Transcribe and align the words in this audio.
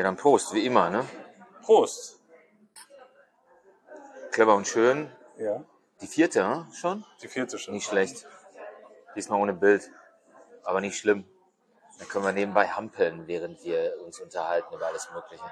Ja, 0.00 0.04
dann 0.04 0.16
Prost, 0.16 0.54
wie 0.54 0.64
immer, 0.64 0.88
ne? 0.88 1.06
Prost. 1.60 2.22
Clever 4.30 4.54
und 4.54 4.66
schön. 4.66 5.10
Ja, 5.36 5.62
Die 6.00 6.06
vierte, 6.06 6.40
ne? 6.40 6.66
schon? 6.72 7.04
die 7.22 7.28
vierte 7.28 7.58
schon. 7.58 7.74
Nicht 7.74 7.86
schlecht. 7.86 8.26
Diesmal 9.14 9.38
ohne 9.42 9.52
Bild. 9.52 9.90
Aber 10.64 10.80
nicht 10.80 10.96
schlimm. 10.96 11.26
Dann 11.98 12.08
können 12.08 12.24
wir 12.24 12.32
nebenbei 12.32 12.66
hampeln, 12.68 13.26
während 13.26 13.62
wir 13.62 13.94
uns 14.02 14.18
unterhalten 14.20 14.74
über 14.74 14.86
alles 14.86 15.06
Mögliche. 15.12 15.44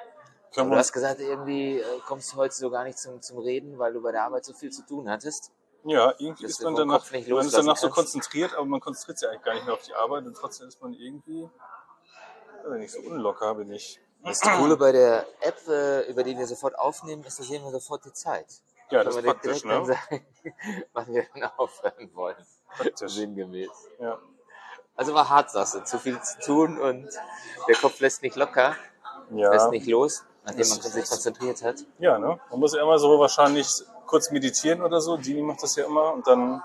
Du 0.54 0.74
hast 0.76 0.94
gesagt, 0.94 1.20
irgendwie 1.20 1.80
äh, 1.80 1.84
kommst 2.06 2.32
du 2.32 2.36
heute 2.38 2.54
so 2.54 2.70
gar 2.70 2.84
nicht 2.84 2.98
zum, 2.98 3.20
zum 3.20 3.40
Reden, 3.40 3.78
weil 3.78 3.92
du 3.92 4.00
bei 4.00 4.12
der 4.12 4.24
Arbeit 4.24 4.46
so 4.46 4.54
viel 4.54 4.70
zu 4.72 4.80
tun 4.86 5.10
hattest. 5.10 5.52
ja, 5.84 6.14
irgendwie 6.16 6.46
ist 6.46 6.62
man 6.62 6.74
danach, 6.74 7.04
man 7.12 7.44
ist 7.44 7.54
danach 7.54 7.76
so 7.76 7.90
konzentriert, 7.90 8.54
aber 8.54 8.64
man 8.64 8.80
konzentriert 8.80 9.18
sich 9.18 9.28
eigentlich 9.28 9.42
gar 9.42 9.52
nicht 9.52 9.66
mehr 9.66 9.74
auf 9.74 9.82
die 9.82 9.92
Arbeit 9.92 10.24
und 10.24 10.32
trotzdem 10.32 10.68
ist 10.68 10.80
man 10.80 10.94
irgendwie, 10.94 11.50
wenn 12.64 12.80
ich 12.80 12.92
so 12.92 13.00
unlocker 13.00 13.54
bin 13.54 13.70
ich. 13.72 14.00
Das 14.24 14.40
Coole 14.40 14.76
bei 14.76 14.92
der 14.92 15.26
App, 15.40 15.56
äh, 15.68 16.02
über 16.10 16.22
die 16.24 16.36
wir 16.36 16.46
sofort 16.46 16.78
aufnehmen, 16.78 17.24
ist, 17.24 17.38
da 17.38 17.44
sehen 17.44 17.62
wir 17.64 17.70
sofort 17.70 18.04
die 18.04 18.12
Zeit. 18.12 18.46
Ja, 18.90 19.04
das 19.04 19.16
ist 19.16 19.24
praktisch, 19.24 19.64
ne? 19.64 19.84
sagen, 19.84 20.26
wann 20.92 21.06
wir 21.14 21.26
dann 21.34 21.50
aufhören 21.56 22.10
wollen. 22.14 22.36
Praktisch. 22.76 23.12
Sinngemäß. 23.12 23.68
Ja. 24.00 24.18
Also 24.96 25.14
war 25.14 25.28
hart, 25.28 25.50
sagst 25.50 25.74
du. 25.74 25.84
Zu 25.84 25.98
viel 25.98 26.20
zu 26.20 26.40
tun 26.40 26.78
und 26.78 27.08
der 27.68 27.76
Kopf 27.76 28.00
lässt 28.00 28.22
nicht 28.22 28.34
locker, 28.36 28.74
Ja. 29.30 29.50
lässt 29.52 29.70
nicht 29.70 29.86
los, 29.86 30.24
nachdem 30.44 30.68
man 30.68 30.80
sich 30.80 31.08
konzentriert 31.08 31.62
hat. 31.62 31.76
ja, 31.98 32.18
ne? 32.18 32.40
Man 32.50 32.60
muss 32.60 32.74
ja 32.74 32.82
immer 32.82 32.98
so 32.98 33.18
wahrscheinlich 33.20 33.68
kurz 34.06 34.30
meditieren 34.30 34.82
oder 34.82 35.00
so. 35.00 35.16
Dini 35.16 35.42
macht 35.42 35.62
das 35.62 35.76
ja 35.76 35.84
immer 35.86 36.12
und 36.14 36.26
dann, 36.26 36.62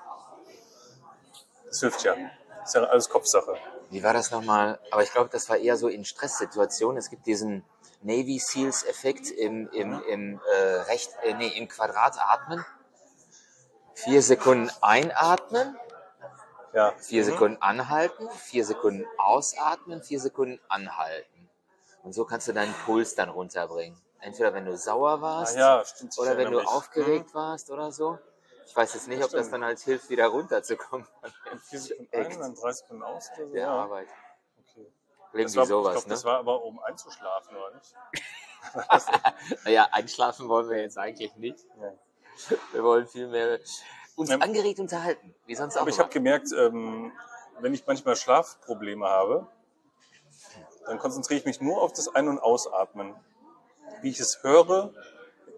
das 1.67 1.79
hilft 1.81 2.04
ja. 2.04 2.15
Das 2.62 2.70
ist 2.70 2.76
ja 2.76 2.84
alles 2.84 3.09
Kopfsache. 3.09 3.57
Wie 3.93 4.03
war 4.03 4.13
das 4.13 4.31
nochmal? 4.31 4.79
Aber 4.89 5.03
ich 5.03 5.11
glaube, 5.11 5.29
das 5.31 5.49
war 5.49 5.57
eher 5.57 5.77
so 5.77 5.88
in 5.88 6.03
Stresssituationen. 6.03 6.97
Es 6.97 7.12
gibt 7.12 7.27
diesen 7.27 7.63
Navy 8.01 8.40
Seals 8.40 8.84
Effekt 8.84 9.29
im, 9.29 9.70
im, 9.70 10.01
im, 10.09 10.41
äh, 10.51 10.63
Recht, 10.90 11.12
äh, 11.23 11.35
nee, 11.35 11.49
im 11.49 11.68
Quadrat 11.68 12.18
atmen. 12.20 12.65
Vier 13.93 14.23
Sekunden 14.23 14.71
einatmen, 14.81 15.77
Ja. 16.73 16.93
vier 16.98 17.21
Mhm. 17.21 17.27
Sekunden 17.27 17.62
anhalten, 17.62 18.27
vier 18.31 18.65
Sekunden 18.65 19.05
ausatmen, 19.20 20.01
vier 20.01 20.20
Sekunden 20.20 20.59
anhalten. 20.70 21.49
Und 22.01 22.13
so 22.13 22.25
kannst 22.25 22.48
du 22.48 22.53
deinen 22.53 22.73
Puls 22.85 23.13
dann 23.13 23.29
runterbringen. 23.29 23.98
Entweder 24.20 24.55
wenn 24.55 24.65
du 24.65 24.75
sauer 24.75 25.21
warst 25.21 25.55
ja, 25.55 25.84
oder 26.18 26.35
wenn 26.37 26.49
du 26.51 26.57
mich. 26.57 26.68
aufgeregt 26.68 27.35
warst 27.35 27.70
oder 27.70 27.91
so. 27.91 28.18
Ich 28.65 28.75
weiß 28.75 28.93
jetzt 28.93 29.07
nicht, 29.07 29.23
ob 29.23 29.31
das 29.31 29.49
dann 29.49 29.63
halt 29.63 29.79
hilft, 29.79 30.09
wieder 30.09 30.27
runterzukommen 30.27 31.07
Vier 31.69 31.79
Sekunden 31.79 32.15
ein, 32.15 32.39
dann 32.39 32.55
drei 32.55 32.71
Sekunden 32.71 33.03
aus 33.03 33.29
oder 33.35 33.45
so. 33.47 33.53
der 33.53 33.61
Ja. 33.61 33.69
Arbeit. 33.71 34.07
Okay. 34.59 34.87
Irgendwie 35.33 35.55
war, 35.57 35.63
ich 35.63 35.69
sowas, 35.69 35.91
glaube, 35.93 36.07
ne? 36.07 36.13
das 36.13 36.23
war 36.25 36.37
aber 36.39 36.63
um 36.63 36.79
einzuschlafen, 36.79 37.55
oder 37.57 37.75
nicht? 37.75 37.95
Naja, 39.65 39.87
einschlafen 39.91 40.47
wollen 40.47 40.69
wir 40.69 40.81
jetzt 40.81 40.97
eigentlich 40.97 41.35
nicht. 41.35 41.59
Ja. 42.49 42.57
Wir 42.71 42.84
wollen 42.84 43.05
vielmehr 43.07 43.59
uns 44.15 44.29
Ähm, 44.31 44.41
angeregt 44.41 44.79
unterhalten, 44.79 45.35
wie 45.45 45.53
sonst 45.53 45.77
auch 45.77 45.81
Aber 45.81 45.89
ich 45.91 45.99
habe 45.99 46.09
gemerkt, 46.09 46.47
ähm, 46.51 47.11
wenn 47.59 47.73
ich 47.75 47.85
manchmal 47.85 48.15
Schlafprobleme 48.15 49.05
habe, 49.07 49.47
dann 50.87 50.97
konzentriere 50.97 51.39
ich 51.39 51.45
mich 51.45 51.61
nur 51.61 51.79
auf 51.81 51.93
das 51.93 52.13
Ein- 52.15 52.27
und 52.27 52.39
Ausatmen. 52.39 53.15
Wie 54.01 54.09
ich 54.09 54.19
es 54.19 54.41
höre 54.41 54.93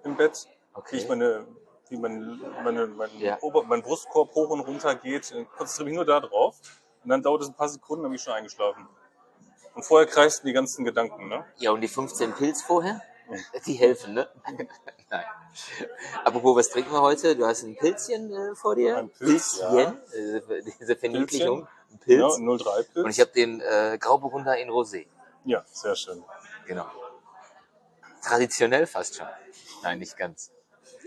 im 0.04 0.18
Bett, 0.18 0.48
wie 0.90 0.98
ich 0.98 1.04
Okay. 1.04 1.08
meine, 1.08 1.48
wie 1.90 1.98
mein, 1.98 2.42
meine, 2.64 2.88
mein, 2.88 3.10
Ja. 3.20 3.38
Ober, 3.42 3.64
mein 3.64 3.82
Brustkorb 3.82 4.34
hoch 4.34 4.50
und 4.50 4.62
runter 4.62 4.96
geht, 4.96 5.32
äh, 5.32 5.46
konzentriere 5.46 5.86
mich 5.86 5.96
nur 5.96 6.06
da 6.06 6.20
drauf. 6.20 6.56
Und 7.04 7.10
dann 7.10 7.22
dauert 7.22 7.44
es 7.44 7.48
ein 7.50 7.54
paar 7.54 7.70
Sekunden, 7.70 8.04
dann 8.04 8.12
bin 8.12 8.16
ich 8.18 8.24
schon 8.24 8.34
eingeschlafen. 8.34 8.88
Und 9.76 9.84
vorher 9.84 10.08
kreisten 10.08 10.48
die 10.48 10.54
ganzen 10.54 10.86
Gedanken, 10.86 11.28
ne? 11.28 11.46
Ja, 11.58 11.72
und 11.72 11.82
die 11.82 11.88
15 11.88 12.34
Pilz 12.34 12.62
vorher? 12.62 13.02
Die 13.66 13.74
helfen, 13.74 14.14
ne? 14.14 14.30
Nein. 15.10 15.26
Apropos, 16.24 16.56
was 16.56 16.70
trinken 16.70 16.92
wir 16.92 17.02
heute? 17.02 17.36
Du 17.36 17.46
hast 17.46 17.64
ein 17.64 17.76
Pilzchen 17.76 18.32
äh, 18.32 18.56
vor 18.56 18.76
dir? 18.76 18.98
Ein 18.98 19.10
Pilz, 19.10 19.60
Pilzchen, 19.60 20.00
äh, 20.14 20.62
diese 20.80 20.96
Verniedlichung. 20.96 21.68
Ein 21.92 22.00
Ja, 22.06 22.28
Pilz. 22.30 22.38
03 22.38 22.84
Pilz. 22.84 23.06
Und 23.06 23.10
ich 23.10 23.20
habe 23.20 23.32
den 23.32 23.62
äh, 23.62 23.98
Grauburgunder 24.00 24.58
in 24.58 24.70
Rosé. 24.70 25.08
ja, 25.44 25.64
sehr 25.72 25.96
schön. 25.96 26.24
Genau. 26.68 26.86
Traditionell 28.22 28.88
fast 28.88 29.16
schon. 29.18 29.28
Nein, 29.84 30.00
nicht 30.00 30.18
ganz. 30.18 30.52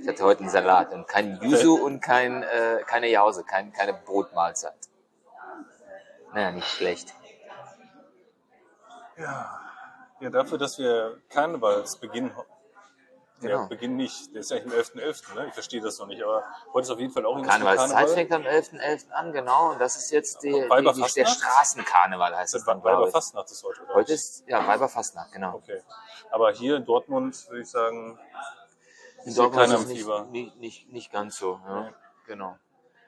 Ich 0.00 0.08
hatte 0.08 0.22
heute 0.24 0.40
einen 0.40 0.50
Salat 0.50 0.92
und 0.92 1.06
kein 1.08 1.40
Yuzu 1.42 1.82
und 1.82 2.00
kein, 2.00 2.42
äh, 2.42 2.82
keine 2.86 3.08
Jause, 3.08 3.44
kein, 3.44 3.72
keine 3.72 3.94
Brotmahlzeit. 3.94 4.76
Naja, 6.32 6.52
nicht 6.52 6.68
schlecht. 6.68 7.14
Ja. 9.16 9.60
ja, 10.20 10.30
dafür, 10.30 10.58
dass 10.58 10.78
wir 10.78 11.20
Karnevalsbeginn, 11.28 12.30
ja, 12.36 12.44
Genau. 13.40 13.68
Beginn 13.68 13.96
nicht, 13.96 14.34
der 14.34 14.40
ist 14.40 14.50
ja 14.50 14.56
am 14.56 14.70
11.11., 14.70 15.34
ne? 15.34 15.46
ich 15.46 15.54
verstehe 15.54 15.80
das 15.80 15.98
noch 16.00 16.08
nicht, 16.08 16.22
aber 16.22 16.42
heute 16.72 16.86
ist 16.86 16.90
auf 16.90 16.98
jeden 16.98 17.12
Fall 17.12 17.24
auch 17.24 17.36
mit 17.36 17.46
Karnevalszeit 17.46 17.90
Karneval. 17.90 18.14
fängt 18.14 18.32
am 18.32 18.42
11.11. 18.42 19.10
an, 19.10 19.32
genau. 19.32 19.70
Und 19.70 19.80
das 19.80 19.96
ist 19.96 20.10
jetzt 20.10 20.42
die, 20.42 20.50
die, 20.50 20.92
die, 20.92 21.12
der 21.14 21.26
Straßenkarneval, 21.26 22.36
heißt 22.36 22.54
Das 22.54 22.62
es 22.62 22.66
war 22.66 22.74
dann. 22.74 22.84
Weiberfastnacht 22.84 23.48
ist 23.50 23.62
heute, 23.62 23.82
oder? 23.82 23.94
Heute 23.94 24.12
ist, 24.12 24.42
ja, 24.48 24.66
Weiberfastnacht, 24.66 25.30
genau. 25.30 25.54
Okay. 25.54 25.80
Aber 26.32 26.50
hier 26.50 26.76
in 26.76 26.84
Dortmund 26.84 27.48
würde 27.48 27.62
ich 27.62 27.70
sagen, 27.70 28.18
In 29.24 29.28
ist 29.30 29.36
ja 29.36 29.42
Dortmund 29.44 29.72
ist 29.72 29.80
es 29.84 29.92
Fieber. 29.92 30.24
nicht, 30.24 30.32
nicht, 30.32 30.56
nicht, 30.60 30.92
nicht 30.92 31.12
ganz 31.12 31.36
so. 31.38 31.60
Ja. 31.64 31.82
Nee. 31.82 31.94
Genau. 32.26 32.56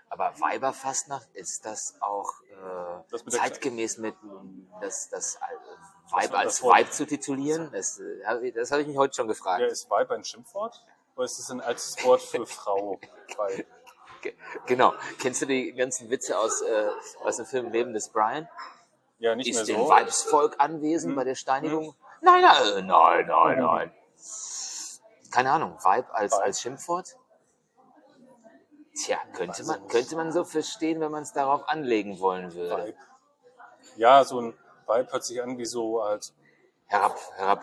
Aber 0.09 0.33
Weiberfastnacht, 0.41 1.29
ist 1.35 1.65
das 1.65 1.97
auch 2.01 2.33
äh, 2.51 3.03
Das 3.11 3.25
mit 3.25 3.33
zeitgemäß 3.35 3.99
mit 3.99 4.17
das, 4.81 5.09
das 5.09 5.37
äh, 5.37 6.13
Weib 6.13 6.35
als? 6.35 6.63
Weib 6.65 6.93
zu 6.93 7.07
titulieren? 7.07 7.71
Das, 7.73 8.01
äh, 8.01 8.51
das 8.53 8.73
habe 8.73 8.83
ich 8.83 8.89
mich 8.89 8.97
heute 8.97 9.15
schon 9.15 9.29
gefragt. 9.29 9.61
ja, 9.61 9.67
ist 9.69 9.89
Weib 9.89 10.11
ein 10.11 10.25
Schimpfwort? 10.25 10.85
Oder 11.15 11.25
ist 11.27 11.39
es 11.39 11.51
ein 11.51 11.61
altes 11.61 11.97
Wort 12.05 12.23
für 12.23 12.45
Frau? 12.47 12.99
Genau. 14.67 14.93
Kennst 15.19 15.41
du 15.41 15.47
die 15.47 15.73
ganzen 15.73 16.11
Witze 16.11 16.39
aus, 16.39 16.61
äh, 16.61 16.91
aus 17.25 17.39
dem 17.39 17.47
Film 17.47 17.73
Leben 17.73 17.95
des 17.95 18.11
Brian? 18.11 18.49
Ja, 19.19 19.35
nicht 19.35 19.49
Ist 19.49 19.57
mehr 19.57 19.65
dem 19.65 19.77
so. 19.77 19.89
Weibsvolk 19.89 20.57
anwesend 20.59 21.13
Hm. 21.13 21.17
bei 21.17 21.25
der 21.25 21.35
Steinigung? 21.37 21.95
Nein, 22.21 22.43
nein, 22.43 22.87
nein, 22.87 23.27
nein, 23.27 23.57
Mhm. 23.59 23.65
nein. 23.65 23.93
Keine 25.31 25.53
Ahnung, 25.53 25.77
Weib 25.83 26.07
als, 26.13 26.33
als 26.33 26.61
Schimpfwort? 26.61 27.17
Tja, 28.95 29.19
könnte 29.35 29.65
man, 29.65 29.87
könnte 29.89 30.17
man 30.17 30.33
so 30.33 30.45
verstehen, 30.45 31.01
wenn 31.01 31.11
man 31.13 31.23
es 31.23 31.33
darauf 31.33 31.69
anlegen 31.69 32.19
wollen 32.21 32.53
würde. 32.55 32.71
Weib. 32.85 32.97
Ja, 33.97 34.25
so 34.25 34.41
ein 34.41 34.59
Weib 34.87 35.13
hört 35.13 35.25
sich 35.25 35.41
an 35.43 35.57
wie 35.59 35.65
so 35.65 36.03
halt 36.03 36.33
Herab, 36.87 37.13
ein 37.13 37.19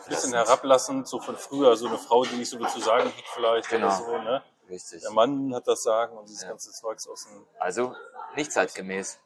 bisschen 0.08 0.32
herablassend. 0.32 0.34
herablassend, 0.36 1.08
so 1.10 1.20
von 1.20 1.36
früher, 1.36 1.76
so 1.76 1.88
eine 1.88 1.98
Frau, 1.98 2.24
die 2.24 2.36
nicht 2.38 2.50
so 2.50 2.58
viel 2.58 2.70
zu 2.70 2.80
sagen 2.80 3.06
hat 3.08 3.14
vielleicht 3.34 3.70
Genau. 3.70 3.88
oder 3.88 3.96
so, 3.98 4.18
ne? 4.20 4.42
Richtig. 4.70 5.02
Der 5.02 5.12
Mann 5.12 5.54
hat 5.54 5.68
das 5.68 5.84
Sagen 5.84 6.18
und 6.18 6.30
dieses 6.30 6.44
Ja. 6.44 6.50
ganze 6.50 6.72
Zeugs 6.72 7.08
aus 7.10 7.26
dem 7.26 7.46
Also 7.60 7.94
nicht 8.36 8.52
zeitgemäß. 8.54 9.20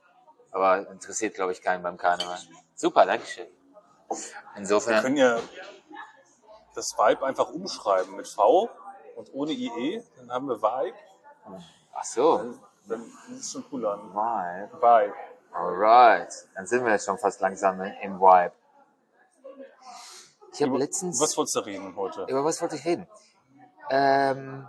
Aber 0.51 0.89
interessiert, 0.89 1.35
glaube 1.35 1.51
ich, 1.51 1.61
keinen 1.61 1.83
beim 1.83 1.97
Karneval. 1.97 2.39
Super, 2.75 3.05
Dankeschön. 3.05 3.47
Wir 4.09 4.17
Insofern, 4.57 5.01
können 5.03 5.17
ja 5.17 5.39
das 6.73 6.97
Vibe 6.97 7.25
einfach 7.25 7.49
umschreiben 7.49 8.15
mit 8.15 8.27
V 8.27 8.69
und 9.15 9.33
ohne 9.33 9.51
IE, 9.51 10.03
dann 10.17 10.31
haben 10.31 10.47
wir 10.47 10.61
Vibe. 10.61 10.97
ach 11.93 12.03
so, 12.03 12.37
Dann, 12.37 12.59
dann 12.87 13.11
ist 13.37 13.51
schon 13.51 13.65
cool 13.71 13.85
an. 13.85 14.13
Vibe. 14.13 14.81
Vibe. 14.81 15.13
Alright. 15.53 16.33
Dann 16.55 16.65
sind 16.65 16.85
wir 16.85 16.91
jetzt 16.91 17.05
schon 17.05 17.17
fast 17.17 17.41
langsam 17.41 17.81
im 17.81 18.19
Vibe. 18.19 18.53
Ich 20.53 20.61
habe 20.61 20.77
letztens... 20.77 21.21
Was 21.21 21.37
wolltest 21.37 21.55
du 21.55 21.59
reden 21.61 21.95
heute? 21.95 22.25
Über 22.27 22.43
was 22.43 22.61
wollte 22.61 22.75
ich 22.75 22.85
reden? 22.85 23.07
Ähm, 23.89 24.67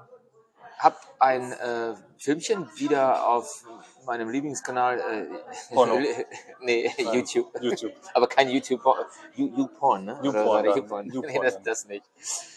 hab 0.79 0.97
ein 1.19 1.53
äh, 1.53 1.95
Filmchen 2.19 2.69
wieder 2.77 3.29
auf 3.29 3.65
meinem 4.07 4.29
Lieblingskanal. 4.29 5.01
Äh, 5.01 5.27
Porno. 5.75 5.99
nee, 6.61 6.93
YouTube. 7.13 7.53
YouTube. 7.61 7.93
Aber 8.15 8.27
kein 8.27 8.49
YouTube. 8.49 8.83
You- 9.35 9.53
YouPorn, 9.57 10.05
ne? 10.05 10.19
YouPorn, 10.23 10.67
Oder 11.11 11.29
nee, 11.29 11.39
das, 11.41 11.63
das 11.63 11.85
nicht. 11.87 12.05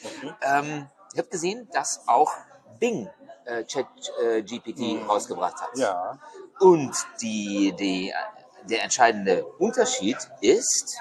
Okay. 0.04 0.34
Ähm, 0.42 0.88
ich 1.14 1.20
habe 1.20 1.30
gesehen, 1.30 1.70
dass 1.72 2.08
auch 2.08 2.34
Bing 2.80 3.10
äh, 3.46 3.64
Chat 3.66 3.88
äh, 4.22 4.42
GPT 4.42 5.08
rausgebracht 5.08 5.62
hat. 5.62 5.76
Mhm. 5.76 5.82
Ja. 5.82 6.20
Und 6.60 6.96
die, 7.22 7.74
die, 7.78 8.14
der 8.70 8.84
entscheidende 8.84 9.46
Unterschied 9.46 10.18
ist, 10.42 10.98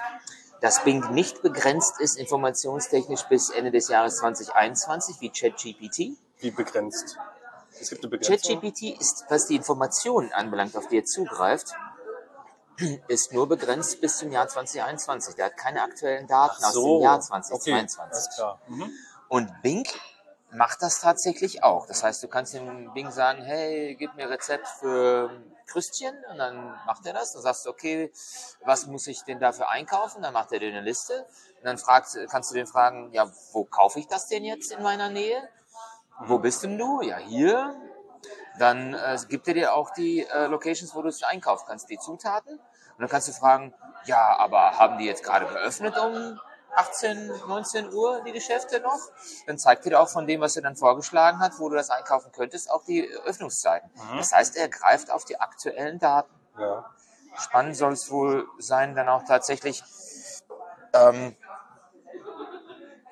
dass 0.61 0.83
Bing 0.83 1.13
nicht 1.13 1.41
begrenzt 1.41 1.99
ist 1.99 2.17
informationstechnisch 2.17 3.23
bis 3.23 3.49
Ende 3.49 3.71
des 3.71 3.89
Jahres 3.89 4.17
2021 4.17 5.17
wie 5.19 5.29
ChatGPT. 5.29 6.17
Wie 6.39 6.51
begrenzt? 6.51 7.17
Es 7.79 7.89
gibt 7.89 8.03
eine 8.03 8.09
Begrenzung. 8.09 8.61
ChatGPT 8.61 8.99
ist, 8.99 9.25
was 9.29 9.47
die 9.47 9.55
Informationen 9.55 10.31
anbelangt, 10.33 10.75
auf 10.75 10.87
die 10.87 10.99
er 10.99 11.05
zugreift, 11.05 11.73
ist 13.07 13.33
nur 13.33 13.47
begrenzt 13.47 14.01
bis 14.01 14.17
zum 14.17 14.31
Jahr 14.31 14.47
2021. 14.47 15.35
Der 15.35 15.45
hat 15.45 15.57
keine 15.57 15.81
aktuellen 15.81 16.27
Daten 16.27 16.57
Ach 16.61 16.67
aus 16.67 16.73
so. 16.73 16.97
dem 16.97 17.03
Jahr 17.03 17.17
Okay, 17.17 17.27
2022. 17.27 17.99
alles 17.99 18.35
klar. 18.35 18.61
Mhm. 18.67 18.91
Und 19.29 19.61
Bing 19.61 19.85
macht 20.51 20.81
das 20.81 21.01
tatsächlich 21.01 21.63
auch. 21.63 21.85
Das 21.87 22.03
heißt, 22.03 22.23
du 22.23 22.27
kannst 22.27 22.53
dem 22.53 22.93
Bing 22.93 23.11
sagen, 23.11 23.43
hey, 23.43 23.95
gib 23.95 24.15
mir 24.15 24.29
Rezept 24.29 24.67
für 24.67 25.29
Krüstchen 25.67 26.15
und 26.31 26.37
dann 26.37 26.55
macht 26.85 27.05
er 27.05 27.13
das. 27.13 27.33
Dann 27.33 27.41
sagst 27.41 27.65
du, 27.65 27.69
okay, 27.69 28.11
was 28.63 28.85
muss 28.87 29.07
ich 29.07 29.23
denn 29.23 29.39
dafür 29.39 29.69
einkaufen? 29.69 30.21
Dann 30.21 30.33
macht 30.33 30.51
er 30.51 30.59
dir 30.59 30.69
eine 30.69 30.81
Liste. 30.81 31.25
Und 31.59 31.65
dann 31.65 31.77
fragst, 31.77 32.17
kannst 32.29 32.51
du 32.51 32.55
den 32.55 32.67
fragen, 32.67 33.11
ja, 33.11 33.29
wo 33.51 33.65
kaufe 33.65 33.99
ich 33.99 34.07
das 34.07 34.27
denn 34.27 34.43
jetzt 34.43 34.71
in 34.71 34.81
meiner 34.83 35.09
Nähe? 35.09 35.49
Wo 36.19 36.39
bist 36.39 36.63
denn 36.63 36.77
du? 36.77 37.01
Ja, 37.01 37.17
hier. 37.17 37.75
Dann 38.57 38.93
äh, 38.93 39.17
gibt 39.27 39.47
er 39.47 39.53
dir 39.53 39.73
auch 39.73 39.91
die 39.91 40.25
äh, 40.25 40.47
Locations, 40.47 40.95
wo 40.95 41.01
du 41.01 41.09
es 41.09 41.21
einkaufen 41.23 41.65
kannst, 41.67 41.89
die 41.89 41.97
Zutaten. 41.97 42.53
Und 42.57 42.99
dann 42.99 43.09
kannst 43.09 43.27
du 43.27 43.33
fragen, 43.33 43.73
ja, 44.05 44.37
aber 44.37 44.77
haben 44.77 44.97
die 44.97 45.05
jetzt 45.05 45.23
gerade 45.23 45.45
geöffnet 45.45 45.97
um 45.97 46.39
18, 46.75 47.27
19 47.47 47.93
Uhr 47.93 48.21
die 48.25 48.31
Geschäfte 48.31 48.79
noch? 48.79 48.99
Dann 49.47 49.57
zeigt 49.57 49.85
er 49.85 49.91
dir 49.91 49.99
auch 49.99 50.07
von 50.07 50.27
dem, 50.27 50.41
was 50.41 50.55
er 50.55 50.61
dann 50.61 50.75
vorgeschlagen 50.75 51.39
hat, 51.39 51.59
wo 51.59 51.69
du 51.69 51.75
das 51.75 51.89
einkaufen 51.89 52.31
könntest, 52.31 52.71
auch 52.71 52.85
die 52.85 53.07
Öffnungszeiten. 53.25 53.89
Mhm. 53.93 54.17
Das 54.17 54.31
heißt, 54.31 54.55
er 54.55 54.69
greift 54.69 55.11
auf 55.11 55.25
die 55.25 55.39
aktuellen 55.39 55.99
Daten. 55.99 56.31
Ja. 56.57 56.89
Spannend 57.37 57.75
soll 57.75 57.93
es 57.93 58.09
wohl 58.09 58.47
sein, 58.59 58.95
dann 58.95 59.09
auch 59.09 59.23
tatsächlich, 59.23 59.83
ähm, 60.93 61.35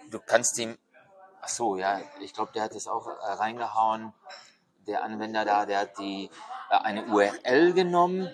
du 0.09 0.19
kannst 0.25 0.57
ihm, 0.59 0.77
ach 1.43 1.49
so, 1.49 1.77
ja, 1.77 1.99
ich 2.21 2.33
glaube, 2.33 2.51
der 2.53 2.63
hat 2.63 2.75
das 2.75 2.87
auch 2.87 3.07
äh, 3.07 3.31
reingehauen, 3.33 4.13
der 4.87 5.03
Anwender 5.03 5.45
da, 5.45 5.65
der 5.65 5.79
hat 5.81 5.97
die, 5.99 6.29
äh, 6.69 6.75
eine 6.75 7.05
URL 7.05 7.73
genommen 7.73 8.29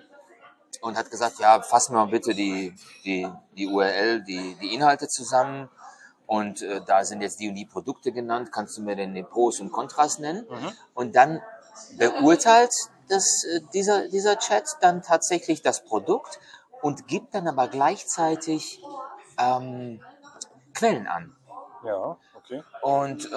und 0.82 0.98
hat 0.98 1.10
gesagt, 1.10 1.40
ja, 1.40 1.62
fass 1.62 1.90
mir 1.90 1.98
mal 1.98 2.08
bitte 2.08 2.34
die, 2.34 2.74
die, 3.04 3.28
die 3.54 3.68
URL, 3.68 4.24
die, 4.24 4.56
die 4.62 4.74
Inhalte 4.74 5.08
zusammen 5.08 5.70
und 6.28 6.62
äh, 6.62 6.82
da 6.86 7.04
sind 7.04 7.22
jetzt 7.22 7.40
die 7.40 7.50
und 7.50 7.56
die 7.56 7.66
Produkte 7.66 8.12
genannt, 8.12 8.52
kannst 8.52 8.78
du 8.78 8.84
mir 8.84 8.96
denn 8.96 9.16
die 9.16 9.24
Pros 9.24 9.60
und 9.60 9.72
Kontras 9.72 10.20
nennen? 10.20 10.46
Und 10.94 11.16
dann 11.16 11.42
beurteilt 11.98 12.72
das, 13.08 13.44
äh, 13.46 13.62
dieser, 13.74 14.08
dieser 14.10 14.38
Chat 14.38 14.78
dann 14.82 15.02
tatsächlich 15.02 15.64
das 15.64 15.84
Produkt 15.84 16.40
und 16.84 17.08
gibt 17.08 17.34
dann 17.34 17.48
aber 17.48 17.68
gleichzeitig 17.68 18.80
ähm, 19.40 20.02
Quellen 20.76 21.08
an. 21.08 21.36
Ja, 21.84 22.18
okay. 22.36 22.64
Und 22.82 23.26
äh, 23.26 23.30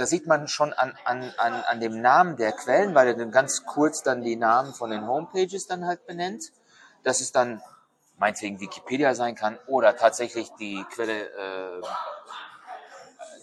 da 0.00 0.06
sieht 0.06 0.26
man 0.26 0.48
schon 0.48 0.72
an, 0.72 0.96
an, 1.04 1.32
an, 1.36 1.52
an 1.64 1.80
dem 1.80 2.00
Namen 2.00 2.36
der 2.36 2.52
Quellen, 2.52 2.94
weil 2.94 3.08
er 3.08 3.14
dann 3.14 3.30
ganz 3.30 3.66
kurz 3.66 4.02
dann 4.02 4.22
die 4.22 4.36
Namen 4.36 4.72
von 4.72 4.90
den 4.90 5.06
Homepages 5.06 5.66
dann 5.66 5.84
halt 5.86 6.06
benennt, 6.06 6.52
dass 7.02 7.20
es 7.20 7.32
dann 7.32 7.62
meinetwegen 8.16 8.60
Wikipedia 8.60 9.14
sein 9.14 9.34
kann 9.34 9.58
oder 9.66 9.96
tatsächlich 9.96 10.50
die 10.54 10.84
Quelle, 10.94 11.28
äh, 11.28 11.82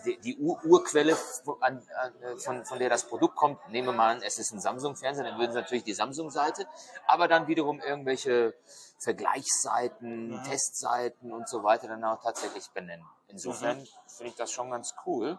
die, 0.05 0.17
die 0.19 0.37
Ur 0.37 0.63
Urquelle, 0.63 1.15
von, 1.15 1.61
an, 1.61 1.83
an, 1.99 2.37
von, 2.37 2.65
von 2.65 2.79
der 2.79 2.89
das 2.89 3.05
Produkt 3.05 3.35
kommt. 3.35 3.59
Nehmen 3.69 3.89
wir 3.89 3.93
mal 3.93 4.15
an, 4.15 4.21
es 4.21 4.39
ist 4.39 4.51
ein 4.51 4.59
Samsung-Fernseher, 4.59 5.25
dann 5.25 5.39
würden 5.39 5.51
sie 5.51 5.59
natürlich 5.59 5.83
die 5.83 5.93
Samsung-Seite, 5.93 6.67
aber 7.07 7.27
dann 7.27 7.47
wiederum 7.47 7.79
irgendwelche 7.81 8.53
Vergleichsseiten, 8.99 10.41
Testseiten 10.43 11.31
und 11.31 11.49
so 11.49 11.63
weiter 11.63 11.87
dann 11.87 12.03
auch 12.03 12.21
tatsächlich 12.21 12.69
benennen. 12.71 13.05
Insofern 13.29 13.85
finde 14.07 14.31
ich 14.31 14.35
das 14.35 14.51
schon 14.51 14.71
ganz 14.71 14.93
cool. 15.05 15.37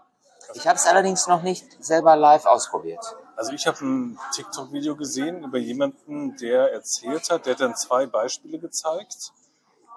Ich 0.54 0.66
habe 0.66 0.76
es 0.76 0.86
allerdings 0.86 1.26
noch 1.26 1.42
nicht 1.42 1.66
selber 1.82 2.16
live 2.16 2.46
ausprobiert. 2.46 3.04
Also 3.36 3.52
ich 3.52 3.66
habe 3.66 3.78
ein 3.84 4.18
TikTok-Video 4.34 4.96
gesehen 4.96 5.42
über 5.44 5.58
jemanden, 5.58 6.36
der 6.36 6.72
erzählt 6.72 7.28
hat, 7.30 7.46
der 7.46 7.54
hat 7.54 7.60
dann 7.60 7.76
zwei 7.76 8.06
Beispiele 8.06 8.58
gezeigt, 8.58 9.32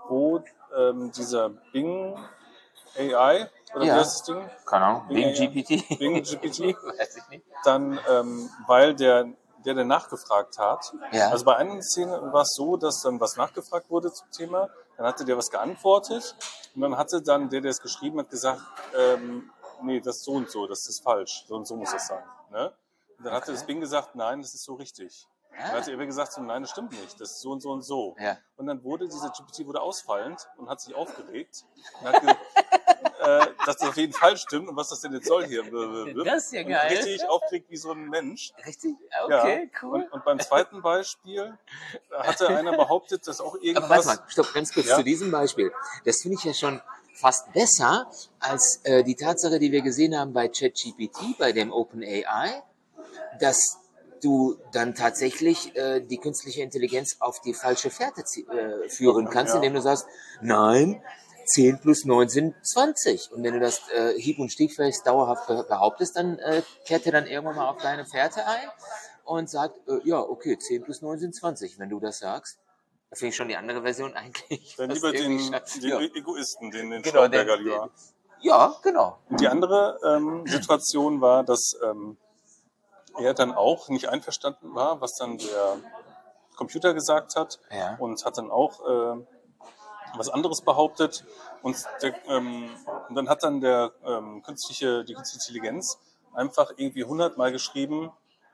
wo 0.07 0.43
ähm, 0.75 1.11
dieser 1.11 1.49
Bing 1.49 2.17
AI, 2.97 3.49
oder 3.73 3.85
Ja. 3.85 3.95
wie 3.95 3.99
heißt 3.99 4.19
das 4.19 4.23
Ding? 4.23 4.49
Keine 4.65 4.85
Ahnung, 4.85 5.07
Bing 5.07 5.33
Bing 5.33 5.53
GPT. 5.65 5.99
Bing 5.99 6.23
GPT. 6.23 6.59
Weiß 6.99 7.15
ich 7.17 7.27
nicht. 7.29 7.45
Dann, 7.63 7.99
ähm, 8.09 8.49
weil 8.67 8.95
der, 8.95 9.25
der, 9.65 9.73
der 9.75 9.85
nachgefragt 9.85 10.57
hat, 10.57 10.93
Ja. 11.11 11.29
also 11.29 11.45
bei 11.45 11.55
einer 11.55 11.81
Szene 11.81 12.33
war 12.33 12.41
es 12.41 12.53
so, 12.55 12.77
dass 12.77 12.99
dann 13.01 13.19
was 13.19 13.37
nachgefragt 13.37 13.89
wurde 13.89 14.11
zum 14.11 14.29
Thema, 14.31 14.69
dann 14.97 15.05
hatte 15.05 15.25
der 15.25 15.37
was 15.37 15.49
geantwortet 15.49 16.35
und 16.75 16.81
dann 16.81 16.97
hatte 16.97 17.21
dann 17.21 17.49
der, 17.49 17.61
der 17.61 17.71
es 17.71 17.81
geschrieben 17.81 18.19
hat, 18.19 18.29
gesagt, 18.29 18.61
ähm, 18.97 19.51
nee, 19.83 19.99
das 19.99 20.17
ist 20.17 20.23
so 20.23 20.33
und 20.33 20.49
so, 20.49 20.67
das 20.67 20.87
ist 20.87 21.03
falsch, 21.03 21.45
so 21.47 21.55
und 21.55 21.65
so 21.65 21.75
muss 21.75 21.91
das 21.91 22.07
sein. 22.07 22.23
Ne? 22.51 22.73
Und 23.17 23.25
dann 23.25 23.33
hatte 23.33 23.51
das 23.51 23.65
Bing 23.65 23.79
gesagt, 23.79 24.15
nein, 24.15 24.41
das 24.41 24.53
ist 24.53 24.63
so 24.63 24.75
richtig. 24.75 25.27
Dann 25.51 25.71
hat 25.73 25.87
er 25.87 26.05
gesagt, 26.05 26.31
so, 26.31 26.41
nein, 26.41 26.61
das 26.61 26.71
stimmt 26.71 26.91
nicht, 26.91 27.19
das 27.19 27.31
ist 27.31 27.41
so 27.41 27.51
und 27.51 27.61
so 27.61 27.71
und 27.71 27.81
so. 27.81 28.15
Ja. 28.19 28.37
Und 28.55 28.67
dann 28.67 28.83
wurde 28.83 29.07
dieser 29.07 29.29
GPT 29.29 29.67
wurde 29.67 29.81
ausfallend 29.81 30.47
und 30.57 30.69
hat 30.69 30.79
sich 30.79 30.95
aufgeregt 30.95 31.65
und 31.99 32.07
hat 32.07 32.21
gesagt, 32.21 32.39
äh, 33.21 33.45
dass 33.65 33.77
das 33.77 33.89
auf 33.89 33.97
jeden 33.97 34.13
Fall 34.13 34.35
stimmt 34.37 34.67
und 34.69 34.75
was 34.75 34.89
das 34.89 35.01
denn 35.01 35.13
jetzt 35.13 35.27
soll 35.27 35.45
hier. 35.45 35.63
Das 36.25 36.45
ist 36.45 36.53
ja 36.53 36.61
Und 36.61 36.69
geil. 36.69 36.87
Richtig 36.97 37.27
aufgeregt 37.29 37.67
wie 37.69 37.77
so 37.77 37.91
ein 37.91 38.09
Mensch. 38.09 38.51
Richtig? 38.65 38.95
Ja. 39.29 39.39
Okay, 39.43 39.69
cool. 39.81 40.03
Und, 40.03 40.11
und 40.11 40.25
beim 40.25 40.39
zweiten 40.39 40.81
Beispiel 40.81 41.57
hatte 42.11 42.47
einer 42.49 42.75
behauptet, 42.75 43.27
dass 43.27 43.39
auch 43.41 43.55
Aber 43.55 43.63
irgendwas. 43.63 43.89
warte 44.07 44.21
mal, 44.21 44.29
stopp, 44.29 44.53
ganz 44.53 44.73
kurz 44.73 44.87
Ja? 44.87 44.95
zu 44.95 45.03
diesem 45.03 45.31
Beispiel. 45.31 45.71
Das 46.05 46.21
finde 46.21 46.37
ich 46.39 46.43
ja 46.43 46.53
schon 46.53 46.81
fast 47.13 47.53
besser 47.53 48.09
als 48.39 48.79
äh, 48.83 49.03
die 49.03 49.15
Tatsache, 49.15 49.59
die 49.59 49.71
wir 49.71 49.81
gesehen 49.81 50.17
haben 50.17 50.33
bei 50.33 50.47
ChatGPT, 50.47 51.37
bei 51.37 51.51
dem 51.51 51.71
OpenAI, 51.71 52.63
dass 53.39 53.77
du 54.23 54.57
dann 54.71 54.93
tatsächlich 54.95 55.75
äh, 55.75 55.99
die 55.99 56.17
künstliche 56.17 56.61
Intelligenz 56.61 57.17
auf 57.19 57.41
die 57.41 57.53
falsche 57.53 57.89
Fährte 57.89 58.21
äh, 58.21 58.87
führen 58.89 59.29
kannst, 59.29 59.51
Ja. 59.53 59.57
indem 59.57 59.73
du 59.73 59.81
sagst, 59.81 60.05
nein, 60.41 61.03
10 61.45 61.79
plus 61.79 62.05
9 62.05 62.29
sind 62.29 62.55
20. 62.65 63.31
Und 63.31 63.43
wenn 63.43 63.53
du 63.53 63.59
das 63.59 63.81
äh, 63.89 64.13
hieb- 64.19 64.39
und 64.39 64.51
stieffest 64.51 65.05
dauerhaft 65.05 65.47
be- 65.47 65.65
behauptest, 65.67 66.15
dann 66.15 66.37
äh, 66.39 66.61
kehrt 66.85 67.05
er 67.05 67.11
dann 67.11 67.27
irgendwann 67.27 67.55
mal 67.55 67.69
auf 67.69 67.77
deine 67.81 68.05
Fährte 68.05 68.45
ein 68.45 68.69
und 69.23 69.49
sagt, 69.49 69.77
äh, 69.87 69.99
ja, 70.03 70.19
okay, 70.19 70.57
10 70.57 70.83
plus 70.83 71.01
9 71.01 71.19
sind 71.19 71.35
20, 71.35 71.79
wenn 71.79 71.89
du 71.89 71.99
das 71.99 72.19
sagst. 72.19 72.59
Da 73.09 73.15
finde 73.17 73.29
ich 73.29 73.35
schon 73.35 73.47
die 73.49 73.57
andere 73.57 73.81
Version 73.81 74.13
eigentlich. 74.15 74.75
Dann 74.77 74.89
lieber 74.91 75.11
den, 75.11 75.37
den 75.37 75.89
ja. 75.89 75.99
Egoisten, 75.99 76.71
den, 76.71 76.89
den 76.89 77.01
Genau, 77.01 77.19
Schlauberger 77.19 77.57
den- 77.57 77.65
lieber. 77.65 77.89
ja, 78.41 78.75
genau. 78.83 79.17
Und 79.29 79.41
die 79.41 79.47
andere 79.47 79.99
ähm, 80.05 80.45
Situation 80.47 81.21
war, 81.21 81.43
dass 81.43 81.73
ähm, 81.83 82.17
er 83.19 83.33
dann 83.33 83.51
auch 83.51 83.89
nicht 83.89 84.07
einverstanden 84.09 84.73
war, 84.73 85.01
was 85.01 85.15
dann 85.15 85.37
der 85.37 85.77
Computer 86.55 86.93
gesagt 86.93 87.35
hat 87.35 87.59
Ja. 87.71 87.95
und 87.99 88.23
hat 88.23 88.37
dann 88.37 88.49
auch 88.51 88.79
äh, 89.17 89.25
was 90.15 90.29
anderes 90.29 90.61
behauptet. 90.61 91.25
Und, 91.61 91.77
der, 92.01 92.13
ähm, 92.27 92.69
und 93.09 93.15
dann 93.15 93.29
hat 93.29 93.43
dann 93.43 93.61
der 93.61 93.91
ähm, 94.05 94.41
künstliche, 94.43 95.03
die 95.03 95.13
künstliche 95.13 95.49
Intelligenz 95.49 95.99
einfach 96.33 96.71
irgendwie 96.77 97.03
hundertmal 97.03 97.51
geschrieben, 97.51 98.11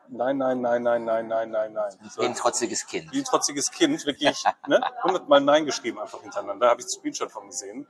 nein, 0.10 0.38
nein, 0.38 0.62
nein, 0.62 0.84
nein, 0.84 1.06
nein, 1.06 1.28
nein, 1.28 1.52
nein, 1.52 1.74
nein. 1.74 1.92
So, 2.10 2.22
Wie 2.22 2.26
ein 2.26 2.36
trotziges 2.36 2.86
Kind. 2.88 3.12
wie 3.12 3.20
ein 3.20 3.26
trotziges 3.26 3.72
Kind, 3.72 4.06
wirklich 4.06 4.44
ne, 4.68 4.82
hundertmal 5.04 5.42
Nein 5.42 5.66
geschrieben 5.66 6.00
einfach 6.00 6.22
hintereinander. 6.22 6.68
Da 6.68 6.72
habe 6.72 6.82
ich 6.82 6.86
einen 6.86 6.92
Screenshot 6.92 7.32
von 7.32 7.48
gesehen. 7.48 7.88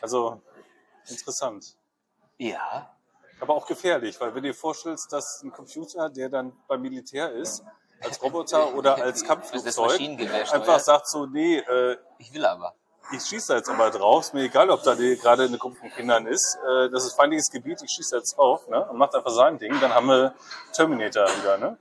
Also 0.00 0.40
interessant. 1.06 1.76
Ja. 2.38 2.94
Aber 3.40 3.54
auch 3.54 3.66
gefährlich, 3.66 4.20
weil 4.20 4.34
wenn 4.34 4.42
du 4.42 4.48
dir 4.48 4.54
vorstellst, 4.54 5.12
dass 5.12 5.42
ein 5.42 5.52
Computer, 5.52 6.08
der 6.08 6.28
dann 6.28 6.52
beim 6.66 6.82
Militär 6.82 7.30
ist, 7.32 7.62
als 8.02 8.22
Roboter 8.22 8.74
oder 8.74 8.96
als 8.96 9.24
Kampfflugzeug, 9.24 10.00
einfach 10.52 10.80
sagt 10.80 11.08
so, 11.08 11.26
nee, 11.26 11.58
äh, 11.58 11.96
Ich 12.18 12.32
will 12.32 12.44
aber. 12.44 12.74
ich 13.12 13.22
schieße 13.22 13.52
da 13.52 13.56
jetzt 13.56 13.68
aber 13.68 13.90
drauf, 13.90 14.24
ist 14.24 14.34
mir 14.34 14.42
egal, 14.42 14.70
ob 14.70 14.82
da 14.82 14.94
die, 14.94 15.16
gerade 15.16 15.44
eine 15.44 15.58
Gruppe 15.58 15.76
von 15.76 15.90
Kindern 15.90 16.26
ist, 16.26 16.58
äh, 16.66 16.90
das 16.90 17.04
ist 17.04 17.14
feindliches 17.14 17.50
Gebiet, 17.50 17.80
ich 17.82 17.90
schieße 17.90 18.10
da 18.12 18.16
jetzt 18.18 18.36
drauf 18.36 18.68
ne, 18.68 18.88
und 18.88 18.98
macht 18.98 19.14
einfach 19.14 19.30
sein 19.30 19.58
Ding, 19.58 19.78
dann 19.80 19.94
haben 19.94 20.06
wir 20.08 20.34
Terminator 20.72 21.26
wieder. 21.26 21.58
Ne? 21.58 21.78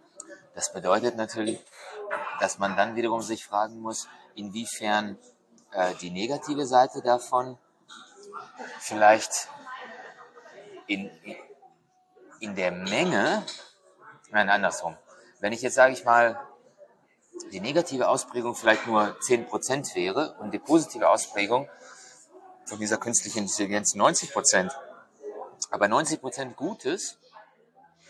Das 0.56 0.72
bedeutet 0.74 1.16
natürlich, 1.18 1.64
dass 2.40 2.58
man 2.60 2.76
dann 2.76 2.96
wiederum 2.96 3.22
sich 3.22 3.46
fragen 3.46 3.80
muss, 3.80 4.08
inwiefern 4.36 5.18
äh, 5.72 5.94
die 5.96 6.10
negative 6.10 6.66
Seite 6.66 7.02
davon 7.02 7.58
vielleicht 8.80 9.50
in, 10.88 11.12
in 12.40 12.56
der 12.56 12.72
Menge, 12.72 13.44
nein, 14.32 14.50
andersrum. 14.50 14.98
Wenn 15.40 15.54
ich 15.54 15.62
jetzt, 15.62 15.76
sage 15.76 15.94
ich 15.94 16.04
mal, 16.04 16.40
die 17.52 17.60
negative 17.60 18.08
Ausprägung 18.08 18.56
vielleicht 18.56 18.88
nur 18.88 19.16
10% 19.20 19.96
wäre 19.96 20.36
und 20.40 20.52
die 20.52 20.60
positive 20.60 21.08
Ausprägung 21.10 21.70
von 22.66 22.80
dieser 22.80 22.98
künstlichen 22.98 23.40
Intelligenz 23.40 23.96
90%, 23.96 24.72
aber 25.70 25.86
90% 25.86 26.56
Gutes 26.56 27.18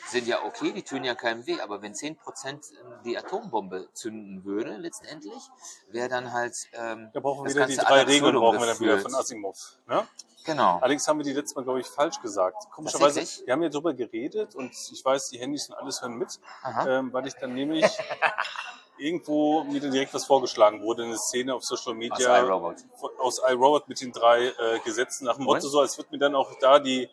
sind 0.07 0.27
ja 0.27 0.43
okay, 0.43 0.71
die 0.71 0.83
tun 0.83 1.03
ja 1.03 1.15
keinem 1.15 1.45
weh, 1.47 1.59
aber 1.59 1.81
wenn 1.81 1.93
10% 1.93 2.73
die 3.05 3.17
Atombombe 3.17 3.89
zünden 3.93 4.43
würde, 4.45 4.77
letztendlich, 4.77 5.41
wäre 5.89 6.09
dann 6.09 6.31
halt 6.33 6.55
ähm, 6.73 7.09
Da 7.13 7.19
brauchen 7.19 7.45
wir 7.45 7.53
wieder 7.53 7.65
die 7.67 7.75
drei 7.77 8.03
Regeln, 8.03 8.35
brauchen 8.35 8.59
wir 8.59 8.67
dann 8.67 8.79
wieder 8.79 8.99
von 8.99 9.13
Asimov. 9.15 9.57
Ne? 9.87 10.07
Genau. 10.45 10.77
Allerdings 10.77 11.05
haben 11.07 11.19
wir 11.19 11.25
die 11.25 11.33
letztes 11.33 11.55
Mal, 11.55 11.63
glaube 11.63 11.81
ich, 11.81 11.87
falsch 11.87 12.21
gesagt. 12.21 12.69
Komischerweise, 12.71 13.19
wir 13.45 13.51
haben 13.53 13.61
ja 13.63 13.69
drüber 13.69 13.93
geredet 13.93 14.55
und 14.55 14.71
ich 14.91 15.03
weiß, 15.03 15.29
die 15.29 15.39
Handys 15.39 15.67
und 15.69 15.75
alles 15.75 16.01
hören 16.01 16.13
mit, 16.15 16.39
ähm, 16.87 17.11
weil 17.11 17.27
ich 17.27 17.33
dann 17.35 17.53
nämlich 17.53 17.85
irgendwo 18.97 19.63
mir 19.65 19.79
dann 19.81 19.91
direkt 19.91 20.13
was 20.13 20.25
vorgeschlagen 20.25 20.81
wurde, 20.81 21.03
eine 21.03 21.17
Szene 21.17 21.53
auf 21.53 21.63
Social 21.63 21.91
Aus 21.93 21.97
Media 21.97 22.39
iRobot. 22.39 22.77
von- 22.99 23.11
aus 23.19 23.39
iRobot 23.47 23.87
mit 23.87 24.01
den 24.01 24.11
drei 24.11 24.47
äh, 24.47 24.79
Gesetzen 24.83 25.25
nach 25.25 25.35
dem? 25.35 25.43
Motto, 25.45 25.67
so 25.67 25.81
als 25.81 25.97
würde 25.97 26.09
mir 26.11 26.17
dann 26.17 26.33
auch 26.35 26.51
da 26.59 26.79
die 26.79 27.09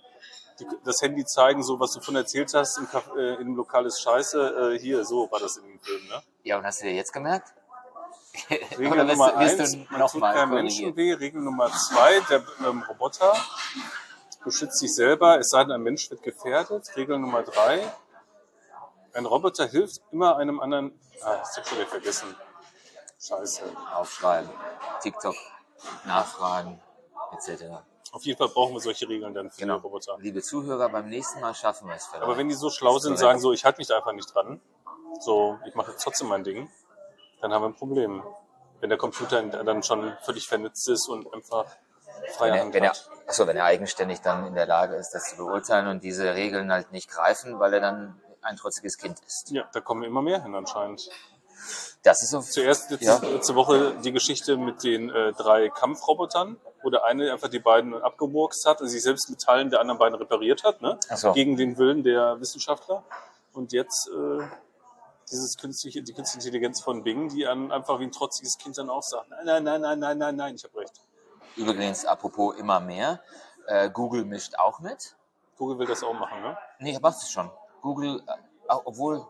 die, 0.58 0.66
das 0.84 1.00
Handy 1.02 1.24
zeigen, 1.24 1.62
so 1.62 1.80
was 1.80 1.92
du 1.92 2.00
von 2.00 2.16
erzählt 2.16 2.52
hast, 2.54 2.78
im, 2.78 2.88
äh, 3.16 3.34
in 3.34 3.40
einem 3.40 3.56
Lokal 3.56 3.86
ist 3.86 4.00
scheiße, 4.00 4.74
äh, 4.74 4.78
hier, 4.78 5.04
so 5.04 5.30
war 5.30 5.40
das 5.40 5.56
in 5.56 5.64
dem 5.64 5.80
Film, 5.80 6.06
ne? 6.08 6.22
Ja, 6.42 6.58
und 6.58 6.64
hast 6.64 6.80
du 6.80 6.86
dir 6.86 6.94
jetzt 6.94 7.12
gemerkt? 7.12 7.52
Regel 8.50 8.92
Oder 8.92 9.04
Nummer 9.04 9.38
wirst 9.38 9.60
eins, 9.60 9.76
man 9.90 10.00
noch 10.00 10.10
tut 10.10 10.22
keinem? 10.22 10.54
Menschen 10.54 10.96
weh. 10.96 11.12
Regel 11.12 11.40
Nummer 11.40 11.70
zwei, 11.70 12.20
der 12.28 12.42
ähm, 12.66 12.82
Roboter 12.88 13.34
beschützt 14.44 14.78
sich 14.78 14.94
selber, 14.94 15.38
es 15.38 15.50
sei 15.50 15.62
denn, 15.62 15.72
ein 15.72 15.82
Mensch 15.82 16.10
wird 16.10 16.22
gefährdet. 16.22 16.84
Regel 16.96 17.18
Nummer 17.18 17.42
drei, 17.42 17.80
ein 19.14 19.26
Roboter 19.26 19.66
hilft 19.66 20.02
immer 20.10 20.36
einem 20.36 20.60
anderen, 20.60 20.98
ah, 21.22 21.36
das 21.38 21.56
hab 21.56 21.64
ich 21.64 21.68
schon 21.68 21.78
wieder 21.78 21.88
vergessen. 21.88 22.36
Scheiße. 23.20 23.62
Aufschreiben, 23.94 24.50
TikTok, 25.00 25.36
nachfragen, 26.04 26.82
etc. 27.32 27.82
Auf 28.14 28.24
jeden 28.24 28.38
Fall 28.38 28.48
brauchen 28.48 28.74
wir 28.74 28.80
solche 28.80 29.08
Regeln 29.08 29.34
dann 29.34 29.50
für 29.50 29.58
Genau. 29.62 29.78
die 29.78 29.82
Roboter. 29.82 30.16
Liebe 30.20 30.40
Zuhörer, 30.40 30.88
beim 30.88 31.08
nächsten 31.08 31.40
Mal 31.40 31.52
schaffen 31.52 31.88
wir 31.88 31.96
es 31.96 32.06
vielleicht. 32.06 32.22
Aber 32.22 32.36
wenn 32.36 32.48
die 32.48 32.54
so 32.54 32.70
schlau 32.70 32.96
sind, 33.00 33.18
sagen 33.18 33.40
so, 33.40 33.52
ich 33.52 33.64
halte 33.64 33.78
mich 33.78 33.88
da 33.88 33.96
einfach 33.96 34.12
nicht 34.12 34.32
dran, 34.32 34.60
so, 35.18 35.58
ich 35.66 35.74
mache 35.74 35.90
jetzt 35.90 36.04
trotzdem 36.04 36.28
mein 36.28 36.44
Ding, 36.44 36.70
dann 37.40 37.52
haben 37.52 37.62
wir 37.62 37.70
ein 37.70 37.74
Problem. 37.74 38.22
Wenn 38.78 38.88
der 38.88 38.98
Computer 38.98 39.42
dann 39.42 39.82
schon 39.82 40.16
völlig 40.22 40.46
vernetzt 40.46 40.88
ist 40.88 41.08
und 41.08 41.32
einfach 41.34 41.66
freie 42.36 42.52
wenn 42.52 42.56
er, 42.56 42.62
Hand 42.62 42.74
wenn 42.74 42.84
er, 42.84 42.92
achso, 43.26 43.48
wenn 43.48 43.56
er 43.56 43.64
eigenständig 43.64 44.20
dann 44.20 44.46
in 44.46 44.54
der 44.54 44.66
Lage 44.66 44.94
ist, 44.94 45.10
das 45.10 45.30
zu 45.30 45.36
beurteilen 45.36 45.88
und 45.88 46.04
diese 46.04 46.34
Regeln 46.34 46.70
halt 46.70 46.92
nicht 46.92 47.10
greifen, 47.10 47.58
weil 47.58 47.74
er 47.74 47.80
dann 47.80 48.20
ein 48.42 48.56
trotziges 48.56 48.96
Kind 48.96 49.18
ist. 49.26 49.50
Ja, 49.50 49.68
da 49.72 49.80
kommen 49.80 50.04
immer 50.04 50.22
mehr 50.22 50.40
hin 50.40 50.54
anscheinend. 50.54 51.10
Das 52.02 52.22
ist 52.22 52.30
so. 52.30 52.40
Zuerst 52.40 52.90
letzte, 52.90 53.04
Ja. 53.06 53.16
letzte 53.18 53.54
Woche 53.54 53.94
die 54.04 54.12
Geschichte 54.12 54.56
mit 54.56 54.82
den 54.82 55.10
äh, 55.10 55.32
drei 55.32 55.68
Kampfrobotern, 55.68 56.58
wo 56.82 56.90
der 56.90 57.04
eine 57.04 57.32
einfach 57.32 57.48
die 57.48 57.58
beiden 57.58 57.94
abgemurkst 57.94 58.66
hat 58.66 58.80
und 58.80 58.88
sich 58.88 59.02
selbst 59.02 59.30
mit 59.30 59.40
Teilen 59.40 59.70
der 59.70 59.80
anderen 59.80 59.98
beiden 59.98 60.14
repariert 60.16 60.64
hat, 60.64 60.82
ne? 60.82 60.98
So. 61.14 61.32
gegen 61.32 61.56
den 61.56 61.78
Willen 61.78 62.02
der 62.02 62.40
Wissenschaftler. 62.40 63.02
Und 63.52 63.72
jetzt 63.72 64.08
äh, 64.08 64.44
dieses 65.30 65.56
künstliche, 65.56 66.02
die 66.02 66.12
künstliche 66.12 66.48
Intelligenz 66.48 66.82
von 66.82 67.02
Bing, 67.02 67.28
die 67.28 67.46
an, 67.46 67.72
einfach 67.72 67.98
wie 68.00 68.04
ein 68.04 68.12
trotziges 68.12 68.58
Kind 68.58 68.76
dann 68.76 68.90
auch 68.90 69.02
sagt, 69.02 69.30
nein, 69.30 69.44
nein, 69.44 69.64
nein, 69.64 69.80
nein, 69.80 69.98
nein, 69.98 70.18
nein, 70.18 70.36
nein, 70.36 70.54
ich 70.56 70.64
habe 70.64 70.78
recht. 70.80 70.92
Übrigens, 71.56 72.04
apropos 72.04 72.56
immer 72.56 72.80
mehr, 72.80 73.20
äh, 73.66 73.88
Google 73.88 74.24
mischt 74.24 74.58
auch 74.58 74.80
mit. 74.80 75.16
Google 75.56 75.78
will 75.78 75.86
das 75.86 76.02
auch 76.02 76.12
machen, 76.14 76.42
ne? 76.42 76.58
Nee, 76.80 76.98
macht 77.00 77.16
es 77.22 77.30
schon. 77.30 77.50
Google, 77.80 78.22
äh, 78.26 78.74
obwohl. 78.84 79.26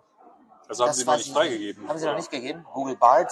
Also 0.69 0.85
haben 0.85 0.89
das 0.91 0.97
sie 0.97 1.05
noch 1.05 1.17
nicht 1.17 1.27
ich 1.27 1.33
freigegeben. 1.33 1.89
Haben 1.89 1.99
sie 1.99 2.07
noch 2.07 2.17
nicht 2.17 2.31
gegeben? 2.31 2.65
Google 2.73 2.97
Bard? 2.97 3.31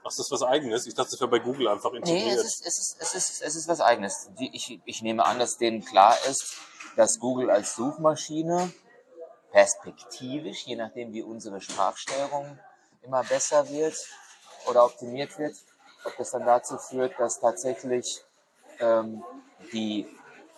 Ach, 0.00 0.04
das 0.04 0.18
ist 0.18 0.30
was 0.30 0.42
Eigenes. 0.42 0.86
Ich 0.86 0.94
dachte, 0.94 1.10
das 1.10 1.20
wäre 1.20 1.30
bei 1.30 1.38
Google 1.38 1.68
einfach 1.68 1.90
Nee, 1.92 1.98
integriert. 1.98 2.38
es 2.38 2.44
ist, 2.44 2.66
es 2.66 2.78
ist, 2.78 2.96
es 3.00 3.14
ist, 3.14 3.42
es 3.42 3.56
ist 3.56 3.68
was 3.68 3.80
Eigenes. 3.80 4.30
Ich, 4.38 4.80
ich 4.84 5.02
nehme 5.02 5.24
an, 5.26 5.38
dass 5.38 5.58
denen 5.58 5.84
klar 5.84 6.16
ist, 6.28 6.56
dass 6.96 7.18
Google 7.18 7.50
als 7.50 7.74
Suchmaschine 7.74 8.72
perspektivisch, 9.52 10.66
je 10.66 10.76
nachdem 10.76 11.12
wie 11.12 11.22
unsere 11.22 11.60
Sprachsteuerung 11.60 12.58
immer 13.02 13.24
besser 13.24 13.68
wird 13.70 13.96
oder 14.66 14.84
optimiert 14.84 15.38
wird, 15.38 15.56
ob 16.04 16.16
das 16.16 16.30
dann 16.30 16.44
dazu 16.46 16.78
führt, 16.78 17.18
dass 17.18 17.40
tatsächlich 17.40 18.22
ähm, 18.80 19.24
die 19.72 20.06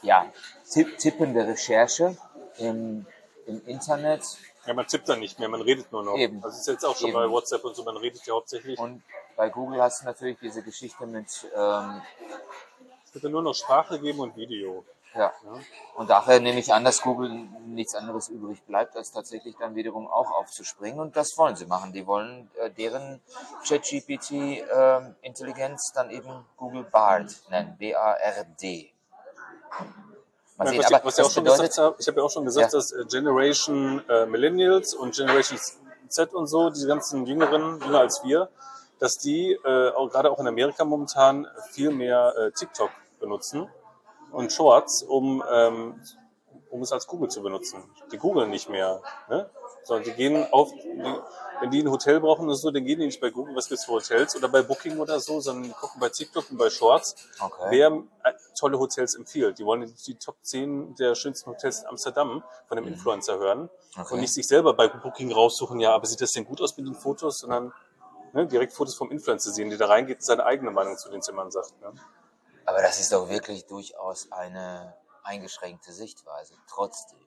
ja, 0.03 0.33
tipp, 0.71 0.99
tippende 0.99 1.47
Recherche 1.47 2.17
im, 2.59 3.07
im 3.47 3.65
Internet 3.67 4.23
ja, 4.67 4.75
man 4.75 4.87
tippt 4.87 5.09
dann 5.09 5.21
nicht 5.21 5.39
mehr, 5.39 5.49
man 5.49 5.63
redet 5.63 5.91
nur 5.93 6.03
noch. 6.03 6.17
Eben. 6.17 6.41
Das 6.41 6.59
ist 6.59 6.67
jetzt 6.69 6.85
auch 6.85 6.97
schon 6.97 7.09
Eben. 7.09 7.19
bei 7.19 7.31
WhatsApp 7.31 7.65
und 7.65 7.75
so, 7.75 7.83
man 7.85 7.97
redet 7.97 8.25
ja 8.27 8.35
hauptsächlich. 8.35 8.79
und 8.79 9.03
bei 9.37 9.49
Google 9.49 9.81
hast 9.83 10.03
du 10.03 10.07
natürlich 10.07 10.39
diese 10.39 10.63
Geschichte 10.63 11.07
mit 11.07 11.27
ähm, 11.57 12.03
Es 13.05 13.15
wird 13.15 13.25
dann 13.25 13.33
nur 13.33 13.43
noch 13.43 13.55
Sprache 13.55 13.99
geben 13.99 14.21
und 14.21 14.37
Video. 14.37 14.85
Ja. 15.15 15.33
Und 15.97 16.11
daher 16.11 16.39
nehme 16.41 16.61
ich 16.61 16.73
an, 16.73 16.85
dass 16.85 17.03
Google 17.03 17.31
nichts 17.67 17.97
anderes 17.97 18.29
übrig 18.29 18.63
bleibt, 18.63 18.97
als 18.97 19.11
tatsächlich 19.11 19.57
dann 19.59 19.75
wiederum 19.75 20.07
auch 20.07 20.31
aufzuspringen. 20.31 21.01
Und 21.01 21.17
das 21.17 21.37
wollen 21.37 21.57
sie 21.57 21.67
machen. 21.67 21.93
Die 21.93 22.07
wollen 22.07 22.49
äh, 22.61 22.71
deren 22.71 23.21
ChatGPT-Intelligenz 23.67 25.93
dann 25.95 26.11
eben 26.11 26.47
Google 26.57 26.85
Bard 26.85 27.35
nennen. 27.49 27.77
B-A-R-D. 27.77 28.93
Mal 30.65 30.69
sehen, 30.71 30.79
was, 30.79 30.91
ich- 30.91 30.95
aber 30.97 31.05
was 31.05 31.19
ich 31.19 31.25
auch 31.25 31.31
schon 31.31 31.45
bedeutet, 31.45 31.69
gesagt 31.71 31.79
habe, 31.79 31.97
ich 31.99 32.07
habe 32.09 32.19
ja 32.19 32.25
auch 32.25 32.31
schon 32.31 32.45
gesagt, 32.45 32.73
Ja. 32.73 32.79
dass 32.79 32.93
äh, 32.93 33.05
Generation 33.07 34.03
äh, 34.09 34.27
Millennials 34.27 34.95
und 34.95 35.15
Generation 35.15 35.59
Z 36.09 36.35
und 36.35 36.47
so, 36.47 36.71
diese 36.71 36.87
ganzen 36.87 37.27
Jüngeren, 37.27 37.81
jünger 37.81 38.01
als 38.01 38.23
wir, 38.25 38.49
dass 38.99 39.17
die 39.19 39.53
äh, 39.65 39.91
auch, 39.91 40.09
gerade 40.11 40.31
auch 40.31 40.39
in 40.41 40.47
Amerika 40.47 40.85
momentan 40.85 41.47
viel 41.71 41.91
mehr 41.91 42.35
äh, 42.37 42.51
TikTok 42.53 42.91
benutzen 43.21 43.69
und 44.33 44.53
Shorts, 44.53 45.03
um, 45.03 45.43
ähm, 45.51 46.01
um 46.71 46.83
es 46.83 46.93
als 46.93 47.07
Google 47.07 47.29
zu 47.29 47.43
benutzen. 47.43 47.83
Die 48.13 48.19
googeln 48.19 48.51
nicht 48.51 48.69
mehr, 48.69 49.03
ne? 49.29 49.51
sondern 49.85 50.05
die 50.05 50.13
gehen 50.13 50.47
auf, 50.53 50.71
die, 50.73 51.21
wenn 51.61 51.71
die 51.71 51.83
ein 51.83 51.91
Hotel 51.91 52.21
brauchen 52.21 52.47
oder 52.47 52.55
so, 52.55 52.71
dann 52.71 52.85
gehen 52.85 53.01
die 53.01 53.07
nicht 53.07 53.21
bei 53.21 53.31
Google, 53.31 53.55
was 53.57 53.69
gibt's 53.69 53.85
für 53.85 53.93
Hotels 53.93 54.37
oder 54.37 54.49
bei 54.49 54.63
Booking 54.63 54.99
oder 54.99 55.21
so, 55.21 55.41
sondern 55.41 55.65
die 55.65 55.71
gucken 55.71 56.01
bei 56.01 56.09
TikTok 56.09 56.51
und 56.51 56.59
bei 56.59 56.71
Shorts, 56.71 57.15
Okay. 57.41 57.67
wer 57.71 57.89
äh, 58.25 58.33
tolle 58.59 58.79
Hotels 58.79 59.15
empfiehlt. 59.15 59.59
Die 59.59 59.65
wollen 59.65 59.93
die 60.07 60.15
Top 60.17 60.37
10 60.43 60.95
der 60.97 61.15
schönsten 61.15 61.51
Hotels 61.51 61.81
in 61.81 61.87
Amsterdam 61.89 62.43
von 62.69 62.79
einem 62.79 62.87
Influencer 62.89 63.39
hören 63.39 63.63
Mhm. 63.63 64.03
Okay. 64.03 64.15
und 64.15 64.21
nicht 64.21 64.33
sich 64.33 64.47
selber 64.47 64.75
bei 64.75 64.87
Booking 64.89 65.33
raussuchen, 65.33 65.81
ja, 65.81 65.93
aber 65.95 66.07
sieht 66.07 66.21
das 66.21 66.33
denn 66.33 66.45
gut 66.45 66.61
aus 66.61 66.77
mit 66.77 66.87
den 66.87 66.95
Fotos, 66.95 67.39
sondern 67.39 67.73
ne, 68.33 68.47
direkt 68.47 68.73
Fotos 68.73 68.95
vom 68.95 69.11
Influencer 69.11 69.51
sehen, 69.51 69.71
die 69.71 69.77
da 69.77 69.87
reingeht 69.87 70.19
und 70.19 70.25
seine 70.25 70.45
eigene 70.45 70.71
Meinung 70.71 70.97
zu 70.97 71.11
den 71.11 71.21
Zimmern 71.23 71.51
sagt. 71.51 71.73
Ne? 71.81 71.93
aber 72.67 72.83
das 72.83 73.01
ist 73.01 73.13
doch 73.13 73.29
wirklich 73.29 73.67
durchaus 73.67 74.31
eine 74.31 74.95
eingeschränkte 75.25 75.93
Sichtweise. 75.93 76.55
Trotzdem. 76.69 77.27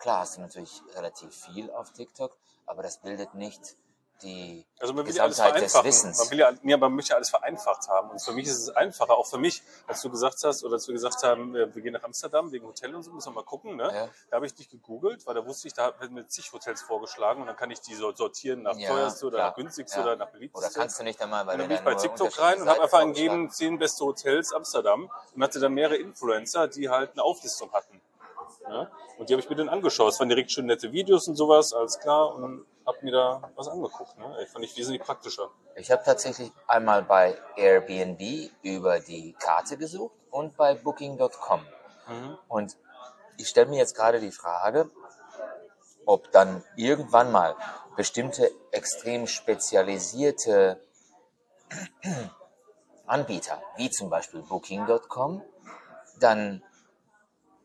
Klar 0.00 0.20
hast 0.20 0.36
du 0.36 0.40
natürlich 0.42 0.82
relativ 0.94 1.34
viel 1.34 1.70
auf 1.70 1.92
TikTok, 1.92 2.36
aber 2.66 2.82
das 2.82 3.00
bildet 3.00 3.34
nicht 3.34 3.76
die 4.22 4.64
Also 4.78 4.92
man 4.94 5.06
will 5.06 5.14
ja 5.14 5.22
alles 5.24 5.36
Gesamtheit 5.36 5.62
des 5.62 5.72
vereinfachen. 5.72 5.88
Wissens. 5.88 6.18
Man 6.18 6.30
will 6.30 6.38
ja, 6.38 6.52
nee, 6.62 6.76
man 6.76 6.92
möchte 6.94 7.10
ja 7.10 7.16
alles 7.16 7.30
vereinfacht 7.30 7.88
haben. 7.88 8.10
Und 8.10 8.22
für 8.22 8.32
mich 8.32 8.46
ist 8.46 8.58
es 8.58 8.70
einfacher, 8.70 9.16
auch 9.16 9.26
für 9.26 9.38
mich, 9.38 9.62
als 9.86 10.02
du 10.02 10.10
gesagt 10.10 10.38
hast, 10.44 10.64
oder 10.64 10.74
als 10.74 10.86
wir 10.86 10.94
gesagt 10.94 11.22
haben, 11.22 11.54
äh, 11.54 11.74
wir 11.74 11.82
gehen 11.82 11.92
nach 11.92 12.02
Amsterdam 12.04 12.50
wegen 12.52 12.66
Hotel 12.66 12.94
und 12.94 13.02
so, 13.02 13.10
müssen 13.12 13.28
wir 13.30 13.34
mal 13.36 13.44
gucken. 13.44 13.76
Ne? 13.76 13.90
Ja. 13.92 14.08
Da 14.30 14.36
habe 14.36 14.46
ich 14.46 14.56
nicht 14.56 14.70
gegoogelt, 14.70 15.26
weil 15.26 15.34
da 15.34 15.44
wusste 15.46 15.68
ich, 15.68 15.74
da 15.74 15.98
werden 16.00 16.14
mir 16.14 16.26
zig 16.26 16.52
Hotels 16.52 16.82
vorgeschlagen 16.82 17.40
und 17.40 17.46
dann 17.46 17.56
kann 17.56 17.70
ich 17.70 17.80
die 17.80 17.94
so 17.94 18.12
sortieren 18.12 18.62
nach 18.62 18.76
Ja, 18.76 18.88
teuerste 18.88 19.26
oder 19.26 19.36
klar. 19.38 19.48
nach 19.50 19.56
günstigste 19.56 20.00
oder 20.00 20.16
nach 20.16 20.30
beliebteste. 20.30 20.66
Oder 20.68 20.74
kannst 20.74 20.98
du 21.00 21.04
nicht 21.04 21.20
einmal, 21.20 21.46
weil 21.46 21.54
Und 21.54 21.60
dann 21.60 21.68
bin 21.68 21.76
ich 21.78 21.84
bei 21.84 21.94
TikTok 21.94 22.38
rein 22.38 22.60
und 22.62 22.68
habe 22.68 22.82
einfach 22.82 23.00
eingegeben, 23.00 23.50
zehn 23.50 23.78
beste 23.78 24.04
Hotels 24.04 24.52
Amsterdam 24.52 25.10
und 25.34 25.42
hatte 25.42 25.60
dann 25.60 25.74
mehrere 25.74 25.96
Influencer, 25.96 26.68
die 26.68 26.88
halt 26.88 27.12
eine 27.12 27.22
Auflistung 27.22 27.72
hatten. 27.72 28.00
Ne? 28.68 28.90
Und 29.18 29.28
die 29.28 29.34
habe 29.34 29.42
ich 29.42 29.48
mir 29.48 29.56
dann 29.56 29.68
angeschaut. 29.68 30.12
Es 30.12 30.20
waren 30.20 30.28
direkt 30.28 30.50
schön 30.50 30.66
nette 30.66 30.92
Videos 30.92 31.28
und 31.28 31.36
sowas, 31.36 31.72
alles 31.72 31.98
klar. 31.98 32.34
Und 32.34 32.66
habe 32.86 32.98
mir 33.02 33.12
da 33.12 33.50
was 33.56 33.68
angeguckt. 33.68 34.18
Ne? 34.18 34.36
Ich 34.42 34.48
fand 34.48 34.64
ich 34.64 34.76
wesentlich 34.76 35.02
praktischer. 35.02 35.50
Ich 35.76 35.90
habe 35.90 36.02
tatsächlich 36.04 36.50
einmal 36.66 37.02
bei 37.02 37.38
Airbnb 37.56 38.50
über 38.62 39.00
die 39.00 39.34
Karte 39.38 39.76
gesucht 39.76 40.14
und 40.30 40.56
bei 40.56 40.74
Booking.com. 40.74 41.60
Mhm. 42.08 42.38
Und 42.48 42.76
ich 43.38 43.48
stelle 43.48 43.68
mir 43.68 43.78
jetzt 43.78 43.96
gerade 43.96 44.20
die 44.20 44.32
Frage, 44.32 44.90
ob 46.06 46.30
dann 46.32 46.62
irgendwann 46.76 47.32
mal 47.32 47.56
bestimmte 47.96 48.50
extrem 48.70 49.26
spezialisierte 49.26 50.80
Anbieter, 53.06 53.62
wie 53.76 53.90
zum 53.90 54.10
Beispiel 54.10 54.42
Booking.com, 54.42 55.42
dann 56.20 56.62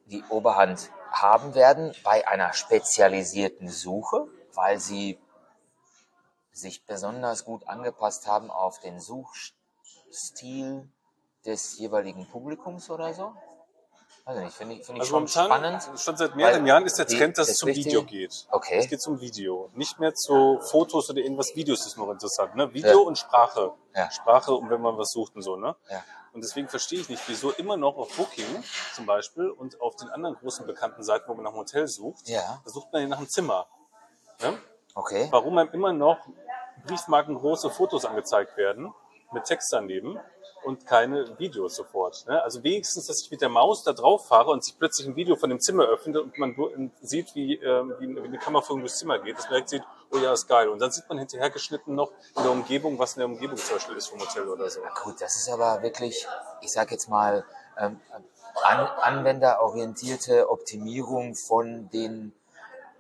die 0.09 0.23
Oberhand 0.29 0.89
haben 1.11 1.55
werden 1.55 1.93
bei 2.03 2.27
einer 2.27 2.53
spezialisierten 2.53 3.67
Suche, 3.69 4.27
weil 4.53 4.79
sie 4.79 5.19
sich 6.51 6.85
besonders 6.85 7.45
gut 7.45 7.67
angepasst 7.67 8.27
haben 8.27 8.51
auf 8.51 8.79
den 8.79 8.99
Suchstil 8.99 10.89
des 11.45 11.77
jeweiligen 11.77 12.27
Publikums 12.27 12.89
oder 12.89 13.13
so. 13.13 13.33
Also 14.25 14.41
nicht, 14.41 14.53
finde 14.53 14.75
ich, 14.75 14.85
finde 14.85 14.97
ich 15.01 15.11
Also 15.11 15.27
schon 15.27 15.47
momentan, 15.47 15.79
spannend. 15.81 15.99
schon 15.99 16.17
seit 16.17 16.35
mehreren 16.35 16.65
Jahren 16.67 16.85
ist 16.85 16.99
der 16.99 17.07
Trend, 17.07 17.37
dass 17.37 17.49
es 17.49 17.55
zum 17.57 17.69
Wichtige- 17.69 17.85
Video 17.89 18.03
geht. 18.03 18.45
Okay. 18.51 18.77
Es 18.77 18.87
geht 18.87 19.01
zum 19.01 19.19
Video. 19.21 19.69
Nicht 19.73 19.99
mehr 19.99 20.13
zu 20.13 20.59
Fotos 20.69 21.09
oder 21.09 21.19
irgendwas. 21.19 21.55
Videos 21.55 21.85
ist 21.87 21.97
noch 21.97 22.11
interessant. 22.11 22.55
Ne? 22.55 22.71
Video 22.73 22.91
Ja. 23.01 23.07
und 23.07 23.17
Sprache. 23.17 23.71
Ja. 23.95 24.11
Sprache, 24.11 24.53
um 24.53 24.69
wenn 24.69 24.81
man 24.81 24.97
was 24.97 25.09
sucht 25.11 25.35
und 25.35 25.41
so. 25.41 25.55
Ne? 25.55 25.75
Ja. 25.89 26.03
Und 26.33 26.43
deswegen 26.43 26.67
verstehe 26.69 26.99
ich 26.99 27.09
nicht, 27.09 27.21
wieso 27.27 27.51
immer 27.51 27.75
noch 27.77 27.97
auf 27.97 28.15
Booking 28.15 28.63
zum 28.93 29.05
Beispiel 29.05 29.49
und 29.49 29.79
auf 29.81 29.95
den 29.95 30.09
anderen 30.09 30.35
großen 30.35 30.65
bekannten 30.65 31.03
Seiten, 31.03 31.27
wo 31.27 31.33
man 31.33 31.43
nach 31.43 31.51
einem 31.51 31.59
Hotel 31.59 31.87
sucht, 31.87 32.27
Ja. 32.27 32.61
da 32.63 32.69
sucht 32.69 32.91
man 32.93 33.01
ja 33.01 33.07
nach 33.07 33.17
einem 33.17 33.29
Zimmer. 33.29 33.67
Ne? 34.41 34.57
Okay. 34.95 35.27
Warum 35.31 35.57
einem 35.57 35.71
immer 35.71 35.93
noch 35.93 36.17
briefmarkengroße 36.85 37.69
Fotos 37.69 38.05
angezeigt 38.05 38.57
werden 38.57 38.93
mit 39.31 39.43
Text 39.43 39.71
daneben 39.71 40.19
und 40.63 40.85
keine 40.85 41.37
Videos 41.39 41.75
sofort. 41.75 42.25
Ne? 42.27 42.41
Also 42.41 42.63
wenigstens, 42.63 43.07
dass 43.07 43.21
ich 43.23 43.31
mit 43.31 43.41
der 43.41 43.49
Maus 43.49 43.83
da 43.83 43.93
drauf 43.93 44.27
fahre 44.27 44.51
und 44.51 44.63
sich 44.63 44.77
plötzlich 44.77 45.07
ein 45.07 45.15
Video 45.15 45.35
von 45.35 45.49
dem 45.49 45.59
Zimmer 45.59 45.85
öffnet 45.85 46.17
und 46.17 46.37
man 46.37 46.91
sieht, 47.01 47.33
wie, 47.35 47.55
ähm, 47.55 47.93
wie 47.99 48.19
eine 48.19 48.37
Kameraführung 48.39 48.81
durchs 48.81 48.97
Zimmer 48.97 49.19
geht, 49.19 49.37
dass 49.37 49.45
man 49.45 49.51
direkt 49.53 49.69
sieht, 49.69 49.83
oh 50.11 50.17
ja, 50.17 50.33
ist 50.33 50.47
geil. 50.47 50.69
Und 50.69 50.79
dann 50.79 50.91
sieht 50.91 51.07
man 51.09 51.17
hinterher 51.19 51.49
geschnitten 51.49 51.95
noch 51.95 52.11
in 52.35 52.43
der 52.43 52.51
Umgebung, 52.51 52.97
was 52.99 53.15
in 53.15 53.19
der 53.19 53.27
Umgebung 53.27 53.57
zum 53.57 53.75
Beispiel 53.75 53.95
ist 53.95 54.07
vom 54.07 54.19
Hotel 54.19 54.47
oder 54.47 54.69
so. 54.69 54.81
Gut, 55.03 55.21
das 55.21 55.35
ist 55.35 55.49
aber 55.49 55.81
wirklich, 55.81 56.27
ich 56.61 56.71
sag 56.71 56.91
jetzt 56.91 57.09
mal, 57.09 57.45
ähm, 57.77 57.99
an, 58.63 58.87
anwenderorientierte 59.01 60.49
Optimierung 60.49 61.35
von 61.35 61.89
den 61.91 62.33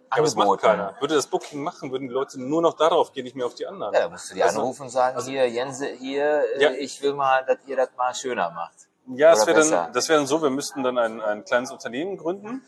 Aber 0.09 0.23
das 0.23 0.35
macht 0.35 0.61
keiner. 0.61 0.95
Würde 0.99 1.15
das 1.15 1.27
Booking 1.27 1.61
machen, 1.61 1.91
würden 1.91 2.07
die 2.07 2.13
Leute 2.13 2.41
nur 2.41 2.61
noch 2.61 2.73
darauf 2.73 3.11
gehen, 3.11 3.23
nicht 3.25 3.35
mehr 3.35 3.45
auf 3.45 3.55
die 3.55 3.67
anderen. 3.67 3.93
Ja, 3.93 4.01
da 4.01 4.09
musst 4.09 4.29
du 4.31 4.35
die 4.35 4.43
Also- 4.43 4.59
anrufen 4.61 4.83
und 4.83 4.89
sagen, 4.89 5.21
hier, 5.23 5.47
Jense, 5.49 5.87
hier, 5.87 6.43
äh, 6.55 6.63
Ja. 6.63 6.71
ich 6.71 7.01
will 7.01 7.13
mal, 7.13 7.45
dass 7.45 7.57
ihr 7.67 7.75
das 7.75 7.89
mal 7.97 8.13
schöner 8.15 8.49
macht. 8.51 8.87
Ja, 9.07 9.33
Oder 9.33 9.47
wäre 9.47 9.69
dann, 9.69 9.93
das 9.93 10.07
wäre 10.07 10.19
dann 10.19 10.27
so, 10.27 10.41
wir 10.41 10.49
müssten 10.51 10.83
dann 10.83 10.97
ein, 10.97 11.19
ein 11.21 11.43
kleines 11.43 11.71
Unternehmen 11.71 12.17
gründen 12.17 12.63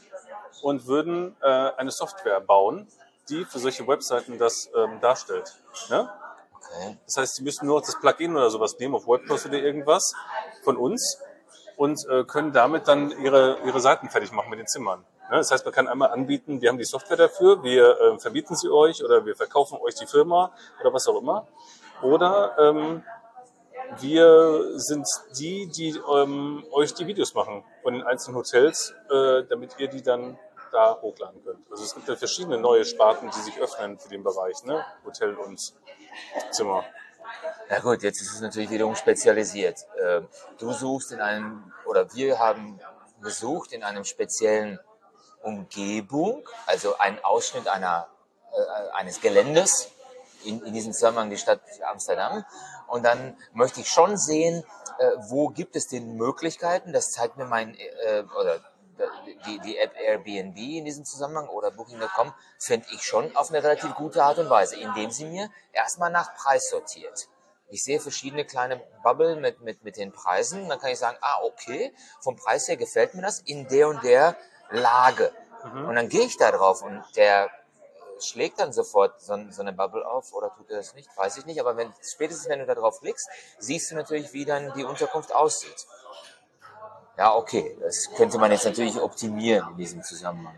und 0.64 0.88
würden 0.88 1.36
äh, 1.42 1.46
eine 1.46 1.92
Software 1.92 2.42
bauen, 2.42 2.88
die 3.32 3.46
für 3.46 3.60
solche 3.60 3.88
Webseiten 3.88 4.38
das 4.38 4.70
ähm, 4.76 5.00
darstellt. 5.02 5.56
Ne? 5.90 6.10
Okay. 6.56 6.98
Das 7.06 7.18
heißt, 7.18 7.36
sie 7.36 7.44
müssen 7.44 7.66
nur 7.66 7.80
noch 7.80 7.86
das 7.86 8.00
Plugin 8.00 8.36
oder 8.36 8.50
sowas 8.50 8.78
nehmen 8.80 8.96
auf 8.96 9.08
WordPress 9.08 9.48
oder 9.48 9.58
irgendwas 9.58 10.14
von 10.64 10.78
uns 10.78 11.20
und 11.78 12.00
äh, 12.10 12.24
können 12.26 12.52
damit 12.52 12.88
dann 12.88 13.12
ihre, 13.24 13.58
ihre 13.66 13.80
Seiten 13.80 14.10
fertig 14.10 14.32
machen 14.32 14.50
mit 14.50 14.60
den 14.60 14.68
Zimmern. 14.68 15.00
Ne? 15.32 15.38
Das 15.38 15.50
heißt, 15.52 15.66
man 15.66 15.74
kann 15.74 15.88
einmal 15.88 16.12
anbieten, 16.12 16.62
wir 16.62 16.70
haben 16.70 16.78
die 16.78 16.84
Software 16.84 17.18
dafür, 17.18 17.64
wir 17.64 18.00
äh, 18.00 18.20
verbieten 18.20 18.56
sie 18.56 18.70
euch 18.70 19.04
oder 19.04 19.26
wir 19.26 19.36
verkaufen 19.36 19.80
euch 19.82 19.96
die 19.96 20.06
Firma 20.06 20.52
oder 20.82 20.94
was 20.94 21.08
auch 21.08 21.20
immer. 21.20 21.48
Oder 22.02 22.56
ähm, 22.60 23.04
wir 24.00 24.80
sind 24.80 25.08
die, 25.38 25.68
die 25.68 26.00
ähm, 26.14 26.64
euch 26.72 26.94
die 26.94 27.08
Videos 27.08 27.34
machen 27.34 27.64
von 27.84 27.94
den 27.94 28.04
einzelnen 28.04 28.38
Hotels, 28.38 28.94
äh, 29.10 29.44
damit 29.50 29.80
ihr 29.80 29.88
die 29.88 30.02
dann 30.02 30.38
da 30.72 31.00
hochladen 31.02 31.44
könnt. 31.44 31.70
Also 31.72 31.84
es 31.84 31.94
gibt 31.94 32.08
ja 32.08 32.16
verschiedene 32.16 32.58
neue 32.58 32.86
Sparten, 32.86 33.30
die 33.30 33.40
sich 33.40 33.60
öffnen 33.60 34.00
für 34.00 34.10
den 34.10 34.24
Bereich, 34.24 34.64
ne? 34.64 34.86
Hotel 35.06 35.36
und 35.36 35.74
Zimmer. 36.52 36.84
Na 37.70 37.80
gut, 37.80 38.04
jetzt 38.04 38.22
ist 38.22 38.34
es 38.34 38.42
natürlich 38.42 38.70
wiederum 38.70 38.96
spezialisiert. 38.96 39.86
Ähm, 40.02 40.28
Du 40.58 40.72
suchst 40.74 41.12
in 41.12 41.22
einem, 41.22 41.72
oder 41.86 42.14
wir 42.14 42.40
haben 42.40 42.80
gesucht 43.22 43.72
in 43.72 43.84
einem 43.84 44.04
speziellen 44.04 44.80
Umgebung, 45.42 46.48
also 46.66 46.98
ein 46.98 47.24
Ausschnitt 47.24 47.68
einer, 47.68 48.08
äh, 48.52 48.92
eines 48.94 49.22
Geländes, 49.22 49.92
in, 50.44 50.62
in 50.64 50.74
diesem 50.74 50.94
Zusammenhang 50.94 51.30
die 51.30 51.38
Stadt 51.38 51.62
Amsterdam. 51.90 52.44
Und 52.88 53.04
dann 53.04 53.38
möchte 53.54 53.80
ich 53.80 53.88
schon 53.88 54.18
sehen, 54.18 54.64
äh, 55.00 55.12
wo 55.30 55.50
gibt 55.50 55.76
es 55.76 55.88
denn 55.88 56.16
Möglichkeiten, 56.16 56.94
das 56.94 57.12
zeigt 57.12 57.38
mir 57.38 57.46
mein, 57.46 57.76
äh, 57.76 58.24
oder 58.40 58.60
die, 59.46 59.60
die 59.60 59.78
App 59.78 59.94
Airbnb 59.96 60.58
in 60.58 60.86
diesem 60.86 61.06
Zusammenhang 61.06 61.48
oder 61.50 61.72
Booking.com, 61.72 62.34
finde 62.60 62.88
ich 62.92 63.04
schon 63.04 63.36
auf 63.36 63.50
eine 63.50 63.64
relativ 63.64 63.94
gute 63.96 64.24
Art 64.24 64.40
und 64.40 64.50
Weise, 64.50 64.76
indem 64.78 65.12
sie 65.12 65.26
mir 65.26 65.50
erstmal 65.74 66.12
nach 66.12 66.34
Preis 66.36 66.70
sortiert. 66.70 67.28
Ich 67.70 67.84
sehe 67.84 68.00
verschiedene 68.00 68.46
kleine 68.46 68.82
Bubble 69.02 69.38
mit, 69.38 69.62
mit, 69.62 69.84
mit 69.84 69.96
den 69.96 70.12
Preisen. 70.12 70.68
Dann 70.68 70.80
kann 70.80 70.92
ich 70.92 71.00
sagen, 71.00 71.18
ah, 71.22 71.40
okay, 71.44 71.94
vom 72.20 72.36
Preis 72.36 72.68
her 72.68 72.76
gefällt 72.76 73.14
mir 73.14 73.22
das 73.22 73.40
in 73.40 73.68
der 73.70 73.88
und 73.88 74.04
der 74.04 74.36
Lage. 74.70 75.32
Und 75.64 75.96
dann 75.96 76.10
gehe 76.10 76.26
ich 76.26 76.38
da 76.38 76.52
drauf 76.52 76.82
und 76.82 77.04
der 77.16 77.50
schlägt 78.20 78.60
dann 78.60 78.74
sofort 78.74 79.22
so, 79.22 79.36
so 79.50 79.62
eine 79.62 79.74
Bubble 79.74 80.06
auf 80.06 80.34
oder 80.34 80.54
tut 80.56 80.70
er 80.70 80.78
das 80.78 80.94
nicht, 80.96 81.10
weiß 81.16 81.38
ich 81.38 81.46
nicht. 81.46 81.60
Aber 81.60 81.78
wenn, 81.78 81.94
spätestens 82.02 82.50
wenn 82.50 82.60
du 82.60 82.66
da 82.66 82.76
drauf 82.76 83.00
klickst, 83.00 83.30
siehst 83.60 83.92
du 83.92 83.96
natürlich, 83.96 84.34
wie 84.34 84.46
dann 84.46 84.74
die 84.74 84.84
Unterkunft 84.84 85.34
aussieht. 85.34 85.86
Ja, 87.22 87.36
okay, 87.36 87.78
das 87.80 88.10
könnte 88.16 88.40
man 88.40 88.52
jetzt 88.52 88.66
natürlich 88.66 89.00
optimieren 89.00 89.70
in 89.70 89.78
diesem 89.78 90.02
Zusammenhang 90.02 90.56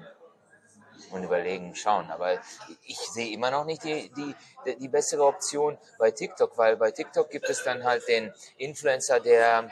und 1.12 1.22
überlegen, 1.22 1.76
schauen. 1.76 2.10
Aber 2.10 2.40
ich 2.86 2.98
sehe 3.00 3.34
immer 3.34 3.52
noch 3.52 3.66
nicht 3.66 3.84
die, 3.84 4.10
die, 4.14 4.34
die 4.78 4.88
bessere 4.88 5.26
Option 5.26 5.78
bei 6.00 6.12
TikTok, 6.12 6.58
weil 6.58 6.78
bei 6.78 6.92
TikTok 6.92 7.30
gibt 7.30 7.50
es 7.50 7.66
dann 7.66 7.84
halt 7.84 8.08
den 8.08 8.34
Influencer, 8.56 9.20
der 9.20 9.70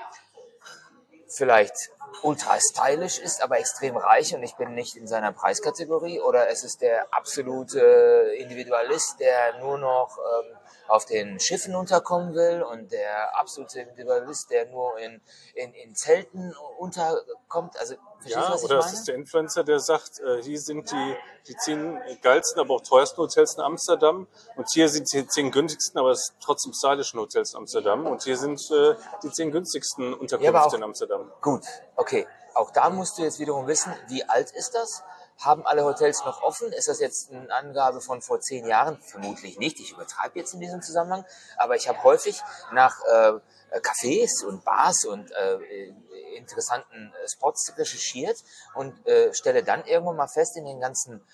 vielleicht 1.29 1.91
ultra 2.23 2.59
stylisch 2.59 3.19
ist, 3.19 3.41
aber 3.41 3.57
extrem 3.57 3.95
reich 3.95 4.35
und 4.35 4.43
ich 4.43 4.57
bin 4.57 4.75
nicht 4.75 4.97
in 4.97 5.07
seiner 5.07 5.31
Preiskategorie 5.31 6.19
oder 6.19 6.49
es 6.49 6.65
ist 6.65 6.81
der 6.81 7.07
absolute 7.13 8.35
Individualist, 8.37 9.17
der 9.21 9.59
nur 9.59 9.77
noch 9.77 10.17
ähm, 10.17 10.57
auf 10.91 11.05
den 11.05 11.39
Schiffen 11.39 11.73
unterkommen 11.75 12.33
will 12.35 12.61
und 12.63 12.91
der 12.91 13.37
absolute 13.39 13.79
Individualist, 13.79 14.49
der 14.49 14.65
nur 14.65 14.97
in, 14.99 15.21
in, 15.55 15.73
in 15.73 15.95
Zelten 15.95 16.53
unterkommt. 16.77 17.77
Also, 17.79 17.95
Ja, 18.25 18.53
oder 18.55 18.79
es 18.79 18.93
ist 18.93 19.07
der 19.07 19.15
Influencer, 19.15 19.63
der 19.63 19.79
sagt, 19.79 20.19
äh, 20.19 20.41
hier 20.43 20.59
sind 20.59 20.91
die, 20.91 21.15
die 21.47 21.55
zehn 21.55 21.97
geilsten, 22.21 22.59
aber 22.59 22.75
auch 22.75 22.81
teuersten 22.81 23.17
Hotels 23.21 23.55
in 23.55 23.61
Amsterdam 23.63 24.27
und 24.57 24.69
hier 24.71 24.89
sind 24.89 25.11
die 25.13 25.25
zehn 25.27 25.49
günstigsten, 25.51 25.99
aber 25.99 26.11
es 26.11 26.33
trotzdem 26.43 26.73
stylischen 26.73 27.19
Hotels 27.19 27.53
in 27.53 27.59
Amsterdam 27.59 28.05
und 28.05 28.23
hier 28.23 28.37
sind 28.37 28.59
äh, 28.71 28.95
die 29.23 29.31
zehn 29.31 29.51
günstigsten 29.51 30.13
Unterkünfte 30.13 30.61
auch- 30.61 30.73
in 30.73 30.83
Amsterdam. 30.83 31.31
Gut, 31.41 31.63
okay. 31.95 32.27
Auch 32.53 32.69
da 32.71 32.89
musst 32.89 33.17
du 33.17 33.21
jetzt 33.21 33.39
wiederum 33.39 33.65
wissen, 33.67 33.93
wie 34.09 34.25
alt 34.25 34.51
ist 34.51 34.75
das? 34.75 35.03
Haben 35.41 35.65
alle 35.65 35.83
Hotels 35.83 36.23
noch 36.23 36.43
offen? 36.43 36.71
Ist 36.71 36.87
das 36.87 36.99
jetzt 36.99 37.31
eine 37.31 37.51
Angabe 37.53 37.99
von 38.01 38.21
vor 38.21 38.39
zehn 38.39 38.67
Jahren? 38.67 39.01
Vermutlich 39.01 39.57
nicht. 39.57 39.79
Ich 39.79 39.91
übertreibe 39.91 40.37
jetzt 40.37 40.53
in 40.53 40.59
diesem 40.59 40.81
Zusammenhang. 40.81 41.25
Aber 41.57 41.75
ich 41.75 41.87
habe 41.87 42.01
häufig 42.03 42.41
nach 42.73 42.95
äh, 43.05 43.79
Cafés 43.79 44.45
und 44.45 44.63
Bars 44.63 45.05
und 45.05 45.31
äh, 45.31 45.93
interessanten 46.35 47.13
äh, 47.13 47.27
Spots 47.27 47.73
recherchiert 47.77 48.37
und 48.75 49.07
äh, 49.07 49.33
stelle 49.33 49.63
dann 49.63 49.85
irgendwann 49.85 50.17
mal 50.17 50.27
fest 50.27 50.57
in 50.57 50.65
den 50.65 50.79
ganzen 50.79 51.25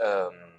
ähm, 0.00 0.50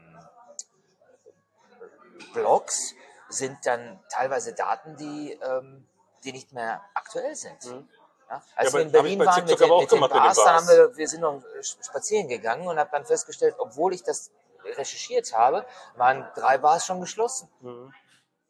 Blogs 2.34 2.96
sind 3.30 3.66
dann 3.66 4.00
teilweise 4.10 4.54
Daten, 4.54 4.96
die, 4.98 5.34
ähm, 5.34 5.88
die 6.24 6.32
nicht 6.32 6.52
mehr 6.52 6.82
aktuell 6.94 7.36
sind. 7.36 7.64
Ja? 8.32 8.42
Als 8.56 8.72
Ja, 8.72 8.78
wir 8.78 8.86
in 8.86 8.92
Berlin 8.92 9.20
waren 9.20 9.46
TikTok 9.46 9.60
mit 9.60 9.92
den, 9.92 10.00
mit 10.00 10.12
den 10.12 10.18
Bars, 10.20 10.38
dann 10.38 10.56
haben 10.56 10.68
wir, 10.68 10.96
wir 10.96 11.08
sind 11.08 11.22
noch 11.22 11.42
spazieren 11.62 12.30
gegangen 12.30 12.66
und 12.68 12.80
habe 12.80 12.90
dann 12.92 13.06
festgestellt, 13.06 13.56
obwohl 13.58 13.94
ich 13.94 14.04
das 14.04 14.32
recherchiert 14.64 15.34
habe, 15.36 15.66
waren 15.96 16.26
drei 16.36 16.58
Bars 16.58 16.86
schon 16.86 17.02
geschlossen. 17.02 17.50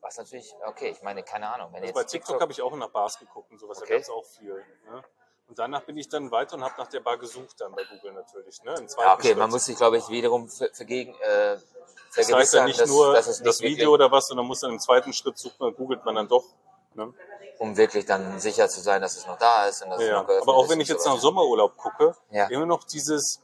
Was 0.01 0.17
natürlich, 0.17 0.53
okay, 0.67 0.89
ich 0.89 1.01
meine, 1.01 1.23
keine 1.23 1.51
Ahnung. 1.53 1.73
Also 1.73 1.93
bei 1.93 2.03
TikTok 2.03 2.39
habe 2.41 2.51
ich 2.51 2.61
auch 2.61 2.75
nach 2.75 2.89
Bars 2.89 3.17
geguckt 3.17 3.51
und 3.51 3.59
sowas, 3.59 3.77
Okay. 3.79 3.87
da 3.89 3.93
gab 3.95 4.01
es 4.03 4.09
auch 4.09 4.25
viel. 4.25 4.53
Ne? 4.89 5.03
Und 5.47 5.59
danach 5.59 5.81
bin 5.81 5.97
ich 5.97 6.07
dann 6.09 6.31
weiter 6.31 6.55
und 6.55 6.63
habe 6.63 6.75
nach 6.77 6.87
der 6.87 7.01
Bar 7.01 7.17
gesucht, 7.17 7.55
dann 7.59 7.73
bei 7.73 7.83
Google 7.83 8.13
natürlich. 8.13 8.61
Ne? 8.63 8.73
Ja, 8.99 9.13
okay, 9.13 9.33
man 9.35 9.43
Schritt. 9.45 9.51
muss 9.51 9.65
sich, 9.65 9.77
glaube 9.77 9.97
ich, 9.97 10.07
wiederum 10.09 10.47
ver 10.49 10.69
vergegen, 10.73 11.13
äh, 11.21 11.55
Das 11.55 11.61
heißt 11.61 12.17
ja 12.17 12.23
vergewissern, 12.23 12.65
nicht 12.65 12.79
dass, 12.79 12.89
nur 12.89 13.13
dass 13.13 13.41
das 13.41 13.61
Video 13.61 13.91
oder 13.91 14.11
was, 14.11 14.27
sondern 14.27 14.45
muss 14.45 14.59
dann 14.61 14.71
im 14.71 14.79
zweiten 14.79 15.11
Schritt 15.13 15.37
suchen 15.37 15.63
und 15.63 15.75
googelt 15.75 16.05
man 16.05 16.15
dann 16.15 16.27
doch. 16.27 16.45
Ne? 16.93 17.13
um 17.61 17.77
wirklich 17.77 18.07
dann 18.07 18.39
sicher 18.39 18.67
zu 18.69 18.81
sein, 18.81 19.03
dass 19.03 19.15
es 19.15 19.27
noch 19.27 19.37
da 19.37 19.67
ist. 19.67 19.83
Und 19.83 19.91
dass 19.91 20.01
es 20.01 20.07
Ja, 20.07 20.13
noch 20.21 20.25
geöffnet 20.25 20.49
aber 20.49 20.57
auch 20.57 20.67
wenn 20.67 20.79
ich 20.79 20.87
jetzt 20.87 21.05
nach. 21.05 21.19
Sommerurlaub 21.19 21.77
gucke, 21.77 22.15
Ja. 22.31 22.47
immer 22.47 22.65
noch 22.65 22.85
dieses, 22.85 23.39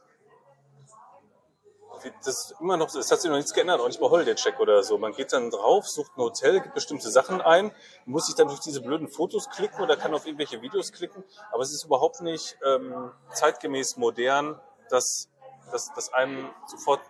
das 2.24 2.52
immer 2.60 2.76
noch, 2.76 2.92
es 2.92 3.12
hat 3.12 3.20
sich 3.20 3.30
noch 3.30 3.36
nichts 3.36 3.52
geändert, 3.52 3.80
auch 3.80 3.86
nicht 3.86 4.00
bei 4.00 4.08
Holiday 4.08 4.34
Check 4.34 4.58
oder 4.58 4.82
so. 4.82 4.98
Man 4.98 5.12
geht 5.12 5.32
dann 5.32 5.50
drauf, 5.50 5.86
sucht 5.86 6.16
ein 6.16 6.22
Hotel, 6.22 6.60
gibt 6.60 6.74
bestimmte 6.74 7.10
Sachen 7.10 7.40
ein, 7.40 7.72
muss 8.06 8.26
sich 8.26 8.34
dann 8.34 8.48
durch 8.48 8.58
diese 8.58 8.80
blöden 8.80 9.08
Fotos 9.08 9.48
klicken 9.50 9.80
oder 9.80 9.96
kann 9.96 10.12
auf 10.14 10.26
irgendwelche 10.26 10.60
Videos 10.62 10.90
klicken, 10.90 11.22
aber 11.52 11.62
es 11.62 11.72
ist 11.72 11.84
überhaupt 11.84 12.20
nicht 12.20 12.58
ähm, 12.66 13.12
zeitgemäß 13.32 13.96
modern, 13.98 14.60
dass, 14.90 15.28
dass, 15.70 15.92
dass 15.94 16.12
einem 16.12 16.50
sofort 16.66 17.00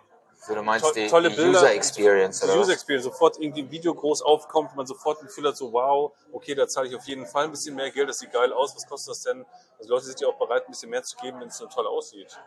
So, 0.41 0.55
du 0.55 0.63
meinst 0.63 0.85
to 0.85 0.93
die, 0.93 1.07
tolle 1.07 1.29
Bilder, 1.29 1.59
User 1.59 1.73
Experience, 1.73 2.43
oder? 2.43 2.57
User? 2.57 2.71
Experience, 2.71 3.03
sofort 3.03 3.37
irgendwie 3.39 3.63
ein 3.63 3.71
Video 3.71 3.93
groß 3.93 4.21
aufkommt, 4.21 4.73
man 4.75 4.87
sofort 4.87 5.19
ein 5.21 5.27
Gefühl 5.27 5.47
hat, 5.47 5.57
so 5.57 5.73
wow, 5.73 6.13
okay, 6.31 6.55
da 6.55 6.65
zahle 6.67 6.87
ich 6.87 6.95
auf 6.95 7.05
jeden 7.05 7.25
Fall 7.25 7.45
ein 7.45 7.51
bisschen 7.51 7.75
mehr 7.75 7.91
Geld, 7.91 8.07
das 8.07 8.19
sieht 8.19 8.31
geil 8.31 8.53
aus, 8.53 8.73
was 8.75 8.87
kostet 8.87 9.11
das 9.11 9.23
denn? 9.23 9.45
Also 9.77 9.89
Leute 9.89 10.05
sind 10.05 10.19
ja 10.21 10.27
auch 10.29 10.37
bereit, 10.37 10.63
ein 10.65 10.71
bisschen 10.71 10.89
mehr 10.91 11.03
zu 11.03 11.17
geben, 11.17 11.41
wenn 11.41 11.49
es 11.49 11.57
so 11.57 11.65
toll 11.65 11.85
aussieht. 11.85 12.39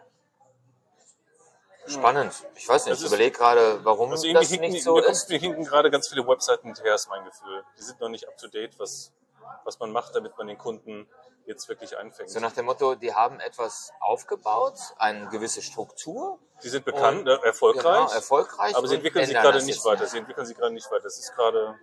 Spannend. 1.87 2.33
Ich 2.55 2.69
weiß 2.69 2.87
nicht, 2.87 2.93
Das 2.95 3.01
ich 3.01 3.09
überlege 3.09 3.37
gerade, 3.37 3.85
warum 3.85 4.13
Also 4.13 4.33
das 4.33 4.49
hinken, 4.49 4.71
nicht 4.71 4.85
so 4.85 4.95
kommt, 4.95 5.07
ist. 5.07 5.29
mir 5.29 5.39
hinken 5.39 5.65
gerade 5.65 5.91
ganz 5.91 6.09
viele 6.09 6.27
Webseiten 6.27 6.69
hinterher, 6.69 6.95
ist 6.95 7.09
mein 7.09 7.25
Gefühl. 7.25 7.65
Die 7.77 7.83
sind 7.83 8.01
noch 8.01 8.09
nicht 8.09 8.27
up 8.29 8.39
to 8.39 8.47
date, 8.47 8.79
was, 8.79 9.13
was 9.65 9.79
man 9.81 9.91
macht, 9.93 10.15
damit 10.15 10.39
man 10.39 10.47
den 10.47 10.59
Kunden 10.59 11.09
jetzt 11.47 11.69
wirklich 11.69 11.97
einfängt. 11.99 12.31
So 12.31 12.41
nach 12.41 12.53
dem 12.53 12.67
Motto, 12.67 12.95
die 12.95 13.15
haben 13.15 13.41
etwas 13.41 13.93
aufgebaut, 14.01 14.79
eine 14.99 15.29
gewisse 15.29 15.63
Struktur. 15.63 16.39
die 16.63 16.69
sind 16.69 16.85
bekannt, 16.85 17.23
Und- 17.23 17.27
äh, 17.29 17.47
erfolgreich, 17.47 17.83
Genau, 18.07 18.13
erfolgreich. 18.13 18.77
aber 18.77 18.87
sie 18.87 18.95
entwickeln 18.95 19.27
sich 19.27 19.35
gerade 19.35 19.61
nicht 19.65 19.85
weiter. 19.85 20.07
Sie 20.07 20.19
entwickeln 20.19 20.47
sich 20.47 20.57
gerade 20.57 20.73
nicht 20.73 20.89
weiter. 20.93 21.03
Das 21.03 21.19
ist 21.19 21.35
gerade, 21.35 21.77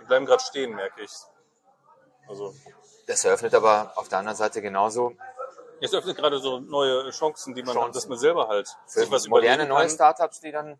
die 0.00 0.04
bleiben 0.04 0.26
gerade 0.26 0.42
stehen, 0.44 0.74
merke 0.76 1.02
ich. 1.02 1.10
Also, 2.28 2.54
Das 3.08 3.24
eröffnet 3.24 3.52
aber 3.54 3.92
auf 3.96 4.08
der 4.08 4.18
anderen 4.20 4.36
Seite 4.36 4.62
genauso 4.62 5.12
Es 5.80 5.92
öffnet 5.92 6.16
gerade 6.16 6.38
so 6.38 6.60
neue 6.60 7.10
Chancen, 7.10 7.52
die 7.56 7.64
man 7.64 7.74
Chancen. 7.74 7.88
hat, 7.88 7.96
dass 7.96 8.06
man 8.06 8.16
selber 8.16 8.46
halt 8.46 8.68
für 8.86 9.00
sich 9.00 9.10
was 9.10 9.26
moderne 9.26 9.66
neue. 9.66 9.90
Startups, 9.90 10.38
die 10.40 10.52
dann 10.52 10.78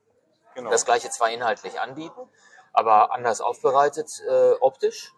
Genau. 0.54 0.70
das 0.70 0.84
gleiche 0.84 1.10
zwar 1.10 1.30
inhaltlich 1.30 1.80
anbieten, 1.80 2.28
aber 2.72 3.10
anders 3.10 3.40
aufbereitet 3.40 4.08
äh, 4.28 4.52
optisch. 4.60 5.12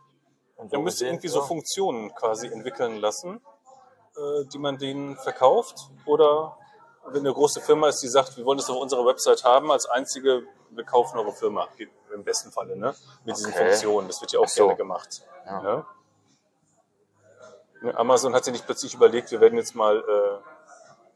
Und 0.56 0.72
Man 0.72 0.84
müsste 0.84 1.06
irgendwie 1.06 1.28
so. 1.28 1.42
Funktionen 1.42 2.14
quasi 2.14 2.46
entwickeln 2.46 2.96
lassen, 2.96 3.40
äh, 4.16 4.44
die 4.52 4.58
man 4.58 4.78
denen 4.78 5.16
verkauft. 5.16 5.90
Oder 6.06 6.56
wenn 7.06 7.20
eine 7.20 7.32
große 7.32 7.60
Firma 7.60 7.88
ist, 7.88 8.00
die 8.02 8.08
sagt, 8.08 8.36
wir 8.36 8.44
wollen 8.44 8.58
das 8.58 8.70
auf 8.70 8.76
unserer 8.76 9.04
Website 9.04 9.44
haben, 9.44 9.70
als 9.70 9.86
einzige, 9.86 10.44
wir 10.70 10.84
kaufen 10.84 11.18
eure 11.18 11.32
Firma. 11.32 11.68
Im 12.14 12.22
besten 12.22 12.52
Falle, 12.52 12.76
ne? 12.76 12.94
Mit 13.24 13.36
diesen 13.36 13.52
Okay. 13.52 13.66
Funktionen. 13.66 14.06
Das 14.06 14.20
wird 14.20 14.32
ja 14.32 14.40
auch 14.40 14.48
so. 14.48 14.66
gerne 14.66 14.76
gemacht. 14.76 15.22
Ja. 15.46 15.60
Ne? 15.62 15.86
Ne, 17.82 17.96
Amazon 17.98 18.34
hat 18.34 18.44
sich 18.44 18.52
nicht 18.52 18.64
plötzlich 18.64 18.94
überlegt, 18.94 19.30
wir 19.30 19.40
werden 19.40 19.58
jetzt 19.58 19.74
mal 19.74 20.02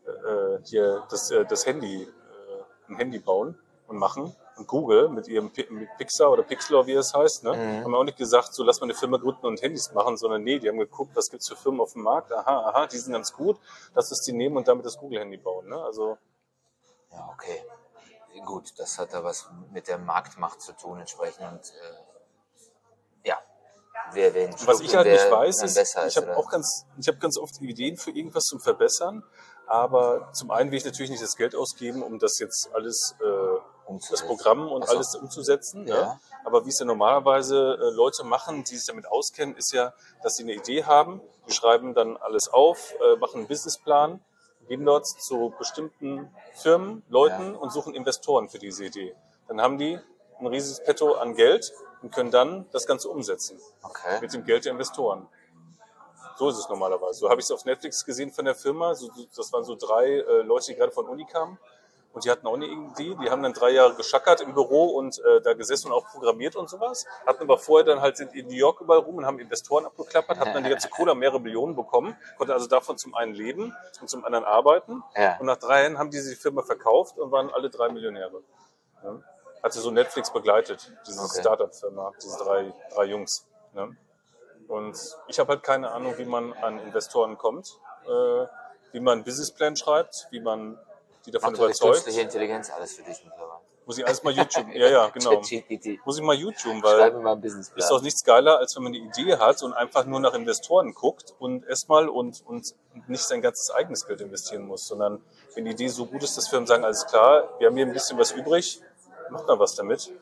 äh, 0.07 0.09
äh, 0.11 0.61
hier 0.65 1.07
das, 1.09 1.31
äh, 1.31 1.47
das 1.47 1.65
Handy, 1.65 2.03
äh, 2.03 2.09
ein 2.89 2.97
Handy 2.97 3.19
bauen 3.19 3.59
und 3.87 3.97
machen. 3.97 4.35
Google 4.67 5.09
mit 5.09 5.29
ihrem 5.29 5.51
mit 5.71 5.89
Pixar 5.99 6.31
oder 6.31 6.43
Pixlor, 6.43 6.87
wie 6.87 6.93
es 6.95 7.15
heißt, 7.15 7.45
ne, 7.45 7.55
Mhm. 7.55 7.85
haben 7.85 7.95
auch 7.95 8.05
nicht 8.05 8.19
gesagt, 8.19 8.53
so 8.55 8.65
lass 8.65 8.81
mal 8.81 8.87
eine 8.87 8.95
Firma 8.95 9.17
gründen 9.19 9.47
und 9.47 9.63
Handys 9.63 9.93
machen, 9.93 10.17
sondern 10.17 10.43
nee, 10.43 10.59
die 10.59 10.69
haben 10.69 10.79
geguckt, 10.79 11.15
was 11.15 11.31
gibt's 11.31 11.49
für 11.49 11.57
Firmen 11.57 11.81
auf 11.81 11.93
dem 11.93 12.03
Markt. 12.03 12.33
Aha, 12.33 12.69
aha, 12.69 12.87
die 12.87 12.99
sind 12.99 13.13
ganz 13.13 13.33
gut, 13.33 13.59
lass 13.95 14.11
uns 14.11 14.23
die 14.23 14.33
nehmen 14.33 14.57
und 14.57 14.69
damit 14.69 14.85
das 14.85 14.97
Google-Handy 14.99 15.37
bauen. 15.39 15.69
Ne? 15.69 15.81
Also 15.83 16.19
Ja, 17.11 17.29
okay. 17.33 17.65
Gut, 18.45 18.79
das 18.79 18.99
hat 18.99 19.13
da 19.13 19.25
was 19.25 19.49
mit 19.73 19.89
der 19.89 19.99
Marktmacht 19.99 20.61
zu 20.61 20.73
tun 20.73 21.01
entsprechend. 21.01 21.45
Und, 21.51 21.73
äh, 23.25 23.29
ja, 23.29 23.39
wer 24.13 24.33
wen 24.33 24.53
Was 24.65 24.81
ich 24.81 24.95
halt 24.95 25.09
nicht 25.09 25.31
weiß, 25.31 25.57
dann 25.57 25.67
ist, 25.67 25.75
besser 25.75 26.07
ich 26.07 26.17
ist, 26.17 26.23
habe 26.23 26.37
auch 26.37 26.49
ganz, 26.49 26.87
ich 26.99 27.09
habe 27.09 27.19
ganz 27.19 27.37
oft 27.37 27.61
Ideen 27.61 27.97
für 27.97 28.11
irgendwas 28.13 28.45
zum 28.45 28.61
Verbessern, 28.61 29.25
aber 29.67 30.33
zum 30.33 30.51
einen 30.53 30.71
will 30.71 30.79
ich 30.79 30.85
natürlich 30.85 31.11
nicht 31.11 31.23
das 31.23 31.35
Geld 31.37 31.57
ausgeben, 31.57 32.03
um 32.03 32.19
das 32.21 32.39
jetzt 32.39 32.71
alles, 32.73 33.17
äh, 33.21 33.25
das. 34.11 34.27
Programm 34.27 34.71
und 34.71 34.87
so. 34.87 34.93
alles 34.95 35.15
umzusetzen. 35.17 35.87
Ja. 35.87 35.95
Ne? 35.95 36.21
Aber 36.45 36.65
wie 36.65 36.69
es 36.71 36.79
ja 36.79 36.85
normalerweise 36.87 37.79
äh, 37.81 37.91
Leute 37.95 38.25
machen, 38.25 38.65
die 38.65 38.77
sich 38.77 38.87
damit 38.87 39.07
auskennen, 39.07 39.57
ist 39.57 39.73
ja, 39.73 39.93
dass 40.23 40.37
sie 40.37 40.43
eine 40.45 40.55
Idee 40.55 40.85
haben, 40.85 41.21
die 41.47 41.53
schreiben 41.53 41.95
dann 41.95 42.17
alles 42.17 42.49
auf, 42.49 42.95
äh, 43.01 43.17
machen 43.17 43.39
einen 43.39 43.49
Businessplan, 43.49 44.21
gehen 44.69 44.85
dort 44.85 45.07
zu 45.07 45.53
bestimmten 45.59 46.31
Firmen, 46.55 47.03
Leuten 47.09 47.55
und 47.57 47.71
suchen 47.73 47.95
Investoren 47.95 48.49
für 48.49 48.59
diese 48.59 48.85
Idee. 48.85 49.15
Dann 49.49 49.61
haben 49.61 49.79
die 49.79 49.99
ein 50.39 50.47
riesiges 50.47 50.83
Petto 50.85 51.15
an 51.15 51.35
Geld 51.35 51.73
und 52.03 52.15
können 52.15 52.31
dann 52.31 52.67
das 52.73 52.87
Ganze 52.87 53.09
umsetzen 53.09 53.59
Okay. 53.83 54.21
mit 54.21 54.33
dem 54.33 54.45
Geld 54.45 54.65
der 54.67 54.73
Investoren. 54.73 55.27
So 56.37 56.49
ist 56.51 56.59
es 56.59 56.69
normalerweise. 56.69 57.19
So 57.19 57.29
habe 57.31 57.41
ich 57.41 57.47
es 57.47 57.51
auf 57.51 57.65
Netflix 57.65 58.05
gesehen 58.05 58.31
von 58.31 58.45
der 58.45 58.55
Firma. 58.55 58.95
So- 58.95 59.11
das 59.35 59.53
waren 59.53 59.65
so 59.65 59.75
drei 59.75 60.07
äh, 60.19 60.43
Leute, 60.43 60.67
die 60.67 60.75
gerade 60.77 60.93
von 60.93 61.09
Uni 61.09 61.25
kamen. 61.25 61.59
Und 62.13 62.25
die 62.25 62.31
hatten 62.31 62.47
auch 62.47 62.55
eine 62.55 62.67
Idee. 62.67 63.17
Die 63.23 63.31
haben 63.31 63.43
dann 63.43 63.53
drei 63.53 63.71
Jahre 63.71 63.95
geschackert 63.95 64.41
im 64.41 64.55
Büro 64.55 64.87
und 64.97 65.19
äh, 65.19 65.41
da 65.43 65.53
gesessen 65.53 65.89
und 65.89 65.93
auch 65.93 66.07
programmiert 66.07 66.57
und 66.57 66.69
sowas. 66.69 67.07
Hatten 67.27 67.43
aber 67.43 67.59
vorher 67.59 67.85
dann 67.85 68.01
halt 68.01 68.17
sind 68.17 68.35
in 68.35 68.47
New 68.47 68.55
York 68.55 68.81
überall 68.81 69.01
rum 69.01 69.17
und 69.17 69.27
haben 69.27 69.39
Investoren 69.39 69.85
abgeklappert, 69.87 70.39
hatten 70.39 70.55
dann 70.55 70.65
die 70.65 70.71
ganze 70.71 70.89
Kohle, 70.89 71.15
mehrere 71.15 71.41
Millionen 71.41 71.77
bekommen, 71.77 72.17
konnten 72.37 72.53
also 72.53 72.67
davon 72.67 72.99
zum 72.99 73.15
einen 73.15 73.35
leben 73.35 73.77
und 74.01 74.09
zum 74.09 74.25
anderen 74.25 74.45
arbeiten. 74.45 75.03
Ja. 75.15 75.39
Und 75.39 75.47
nach 75.47 75.59
drei 75.59 75.83
Jahren 75.83 75.99
haben 75.99 76.11
die 76.11 76.19
die 76.19 76.35
Firma 76.35 76.63
verkauft 76.63 77.19
und 77.19 77.31
waren 77.31 77.51
alle 77.51 77.71
drei 77.71 77.89
Millionäre. 77.89 78.43
Ja. 79.05 79.21
Hatte 79.63 79.79
so 79.79 79.91
Netflix 79.91 80.33
begleitet, 80.33 80.93
diese 81.07 81.21
Okay. 81.21 81.41
Startup-Firma, 81.41 82.13
diese 82.23 82.39
drei, 82.39 82.73
drei 82.95 83.05
Jungs. 83.05 83.47
Ne? 83.75 83.97
Und 84.69 84.99
ich 85.27 85.39
habe 85.39 85.51
halt 85.51 85.63
keine 85.63 85.91
Ahnung, 85.91 86.17
wie 86.19 86.25
man 86.25 86.53
an 86.53 86.79
Investoren 86.79 87.39
kommt, 87.39 87.79
äh, 88.07 88.47
wie 88.93 89.01
man 89.01 89.15
einen 89.15 89.25
Businessplan 89.25 89.77
schreibt, 89.77 90.29
wie 90.31 90.41
man 90.41 90.79
die 91.29 91.33
davon 91.33 91.53
Macht 91.53 91.63
überzeugt. 91.63 91.93
künstliche 91.93 92.23
Intelligenz 92.23 92.71
alles 92.71 92.95
für 92.95 93.03
dich 93.03 93.23
mittlerweile. 93.23 93.61
Muss 93.85 93.99
ich 93.99 94.07
alles 94.07 94.23
mal 94.23 94.33
YouTube, 94.33 94.67
ja, 94.75 94.89
ja, 94.89 95.09
genau. 95.15 95.43
Muss 96.05 96.19
ich 96.19 96.23
mal 96.23 96.35
YouTube, 96.35 96.83
weil 96.83 97.11
mal 97.13 97.43
ist 97.45 97.89
doch 97.91 98.03
nichts 98.03 98.25
geiler, 98.25 98.59
als 98.59 98.75
wenn 98.77 98.83
man 98.83 98.95
eine 98.95 99.03
Idee 99.03 99.37
hat 99.37 99.63
und 99.63 99.73
einfach 99.73 100.05
nur 100.05 100.21
nach 100.21 100.35
Investoren 100.35 100.93
guckt 100.93 101.35
und 101.39 101.65
erstmal 101.67 102.09
und, 102.09 102.43
und 102.47 102.75
nicht 103.07 103.23
sein 103.23 103.41
ganzes 103.41 103.71
eigenes 103.71 104.07
Geld 104.07 104.21
investieren 104.21 104.67
muss, 104.67 104.87
sondern 104.87 105.23
wenn 105.55 105.65
die 105.65 105.73
Idee 105.73 105.89
so 105.89 106.07
gut 106.07 106.23
ist, 106.23 106.37
dass 106.37 106.49
Firmen 106.49 106.67
sagen, 106.67 106.85
alles 106.85 107.07
klar, 107.07 107.49
wir 107.59 107.67
haben 107.67 107.77
hier 107.77 107.87
ein 107.87 107.93
bisschen 107.93 108.19
was 108.19 108.33
übrig, 108.33 108.81
macht 109.31 109.47
mal 109.47 109.59
was 109.59 109.75
damit. 109.75 110.13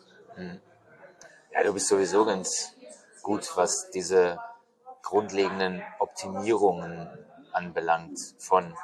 Ja, 1.53 1.62
du 1.62 1.73
bist 1.73 1.88
sowieso 1.88 2.25
ganz 2.25 2.73
gut, 3.23 3.57
was 3.57 3.90
diese 3.90 4.38
grundlegenden 5.03 5.83
Optimierungen 5.99 7.09
anbelangt 7.53 8.19
von 8.38 8.75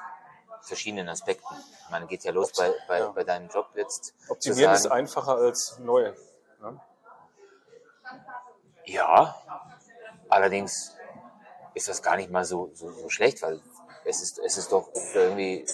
verschiedenen 0.62 1.08
Aspekten. 1.08 1.54
Meine, 1.90 2.06
geht 2.06 2.24
ja 2.24 2.32
los 2.32 2.52
bei, 2.52 2.72
bei, 2.88 2.98
Ja. 3.00 3.08
bei 3.08 3.24
deinem 3.24 3.48
Job 3.48 3.68
jetzt. 3.74 4.14
Optimieren 4.28 4.74
ist 4.74 4.82
sagen, 4.84 4.94
einfacher 4.94 5.36
als 5.36 5.78
neu. 5.78 6.12
Ne? 6.60 6.80
Ja, 8.86 9.36
allerdings 10.28 10.96
ist 11.74 11.88
das 11.88 12.02
gar 12.02 12.16
nicht 12.16 12.30
mal 12.30 12.44
so, 12.44 12.70
so, 12.74 12.90
so 12.90 13.08
schlecht, 13.08 13.42
weil 13.42 13.60
es 14.04 14.22
ist, 14.22 14.38
es 14.38 14.56
ist 14.56 14.72
doch 14.72 14.88
irgendwie 15.14 15.64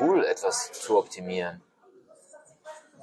cool, 0.00 0.24
etwas 0.24 0.72
zu 0.72 0.98
optimieren, 0.98 1.62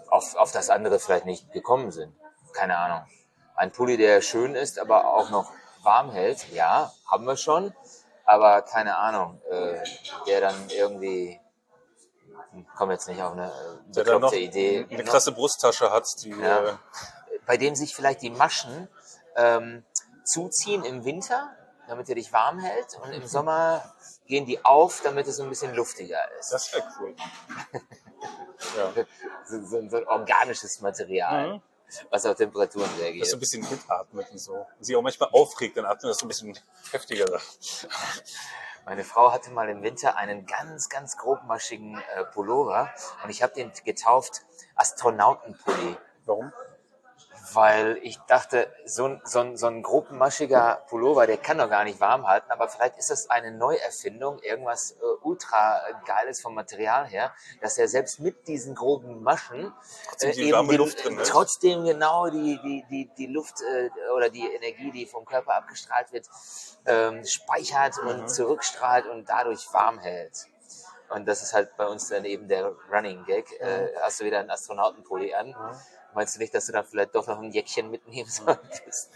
auf, 0.10 0.36
auf 0.36 0.52
das 0.52 0.70
andere 0.70 1.00
vielleicht 1.00 1.26
nicht 1.26 1.52
gekommen 1.52 1.92
sind. 1.92 2.16
Keine 2.54 2.78
Ahnung. 2.78 3.08
Ein 3.56 3.72
Pulli, 3.72 3.98
der 3.98 4.22
schön 4.22 4.56
ist, 4.56 4.80
aber 4.80 5.14
auch 5.14 5.30
noch 5.30 5.52
warm 5.84 6.12
hält, 6.12 6.50
ja, 6.52 6.92
haben 7.06 7.26
wir 7.26 7.38
schon, 7.38 7.74
aber 8.30 8.62
keine 8.62 8.96
Ahnung, 8.98 9.42
äh, 9.50 9.80
der 10.28 10.42
dann 10.42 10.70
irgendwie, 10.70 11.40
hm, 12.52 12.66
komm 12.78 12.92
jetzt 12.92 13.08
nicht 13.08 13.22
auf 13.22 13.34
eine 13.34 13.48
äh, 13.48 13.94
bekloppte 13.94 14.38
Idee, 14.38 14.86
eine 14.90 15.04
noch- 15.04 15.12
krasse 15.12 15.32
Brusttasche 15.32 15.90
hat, 15.92 16.06
die 16.24 16.30
Ja. 16.30 16.64
äh, 16.70 16.74
bei 17.46 17.58
dem 17.58 17.74
sich 17.76 17.96
vielleicht 17.96 18.22
die 18.22 18.30
Maschen 18.30 18.88
ähm, 19.36 19.84
zuziehen 20.24 20.84
im 20.84 21.06
Winter, 21.06 21.50
damit 21.88 22.08
er 22.10 22.16
dich 22.16 22.32
warm 22.32 22.60
hält 22.60 22.96
und 23.04 23.12
im 23.14 23.26
Sommer 23.26 23.96
gehen 24.28 24.46
die 24.46 24.64
auf, 24.64 25.02
damit 25.04 25.28
es 25.28 25.38
so 25.38 25.44
ein 25.44 25.50
bisschen 25.50 25.74
luftiger 25.74 26.20
ist. 26.40 26.52
das 26.54 26.72
wäre 26.74 26.84
cool. 27.00 27.16
ja. 28.78 29.06
So, 29.48 29.62
so, 29.66 29.90
so 29.90 29.98
ein 29.98 30.08
organisches 30.08 30.82
Material, 30.82 31.54
Mhm. 31.54 31.62
Was 32.10 32.26
auf 32.26 32.36
Temperaturen 32.36 32.86
Das 32.86 32.98
so 32.98 33.04
ein 33.04 33.14
reagiert. 33.14 33.40
bisschen 33.40 33.62
mitatmet 33.70 34.30
und 34.32 34.38
so. 34.40 34.54
Und 34.54 34.84
sie 34.84 34.96
auch 34.96 35.02
manchmal 35.02 35.30
aufregt, 35.32 35.78
dann 35.78 35.86
atmet 35.86 36.12
das 36.12 36.18
so 36.18 36.26
ein 36.26 36.30
bisschen 36.30 36.58
heftiger. 36.92 37.40
Meine 38.86 39.04
Frau 39.04 39.32
hatte 39.32 39.52
mal 39.52 39.70
im 39.70 39.84
Winter 39.84 40.18
einen 40.18 40.46
ganz, 40.46 40.90
ganz 40.90 41.18
grobmaschigen 41.18 42.02
äh, 42.16 42.24
Pullover 42.26 42.92
und 43.24 43.30
ich 43.30 43.44
habe 43.44 43.54
den 43.54 43.72
getauft 43.86 44.42
Astronautenpulli. 44.76 45.98
Warum? 46.26 46.52
Weil 47.54 48.00
ich 48.04 48.18
dachte, 48.28 48.72
so 48.86 49.06
ein, 49.06 49.22
so, 49.24 49.40
ein, 49.40 49.58
so 49.58 49.68
ein 49.68 49.82
grobmaschiger 49.84 50.84
Pullover, 50.90 51.28
der 51.28 51.38
kann 51.38 51.58
doch 51.58 51.70
gar 51.70 51.84
nicht 51.84 52.00
warm 52.00 52.28
halten, 52.28 52.52
aber 52.52 52.68
vielleicht 52.70 52.98
ist 52.98 53.10
das 53.10 53.30
eine 53.30 53.52
Neuerfindung, 53.52 54.40
irgendwas 54.40 54.92
äh, 54.92 54.96
ultra 55.22 55.82
geiles 56.06 56.42
vom 56.42 56.56
Material 56.56 57.08
her, 57.08 57.34
dass 57.62 57.78
er 57.78 57.88
selbst 57.88 58.20
mit 58.20 58.48
diesen 58.48 58.76
groben 58.76 59.22
Maschen 59.24 59.74
Trotzdem 60.10 60.68
die 60.68 60.78
Luft 60.78 61.04
drin 61.04 61.20
trotzdem 61.26 61.84
genau 61.86 62.30
die, 62.30 62.60
die, 62.64 62.86
die, 62.90 63.10
die 63.18 63.28
Luft 63.28 63.62
äh, 63.62 63.90
oder 64.16 64.30
die 64.30 64.48
Energie, 64.54 64.92
die 64.92 65.06
vom 65.06 65.26
Körper 65.26 65.56
abgestrahlt 65.56 66.12
wird, 66.12 66.28
ähm, 66.86 67.26
speichert 67.26 68.00
Mhm. 68.04 68.10
und 68.10 68.30
zurückstrahlt 68.30 69.06
und 69.08 69.30
dadurch 69.30 69.72
warm 69.74 70.00
hält. 70.00 70.48
Und 71.10 71.28
das 71.28 71.42
ist 71.42 71.54
halt 71.54 71.76
bei 71.78 71.88
uns 71.88 72.10
dann 72.10 72.24
eben 72.26 72.48
der 72.48 72.72
Running 72.92 73.26
Gag. 73.26 73.52
Äh, 73.60 73.90
hast 74.02 74.20
du 74.20 74.26
wieder 74.26 74.40
einen 74.40 74.52
Astronautenpulli 74.52 75.34
an? 75.34 75.56
Meinst 76.20 76.36
du 76.36 76.40
nicht, 76.42 76.54
dass 76.54 76.66
du 76.66 76.74
da 76.74 76.84
vielleicht 76.84 77.16
doch 77.16 77.28
noch 77.28 77.40
ein 77.40 77.50
Jäckchen 77.50 77.90
mitnehmen 77.90 78.30
solltest? 78.30 79.10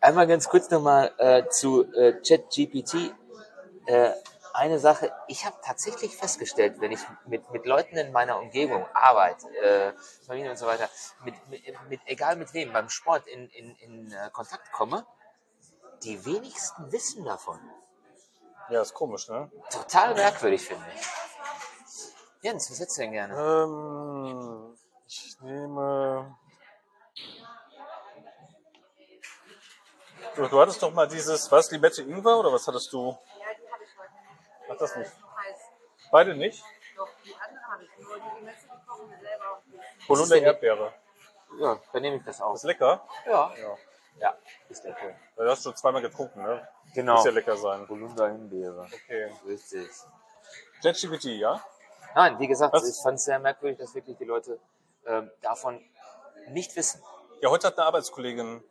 Einmal 0.00 0.26
ganz 0.26 0.48
kurz 0.48 0.68
nochmal 0.70 1.14
äh, 1.18 1.48
zu 1.50 1.84
äh, 1.94 2.14
ChatGPT. 2.14 3.14
Äh, 3.86 4.10
eine 4.54 4.80
Sache, 4.80 5.12
ich 5.28 5.46
habe 5.46 5.54
tatsächlich 5.64 6.16
festgestellt, 6.16 6.80
wenn 6.80 6.90
ich 6.90 6.98
mit, 7.26 7.48
mit 7.52 7.64
Leuten 7.64 7.96
in 7.96 8.10
meiner 8.10 8.40
Umgebung, 8.40 8.84
Arbeit, 8.92 9.36
äh, 9.62 9.92
Familie 10.26 10.50
und 10.50 10.56
so 10.56 10.66
weiter, 10.66 10.88
mit, 11.24 11.34
mit, 11.48 11.62
mit 11.88 12.00
egal 12.06 12.34
mit 12.34 12.52
wem, 12.52 12.72
beim 12.72 12.88
Sport 12.88 13.24
in, 13.28 13.48
in, 13.50 13.76
in 13.76 14.10
äh, 14.10 14.30
Kontakt 14.32 14.72
komme, 14.72 15.06
die 16.02 16.24
wenigsten 16.26 16.90
wissen 16.90 17.24
davon. 17.24 17.60
Ja, 18.68 18.82
ist 18.82 18.94
komisch, 18.94 19.28
ne? 19.28 19.48
Total 19.70 20.16
merkwürdig, 20.16 20.66
finde 20.66 20.84
ich. 20.92 21.06
Jens, 22.40 22.70
was 22.70 22.78
hättest 22.78 22.98
du 22.98 23.02
denn 23.02 23.12
gerne? 23.12 23.34
Ähm, 23.34 24.57
ich 25.08 25.40
nehme. 25.40 26.36
Du, 30.36 30.46
du 30.46 30.60
hattest 30.60 30.82
doch 30.82 30.92
mal 30.92 31.08
dieses, 31.08 31.50
was, 31.50 31.70
Limette 31.70 32.02
Ingwer 32.02 32.38
oder 32.38 32.52
was 32.52 32.66
hattest 32.68 32.92
du? 32.92 33.08
Ja, 33.08 33.16
die 33.58 33.72
habe 33.72 33.82
ich 33.84 33.90
heute 33.98 34.12
nicht. 34.12 34.70
Ach, 34.70 34.76
das 34.76 34.96
nicht. 34.96 35.12
Beide 36.10 36.34
nicht? 36.34 36.62
Doch, 36.96 37.08
die 37.24 37.34
andere 37.34 37.62
habe 37.66 37.84
ich 37.84 37.98
nur. 37.98 38.14
Die 38.16 38.38
Limette, 38.38 38.58
die 38.62 38.86
kochen 38.86 39.10
wir 39.10 39.18
selber 39.18 39.62
Holunder 40.08 40.36
Erdbeere. 40.36 40.92
Ja, 41.58 41.80
dann 41.92 42.02
nehme 42.02 42.16
ich 42.16 42.24
das 42.24 42.40
auch. 42.40 42.54
Ist 42.54 42.64
lecker? 42.64 43.04
Ja, 43.26 43.52
Ja. 43.56 43.76
ja, 44.20 44.34
ist 44.68 44.84
lecker. 44.84 45.14
Du 45.36 45.48
hast 45.48 45.62
schon 45.64 45.74
zweimal 45.74 46.02
getrunken, 46.02 46.42
ne? 46.42 46.68
Genau. 46.94 47.14
Muss 47.16 47.24
ja 47.24 47.30
lecker 47.30 47.56
sein. 47.56 47.88
Holunder 47.88 48.28
Himbeere. 48.28 48.82
Okay. 48.92 49.32
Richtig. 49.46 49.88
ChatGPT, 50.82 51.24
ja? 51.24 51.62
Nein, 52.14 52.38
wie 52.38 52.46
gesagt, 52.46 52.72
Was? 52.72 52.88
ich 52.88 53.02
fand 53.02 53.16
es 53.16 53.24
sehr 53.24 53.38
merkwürdig, 53.38 53.78
dass 53.78 53.94
wirklich 53.94 54.16
die 54.16 54.24
Leute 54.24 54.58
ähm, 55.06 55.30
davon 55.42 55.82
nicht 56.48 56.76
wissen. 56.76 57.02
Ja, 57.40 57.50
heute 57.50 57.68
hat 57.68 57.78
eine 57.78 57.86
Arbeitskollegin 57.86 58.62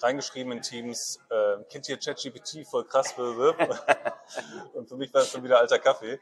reingeschrieben 0.00 0.52
in 0.52 0.62
Teams, 0.62 1.18
äh, 1.30 1.64
kennt 1.70 1.88
ihr 1.88 1.98
ChatGPT, 1.98 2.66
voll 2.66 2.84
krass. 2.84 3.14
Und 4.74 4.88
für 4.88 4.96
mich 4.96 5.12
war 5.12 5.22
es 5.22 5.30
schon 5.30 5.42
wieder 5.42 5.58
alter 5.58 5.78
Kaffee. 5.78 6.20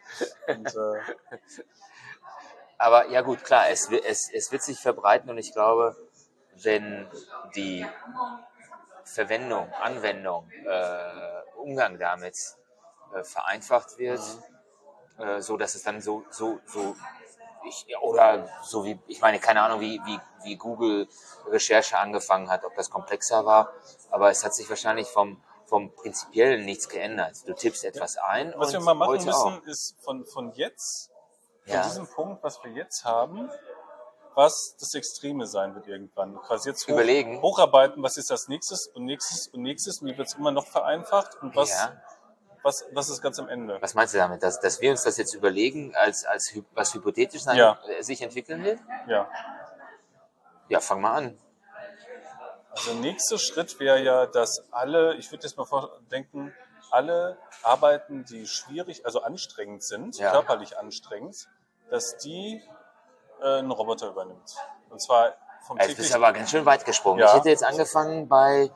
Und, 0.49 0.75
äh, 0.75 1.39
Aber 2.79 3.09
ja 3.09 3.23
gut, 3.23 3.45
klar, 3.45 3.69
es, 3.69 3.91
es, 3.91 4.31
es 4.33 4.53
wird 4.53 4.63
sich 4.63 4.79
verbreiten 4.79 5.31
und 5.31 5.39
ich 5.39 5.53
glaube, 5.53 5.97
wenn 6.55 7.09
die 7.55 7.87
Verwendung, 9.05 9.73
Anwendung, 9.73 10.51
äh, 10.51 11.43
Umgang 11.57 11.99
damit 11.99 12.37
äh, 13.15 13.23
vereinfacht 13.25 13.99
wird, 13.99 14.21
äh, 15.19 15.41
so 15.41 15.57
dass 15.57 15.75
es 15.75 15.83
dann 15.85 16.01
so, 16.01 16.25
so, 16.31 16.61
so 16.67 16.97
ich, 17.67 17.87
oder 18.01 18.49
so 18.63 18.85
wie, 18.85 18.99
ich 19.07 19.21
meine, 19.21 19.39
keine 19.39 19.63
Ahnung, 19.63 19.81
wie, 19.81 20.01
wie, 20.05 20.19
wie 20.45 20.57
Google 20.57 21.09
Recherche 21.47 21.99
angefangen 21.99 22.51
hat, 22.51 22.65
ob 22.65 22.75
das 22.75 22.91
komplexer 22.91 23.45
war, 23.45 23.73
aber 24.11 24.31
es 24.31 24.45
hat 24.45 24.55
sich 24.55 24.69
wahrscheinlich 24.69 25.09
vom, 25.09 25.43
vom 25.67 25.93
Prinzipiellen 25.95 26.65
nichts 26.65 26.89
geändert. 26.89 27.37
Du 27.47 27.53
tippst 27.55 27.85
etwas 27.85 28.17
ein. 28.17 28.55
Was 28.57 28.73
wir 28.73 28.81
mal 28.81 28.95
machen 28.95 29.15
müssen, 29.15 29.31
auch. 29.33 29.63
ist 29.65 29.97
von, 30.01 30.25
von 30.27 30.53
jetzt, 30.53 31.11
von 31.65 31.75
Ja. 31.75 31.83
diesem 31.83 32.07
Punkt, 32.07 32.43
was 32.43 32.63
wir 32.63 32.71
jetzt 32.73 33.05
haben, 33.05 33.51
was 34.35 34.77
das 34.79 34.93
Extreme 34.95 35.47
sein 35.47 35.75
wird 35.75 35.87
irgendwann. 35.89 36.37
Quasi 36.43 36.69
jetzt 36.69 36.85
hoch, 36.87 36.91
Überlegen. 36.93 37.41
hocharbeiten, 37.41 38.03
was 38.03 38.17
ist 38.19 38.31
das 38.31 38.49
nächstes 38.49 38.87
und 38.89 39.05
nächstes 39.07 39.49
und 39.49 39.63
nächstes 39.63 40.01
und 40.03 40.09
wie 40.09 40.17
wird 40.19 40.29
es 40.29 40.35
immer 40.35 40.51
noch 40.53 40.67
vereinfacht 40.67 41.41
und 41.41 41.57
was, 41.57 41.71
Ja. 41.71 41.97
Was, 42.67 42.85
was 42.93 43.09
ist 43.09 43.23
ganz 43.23 43.39
am 43.39 43.49
Ende. 43.49 43.81
Was 43.81 43.95
meinst 43.95 44.13
du 44.13 44.19
damit? 44.19 44.43
Dass, 44.43 44.61
dass 44.61 44.81
wir 44.81 44.91
uns 44.91 45.03
das 45.05 45.17
jetzt 45.17 45.35
überlegen, 45.35 45.95
als, 45.95 46.25
als 46.25 46.53
was 46.75 46.93
hypothetisch 46.93 47.43
sein, 47.43 47.57
Ja. 47.57 47.79
äh, 47.89 48.03
sich 48.03 48.21
entwickeln 48.23 48.65
wird? 48.65 48.81
Ja. 49.07 49.29
Ja, 50.69 50.81
fang 50.81 51.01
mal 51.01 51.13
an. 51.15 51.39
Also 52.71 52.93
nächster 52.95 53.39
Schritt 53.39 53.79
wäre 53.81 54.03
ja, 54.03 54.27
dass 54.27 54.65
alle, 54.71 55.15
ich 55.15 55.31
würde 55.31 55.45
jetzt 55.45 55.57
mal 55.57 55.65
vordenken, 55.65 56.53
alle 56.91 57.39
Arbeiten, 57.63 58.25
die 58.25 58.47
schwierig, 58.47 59.07
also 59.07 59.23
anstrengend 59.23 59.83
sind, 59.85 60.19
Ja. 60.19 60.31
körperlich 60.33 60.77
anstrengend, 60.79 61.49
dass 61.91 62.17
die 62.19 62.63
äh, 63.43 63.59
ein 63.61 63.71
Roboter 63.71 64.09
übernimmt. 64.09 64.57
Und 64.91 65.01
zwar 65.01 65.35
vom 65.67 65.79
Jetzt 65.79 65.97
bist 65.97 66.11
du 66.11 66.17
aber 66.17 66.33
ganz 66.33 66.51
schön 66.51 66.65
weit 66.67 66.85
gesprungen. 66.85 67.21
Ja. 67.21 67.29
Ich 67.29 67.35
hätte 67.35 67.49
jetzt 67.49 67.65
angefangen 67.65 68.29
bei, 68.29 68.71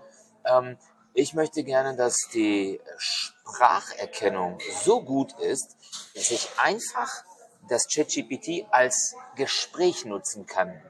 ähm, 0.44 0.78
ich 1.14 1.34
möchte 1.34 1.64
gerne, 1.64 1.96
dass 1.96 2.16
die 2.32 2.80
Spracherkennung 2.98 4.58
so 4.82 5.02
gut 5.02 5.32
ist, 5.40 5.76
dass 6.14 6.30
ich 6.30 6.48
einfach 6.58 7.24
das 7.68 7.86
ChatGPT 7.88 8.66
als 8.70 9.14
Gespräch 9.36 10.04
nutzen 10.04 10.46
kann 10.46 10.80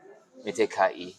mit 0.45 0.59
der 0.59 0.69
KI. 0.69 1.17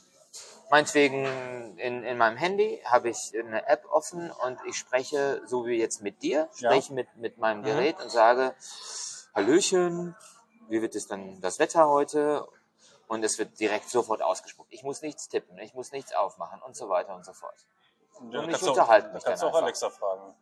Meinetwegen 0.69 1.77
in, 1.77 2.03
in 2.03 2.17
meinem 2.17 2.37
Handy 2.37 2.81
habe 2.85 3.09
ich 3.09 3.33
eine 3.37 3.67
App 3.67 3.85
offen 3.91 4.31
und 4.31 4.57
ich 4.65 4.77
spreche, 4.77 5.41
so 5.45 5.65
wie 5.65 5.77
jetzt 5.77 6.01
mit 6.01 6.21
dir, 6.23 6.49
Ja. 6.59 6.71
spreche 6.71 6.93
mit, 6.93 7.13
mit 7.17 7.37
meinem 7.37 7.59
Mhm. 7.61 7.65
Gerät 7.65 7.99
und 7.99 8.09
sage, 8.09 8.55
Hallöchen, 9.35 10.15
wie 10.69 10.81
wird 10.81 10.95
es 10.95 11.07
dann 11.07 11.41
das 11.41 11.59
Wetter 11.59 11.89
heute? 11.89 12.47
Und 13.07 13.23
es 13.25 13.37
wird 13.37 13.59
direkt 13.59 13.89
sofort 13.89 14.21
ausgespuckt. 14.21 14.71
Ich 14.71 14.83
muss 14.83 15.01
nichts 15.01 15.27
tippen, 15.27 15.57
ich 15.59 15.73
muss 15.73 15.91
nichts 15.91 16.13
aufmachen 16.13 16.61
und 16.61 16.77
so 16.77 16.87
weiter 16.87 17.13
und 17.15 17.25
so 17.25 17.33
fort. 17.33 17.55
Ja, 18.29 18.39
Und 18.39 18.45
ich 18.45 18.51
kannst 18.51 18.61
du 18.67 18.71
auch- 18.81 19.13
mich 19.13 19.23
kannst 19.23 19.41
du 19.43 19.47
auch 19.47 19.49
einfach. 19.49 19.63
Alexa 19.63 19.89
fragen. 19.89 20.35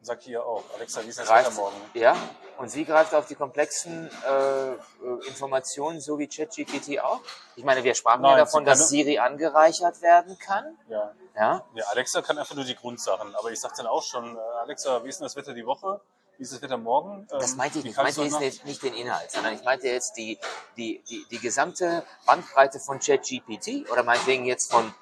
Sag 0.00 0.22
hier 0.22 0.44
auch. 0.46 0.62
Alexa, 0.76 1.02
wie 1.04 1.08
ist 1.08 1.18
das 1.18 1.26
Greift, 1.26 1.50
Wetter 1.50 1.56
morgen? 1.60 1.76
ja, 1.94 2.16
und 2.58 2.70
sie 2.70 2.84
greift 2.84 3.12
auf 3.14 3.26
die 3.26 3.34
komplexen 3.34 4.08
äh, 4.26 5.26
Informationen, 5.26 6.00
so 6.00 6.18
wie 6.18 6.28
ChatGPT 6.28 7.00
auch. 7.00 7.20
Ich 7.56 7.64
meine, 7.64 7.82
wir 7.82 7.94
sprachen 7.94 8.22
ja 8.24 8.30
Nein, 8.30 8.38
davon, 8.38 8.60
sie 8.60 8.64
kann 8.64 8.64
dass 8.66 8.78
nur- 8.78 8.86
Siri 8.88 9.18
angereichert 9.18 10.00
werden 10.00 10.38
kann. 10.38 10.78
Ja. 10.88 11.12
Ja, 11.34 11.64
ja. 11.74 11.84
Alexa 11.88 12.22
kann 12.22 12.38
einfach 12.38 12.54
nur 12.54 12.64
die 12.64 12.76
Grundsachen. 12.76 13.34
Aber 13.34 13.50
ich 13.50 13.60
sag 13.60 13.74
dann 13.74 13.86
auch 13.86 14.02
schon, 14.02 14.36
äh, 14.36 14.40
Alexa, 14.62 15.02
wie 15.04 15.08
ist 15.08 15.18
denn 15.18 15.24
das 15.26 15.36
Wetter 15.36 15.52
die 15.52 15.66
Woche? 15.66 16.00
Wie 16.36 16.42
ist 16.44 16.52
das 16.52 16.62
Wetter 16.62 16.78
morgen? 16.78 17.26
Das 17.30 17.50
Ähm, 17.52 17.56
meinte 17.58 17.78
ich 17.80 17.84
nicht. 17.84 17.96
Ich 17.98 18.02
meinte 18.02 18.22
jetzt 18.22 18.38
nicht, 18.40 18.64
nicht 18.64 18.82
den 18.84 18.94
Inhalt, 18.94 19.30
sondern 19.32 19.52
ich 19.54 19.64
meinte 19.64 19.88
jetzt 19.88 20.16
die, 20.16 20.38
die, 20.76 21.02
die, 21.08 21.26
die 21.28 21.38
gesamte 21.40 22.04
Bandbreite 22.24 22.78
von 22.78 23.00
ChatGPT 23.00 23.90
oder 23.90 24.04
meinetwegen 24.04 24.44
jetzt 24.46 24.70
von 24.70 24.94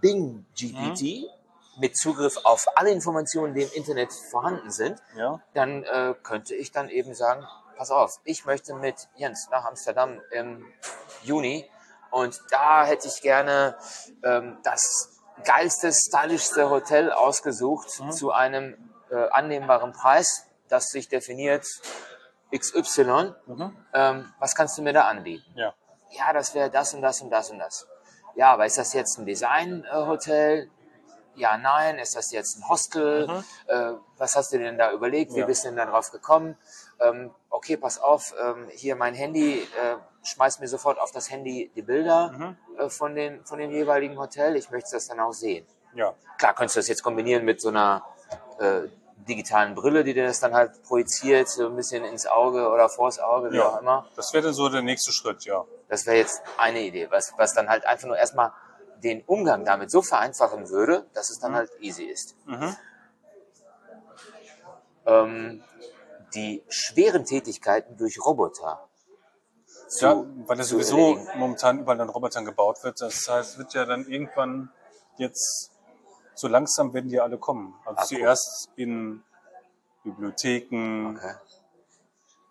Bing 0.00 0.46
GPT 0.54 1.28
mit 1.78 1.96
Zugriff 1.96 2.38
auf 2.44 2.66
alle 2.76 2.90
Informationen, 2.90 3.54
die 3.54 3.62
im 3.62 3.72
Internet 3.72 4.12
vorhanden 4.30 4.70
sind. 4.70 5.00
Ja. 5.16 5.40
Dann 5.54 5.84
äh, 5.84 6.14
könnte 6.22 6.54
ich 6.54 6.70
dann 6.70 6.88
eben 6.88 7.14
sagen, 7.14 7.46
pass 7.76 7.90
auf, 7.90 8.20
ich 8.24 8.44
möchte 8.44 8.74
mit 8.74 9.08
Jens 9.16 9.48
nach 9.50 9.64
Amsterdam 9.64 10.20
im 10.30 10.64
Juni 11.22 11.68
und 12.10 12.40
da 12.50 12.84
hätte 12.84 13.08
ich 13.08 13.22
gerne 13.22 13.76
ähm, 14.22 14.58
das 14.62 15.20
geilste, 15.44 15.92
stylischste 15.92 16.68
Hotel 16.68 17.10
ausgesucht 17.10 17.90
zu 17.90 18.32
einem 18.32 18.76
äh, 19.10 19.28
annehmbaren 19.30 19.92
Preis, 19.92 20.46
das 20.68 20.90
sich 20.90 21.08
definiert 21.08 21.66
XY. 22.54 23.34
Mhm. 23.46 23.76
Ähm, 23.94 24.32
was 24.38 24.54
kannst 24.54 24.76
du 24.76 24.82
mir 24.82 24.92
da 24.92 25.08
anbieten? 25.08 25.50
Ja. 25.54 25.74
Ja, 26.10 26.32
das 26.34 26.54
wäre 26.54 26.70
das 26.70 26.92
und 26.92 27.00
das 27.00 27.22
und 27.22 27.30
das 27.30 27.50
und 27.50 27.58
das. 27.58 27.86
Ja, 28.34 28.52
aber 28.52 28.66
ist 28.66 28.78
das 28.78 28.92
jetzt 28.92 29.18
ein 29.18 29.26
Design-Hotel? 29.26 30.70
Ja, 31.34 31.56
nein. 31.56 31.98
Ist 31.98 32.14
das 32.16 32.30
jetzt 32.32 32.58
ein 32.58 32.68
Hostel? 32.68 33.42
Äh, 33.66 33.92
was 34.18 34.36
hast 34.36 34.52
du 34.52 34.58
denn 34.58 34.78
da 34.78 34.92
überlegt? 34.92 35.34
Wie 35.34 35.40
Ja. 35.40 35.46
bist 35.46 35.64
du 35.64 35.68
denn 35.68 35.76
da 35.76 35.86
drauf 35.86 36.10
gekommen? 36.10 36.56
Ähm, 37.00 37.30
okay, 37.50 37.76
pass 37.76 37.98
auf, 37.98 38.34
ähm, 38.40 38.68
hier 38.70 38.96
mein 38.96 39.14
Handy, 39.14 39.60
äh, 39.60 39.96
schmeiß 40.24 40.60
mir 40.60 40.68
sofort 40.68 40.98
auf 40.98 41.10
das 41.10 41.30
Handy 41.30 41.70
die 41.74 41.82
Bilder 41.82 42.56
äh, 42.78 42.88
von, 42.88 43.14
den, 43.14 43.44
von 43.44 43.58
dem 43.58 43.70
jeweiligen 43.70 44.18
Hotel. 44.18 44.56
Ich 44.56 44.70
möchte 44.70 44.90
das 44.92 45.08
dann 45.08 45.20
auch 45.20 45.32
sehen. 45.32 45.66
Ja. 45.94 46.14
Klar, 46.38 46.54
könntest 46.54 46.76
du 46.76 46.80
das 46.80 46.88
jetzt 46.88 47.02
kombinieren 47.02 47.44
mit 47.44 47.60
so 47.60 47.68
einer 47.68 48.04
äh, 48.60 48.82
digitalen 49.24 49.74
Brille, 49.74 50.04
die 50.04 50.14
dir 50.14 50.26
das 50.26 50.40
dann 50.40 50.54
halt 50.54 50.82
projiziert, 50.82 51.48
so 51.48 51.66
ein 51.66 51.76
bisschen 51.76 52.04
ins 52.04 52.26
Auge 52.26 52.68
oder 52.68 52.88
vors 52.88 53.18
Auge, 53.18 53.50
wie 53.52 53.56
Ja. 53.56 53.68
auch 53.68 53.80
immer. 53.80 54.06
Das 54.16 54.32
wäre 54.32 54.44
dann 54.44 54.54
so 54.54 54.68
der 54.68 54.82
nächste 54.82 55.12
Schritt, 55.12 55.44
ja. 55.44 55.64
Das 55.88 56.06
wäre 56.06 56.16
jetzt 56.16 56.42
eine 56.58 56.80
Idee, 56.80 57.08
was, 57.10 57.32
was 57.36 57.54
dann 57.54 57.68
halt 57.68 57.84
einfach 57.86 58.06
nur 58.08 58.16
erstmal 58.16 58.52
den 59.02 59.22
Umgang 59.24 59.64
damit 59.64 59.90
so 59.90 60.00
vereinfachen 60.02 60.68
würde, 60.70 61.06
dass 61.14 61.30
es 61.30 61.38
dann 61.40 61.54
halt 61.54 61.70
easy 61.80 62.04
ist. 62.04 62.34
Mhm. 62.46 62.76
Ähm, 65.06 65.64
die 66.34 66.62
schweren 66.68 67.24
Tätigkeiten 67.24 67.96
durch 67.96 68.18
Roboter. 68.24 68.88
zu- 69.88 70.06
Ja, 70.06 70.24
weil 70.46 70.56
das 70.56 70.68
sowieso 70.68 70.96
erledigen. 70.96 71.28
momentan 71.38 71.78
überall 71.80 72.00
an 72.00 72.08
Robotern 72.08 72.44
gebaut 72.46 72.82
wird. 72.82 73.00
Das 73.02 73.26
heißt, 73.28 73.58
wird 73.58 73.74
ja 73.74 73.84
dann 73.84 74.06
irgendwann 74.06 74.70
jetzt 75.18 75.70
so 76.34 76.48
langsam 76.48 76.92
werden 76.94 77.08
die 77.08 77.20
alle 77.20 77.38
kommen. 77.38 77.74
Also 77.84 78.14
cool. 78.14 78.20
zuerst 78.20 78.68
in 78.76 79.22
Bibliotheken, 80.04 81.16
Okay. 81.16 81.34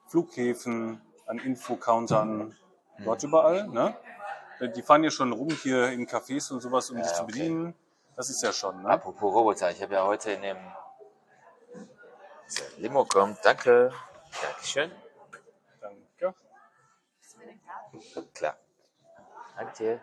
Flughäfen, 0.07 1.01
an 1.25 1.39
Infocountern, 1.39 2.55
dort 3.03 3.23
überall. 3.23 3.67
Ne? 3.69 3.95
Die 4.75 4.81
fahren 4.81 5.03
ja 5.03 5.09
schon 5.09 5.31
rum 5.31 5.49
hier 5.63 5.89
in 5.89 6.05
Cafés 6.05 6.51
und 6.51 6.59
sowas, 6.59 6.89
um 6.89 6.97
Ja, 6.97 7.03
sich 7.05 7.13
zu 7.13 7.23
okay. 7.23 7.31
bedienen. 7.31 7.75
Das 8.17 8.29
ist 8.29 8.43
ja 8.43 8.51
schon. 8.51 8.83
Ne? 8.83 8.89
Apropos 8.89 9.33
Roboter, 9.33 9.71
ich 9.71 9.81
habe 9.81 9.93
ja 9.93 10.03
heute 10.05 10.31
in 10.31 10.41
dem 10.41 10.57
Limo 12.77 13.05
kommt, 13.05 13.39
danke. 13.43 13.91
Dankeschön. 14.41 14.91
Danke. 15.79 16.35
Klar. 18.33 18.57
Danke 19.55 19.73
dir. 19.77 20.01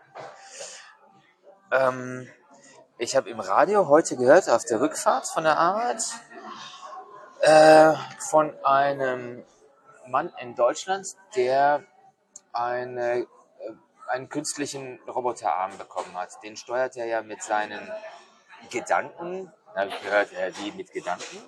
Ähm, 1.71 2.29
ich 2.99 3.15
habe 3.15 3.31
im 3.31 3.39
Radio 3.39 3.87
heute 3.89 4.17
gehört, 4.17 4.51
auf 4.51 4.65
der 4.65 4.81
Rückfahrt 4.81 5.29
von 5.29 5.45
der 5.45 5.57
Arbeit, 5.57 6.03
äh, 7.41 7.95
von 8.29 8.53
einem 8.65 9.45
Mann 10.09 10.33
in 10.41 10.57
Deutschland, 10.57 11.07
der 11.37 11.85
eine, 12.53 13.21
äh, 13.21 13.27
einen 14.09 14.29
künstlichen 14.29 14.99
Roboterarm 15.07 15.79
bekommen 15.79 16.13
hat. 16.15 16.43
Den 16.43 16.57
steuert 16.57 16.97
er 16.97 17.07
ja 17.07 17.23
mit 17.23 17.41
seinen 17.41 17.89
Gedanken. 18.71 19.53
Da 19.75 19.83
habe 19.83 19.91
ich 19.91 20.03
gehört, 20.03 20.33
äh, 20.33 20.53
wie 20.57 20.73
mit 20.73 20.93
Gedanken. 20.93 21.39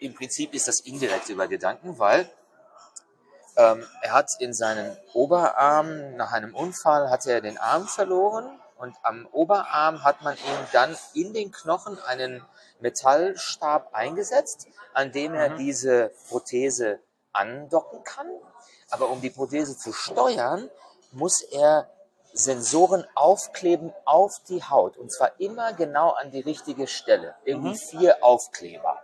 Im 0.00 0.14
Prinzip 0.14 0.54
ist 0.54 0.66
das 0.66 0.80
indirekt 0.80 1.28
über 1.28 1.46
Gedanken, 1.46 2.00
weil 2.00 2.28
ähm, 3.56 3.86
er 4.00 4.12
hat 4.12 4.28
in 4.40 4.52
seinen 4.52 4.96
Oberarm, 5.12 6.16
nach 6.16 6.32
einem 6.32 6.52
Unfall, 6.56 7.10
hat 7.10 7.26
er 7.26 7.40
den 7.40 7.58
Arm 7.58 7.86
verloren 7.86 8.58
und 8.82 8.96
am 9.04 9.28
Oberarm 9.30 10.02
hat 10.02 10.22
man 10.22 10.34
ihm 10.34 10.66
dann 10.72 10.98
in 11.14 11.32
den 11.32 11.52
Knochen 11.52 12.00
einen 12.00 12.44
Metallstab 12.80 13.94
eingesetzt, 13.94 14.66
an 14.92 15.12
dem 15.12 15.34
er 15.34 15.50
diese 15.50 16.10
Prothese 16.28 16.98
andocken 17.32 18.02
kann. 18.02 18.26
Aber 18.90 19.08
um 19.10 19.20
die 19.20 19.30
Prothese 19.30 19.78
zu 19.78 19.92
steuern, 19.92 20.68
muss 21.12 21.42
er 21.42 21.90
Sensoren 22.32 23.06
aufkleben 23.14 23.92
auf 24.04 24.32
die 24.48 24.64
Haut 24.64 24.96
und 24.96 25.12
zwar 25.12 25.38
immer 25.38 25.74
genau 25.74 26.10
an 26.10 26.32
die 26.32 26.40
richtige 26.40 26.88
Stelle. 26.88 27.36
Irgendwie 27.44 27.78
vier 27.78 28.24
Aufkleber. 28.24 29.00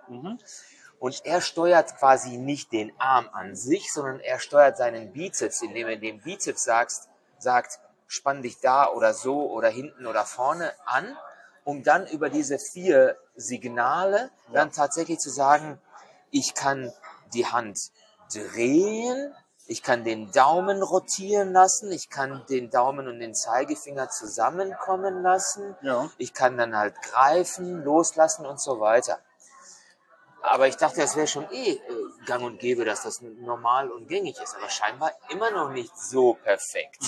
Und 0.98 1.24
er 1.24 1.40
steuert 1.40 1.96
quasi 1.98 2.36
nicht 2.36 2.72
den 2.72 2.92
Arm 2.98 3.28
an 3.32 3.54
sich, 3.54 3.92
sondern 3.92 4.18
er 4.18 4.40
steuert 4.40 4.76
seinen 4.76 5.12
Bizeps, 5.12 5.62
indem 5.62 5.86
er 5.86 5.98
dem 5.98 6.20
Bizeps 6.20 6.64
sagt, 6.64 6.94
sagt, 7.38 7.78
spann 8.08 8.42
dich 8.42 8.58
da 8.58 8.88
oder 8.90 9.14
so 9.14 9.48
oder 9.52 9.68
hinten 9.68 10.06
oder 10.06 10.24
vorne 10.24 10.72
an, 10.86 11.16
um 11.62 11.84
dann 11.84 12.06
über 12.08 12.30
diese 12.30 12.58
vier 12.58 13.16
Signale 13.36 14.30
dann 14.52 14.72
tatsächlich 14.72 15.20
zu 15.20 15.30
sagen, 15.30 15.80
ich 16.32 16.54
kann 16.54 16.92
die 17.32 17.46
Hand 17.46 17.92
drehen, 18.32 19.32
Ich 19.70 19.82
kann 19.82 20.02
den 20.02 20.32
Daumen 20.32 20.82
rotieren 20.82 21.52
lassen. 21.52 21.92
Ich 21.92 22.08
kann 22.08 22.42
den 22.48 22.70
Daumen 22.70 23.06
und 23.06 23.18
den 23.18 23.34
Zeigefinger 23.34 24.08
zusammenkommen 24.08 25.22
lassen. 25.22 25.76
Ja. 25.82 26.08
Ich 26.16 26.32
kann 26.32 26.56
dann 26.56 26.74
halt 26.74 26.94
greifen, 27.02 27.84
loslassen 27.84 28.46
und 28.46 28.58
so 28.58 28.80
weiter. 28.80 29.18
Aber 30.42 30.68
ich 30.68 30.76
dachte, 30.76 31.00
das 31.00 31.16
wäre 31.16 31.26
schon 31.26 31.50
eh 31.50 31.72
äh, 31.72 31.80
gang 32.26 32.42
und 32.44 32.58
gäbe, 32.60 32.84
dass 32.84 33.02
das 33.02 33.20
normal 33.22 33.90
und 33.90 34.08
gängig 34.08 34.40
ist. 34.40 34.56
Aber 34.56 34.68
scheinbar 34.70 35.12
immer 35.30 35.50
noch 35.50 35.70
nicht 35.70 35.96
so 35.98 36.34
perfekt. 36.34 37.02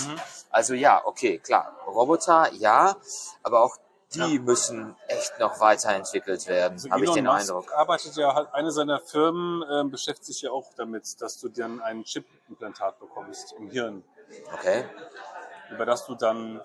Also 0.50 0.74
ja, 0.74 1.02
okay, 1.04 1.38
klar. 1.38 1.76
Roboter, 1.86 2.52
ja. 2.54 2.96
Aber 3.42 3.60
auch 3.62 3.76
die 4.14 4.40
müssen 4.40 4.96
echt 5.06 5.38
noch 5.38 5.60
weiterentwickelt 5.60 6.48
werden, 6.48 6.72
Also 6.74 6.90
habe 6.90 7.04
ich 7.04 7.12
den 7.12 7.26
Musk 7.26 7.40
Eindruck. 7.42 7.72
arbeitet 7.72 8.16
ja 8.16 8.34
halt, 8.34 8.52
eine 8.52 8.72
seiner 8.72 8.98
Firmen 8.98 9.64
ähm, 9.70 9.90
beschäftigt 9.92 10.26
sich 10.26 10.42
ja 10.42 10.50
auch 10.50 10.66
damit, 10.76 11.22
dass 11.22 11.38
du 11.38 11.48
dann 11.48 11.80
ein 11.80 12.02
Chip-Implantat 12.02 12.98
bekommst 12.98 13.52
im 13.52 13.70
Hirn, 13.70 14.02
Okay. 14.54 14.84
über 15.70 15.86
das 15.86 16.06
du 16.06 16.16
dann, 16.16 16.60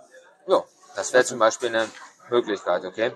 Ja, 0.48 0.64
das 0.96 1.14
wäre 1.14 1.24
zum 1.24 1.38
Beispiel 1.38 1.70
eine 1.70 1.88
Möglichkeit, 2.32 2.84
okay? 2.84 3.14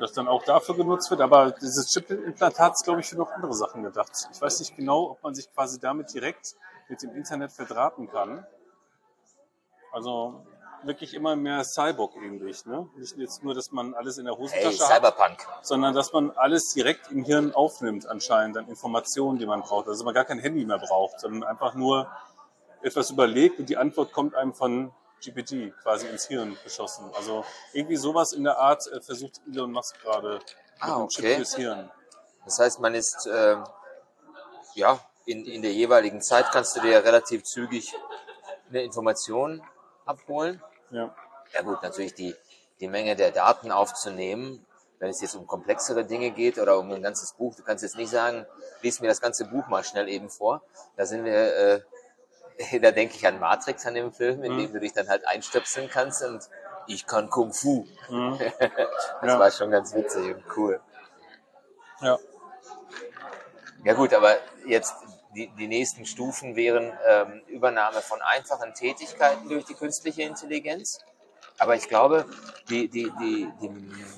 Das 0.00 0.12
dann 0.12 0.28
auch 0.28 0.44
dafür 0.44 0.76
genutzt 0.76 1.10
wird. 1.10 1.20
Aber 1.20 1.50
dieses 1.52 1.90
Chip-Implantat 1.92 2.74
ist, 2.74 2.84
glaube 2.84 3.00
ich, 3.00 3.06
für 3.06 3.16
noch 3.16 3.30
andere 3.32 3.54
Sachen 3.54 3.82
gedacht. 3.82 4.10
Ich 4.32 4.40
weiß 4.40 4.60
nicht 4.60 4.76
genau, 4.76 5.10
ob 5.10 5.22
man 5.22 5.34
sich 5.34 5.52
quasi 5.52 5.80
damit 5.80 6.12
direkt 6.12 6.54
mit 6.88 7.02
dem 7.02 7.14
Internet 7.14 7.52
verdrahten 7.52 8.08
kann. 8.10 8.46
Also 9.92 10.44
wirklich 10.82 11.14
immer 11.14 11.36
mehr 11.36 11.64
Cyborg-ähnlich. 11.64 12.66
Ne? 12.66 12.88
Nicht 12.96 13.16
jetzt 13.16 13.42
nur, 13.42 13.54
dass 13.54 13.72
man 13.72 13.94
alles 13.94 14.18
in 14.18 14.26
der 14.26 14.34
Hey, 14.34 14.42
Hosentasche 14.42 14.88
hat, 14.88 14.96
Cyberpunk. 14.96 15.46
sondern 15.62 15.94
dass 15.94 16.12
man 16.12 16.30
alles 16.32 16.72
direkt 16.74 17.10
im 17.10 17.24
Hirn 17.24 17.54
aufnimmt 17.54 18.06
anscheinend 18.06 18.56
an 18.58 18.68
Informationen, 18.68 19.38
die 19.38 19.46
man 19.46 19.62
braucht. 19.62 19.88
Also 19.88 20.04
man 20.04 20.14
gar 20.14 20.24
kein 20.24 20.38
Handy 20.38 20.64
mehr 20.64 20.78
braucht, 20.78 21.20
sondern 21.20 21.44
einfach 21.44 21.74
nur 21.74 22.08
etwas 22.82 23.10
überlegt 23.10 23.58
und 23.60 23.68
die 23.68 23.76
Antwort 23.76 24.12
kommt 24.12 24.34
einem 24.34 24.52
von 24.52 24.92
GPT 25.24 25.72
quasi 25.82 26.06
ins 26.08 26.26
Hirn 26.26 26.56
geschossen. 26.62 27.10
Also 27.14 27.44
irgendwie 27.72 27.96
sowas 27.96 28.32
in 28.32 28.44
der 28.44 28.58
Art 28.58 28.86
äh, 28.88 29.00
versucht 29.00 29.40
Elon 29.50 29.72
Musk 29.72 30.00
gerade 30.02 30.34
mit 30.34 30.56
Ah, 30.80 31.06
Chip 31.08 31.24
okay. 31.24 31.36
fürs 31.36 31.54
Hirn. 31.54 31.90
Das 32.44 32.58
heißt, 32.58 32.80
man 32.80 32.94
ist, 32.94 33.28
ähm, 33.32 33.64
ja, 34.74 34.98
in, 35.26 35.44
in 35.46 35.62
der 35.62 35.72
jeweiligen 35.72 36.20
Zeit 36.20 36.50
kannst 36.52 36.76
du 36.76 36.80
dir 36.80 37.02
relativ 37.04 37.44
zügig 37.44 37.94
eine 38.68 38.82
Information 38.82 39.62
abholen. 40.04 40.62
Ja. 40.90 41.14
Ja 41.54 41.62
gut, 41.62 41.82
natürlich 41.82 42.14
die, 42.14 42.34
die 42.80 42.88
Menge 42.88 43.16
der 43.16 43.30
Daten 43.30 43.70
aufzunehmen, 43.70 44.66
wenn 44.98 45.10
es 45.10 45.20
jetzt 45.20 45.36
um 45.36 45.46
komplexere 45.46 46.04
Dinge 46.04 46.30
geht 46.32 46.58
oder 46.58 46.78
um 46.78 46.90
ein 46.90 47.02
ganzes 47.02 47.32
Buch. 47.32 47.54
Du 47.54 47.62
kannst 47.62 47.82
jetzt 47.84 47.96
nicht 47.96 48.10
sagen, 48.10 48.46
lies 48.82 49.00
mir 49.00 49.08
das 49.08 49.20
ganze 49.20 49.44
Buch 49.46 49.68
mal 49.68 49.84
schnell 49.84 50.08
eben 50.08 50.28
vor. 50.28 50.62
Da 50.96 51.06
sind 51.06 51.24
wir, 51.24 51.56
äh, 51.56 51.80
da 52.80 52.90
denke 52.90 53.14
ich 53.16 53.26
an 53.26 53.38
Matrix 53.38 53.86
an 53.86 53.94
dem 53.94 54.12
Film, 54.12 54.42
in 54.44 54.52
Mhm. 54.54 54.58
dem 54.58 54.72
du 54.72 54.80
dich 54.80 54.92
dann 54.92 55.08
halt 55.08 55.26
einstöpseln 55.26 55.88
kannst 55.88 56.22
und 56.22 56.42
ich 56.86 57.06
kann 57.06 57.30
Kung 57.30 57.52
Fu. 57.52 57.86
Mhm. 58.08 58.38
Das 59.22 59.32
Ja. 59.32 59.38
war 59.38 59.50
schon 59.50 59.70
ganz 59.70 59.94
witzig 59.94 60.34
und 60.34 60.44
cool. 60.56 60.80
ja. 62.00 62.18
Ja 63.84 63.92
gut, 63.94 64.14
aber 64.14 64.36
jetzt 64.66 64.94
die, 65.34 65.48
die 65.58 65.66
nächsten 65.66 66.06
Stufen 66.06 66.56
wären 66.56 66.92
ähm, 67.06 67.42
Übernahme 67.48 68.00
von 68.00 68.20
einfachen 68.22 68.72
Tätigkeiten 68.72 69.48
durch 69.48 69.64
die 69.64 69.74
künstliche 69.74 70.22
Intelligenz. 70.22 71.00
Aber 71.58 71.76
ich 71.76 71.88
glaube, 71.88 72.24
die, 72.68 72.88
die, 72.88 73.12
die, 73.20 73.52
die 73.60 73.68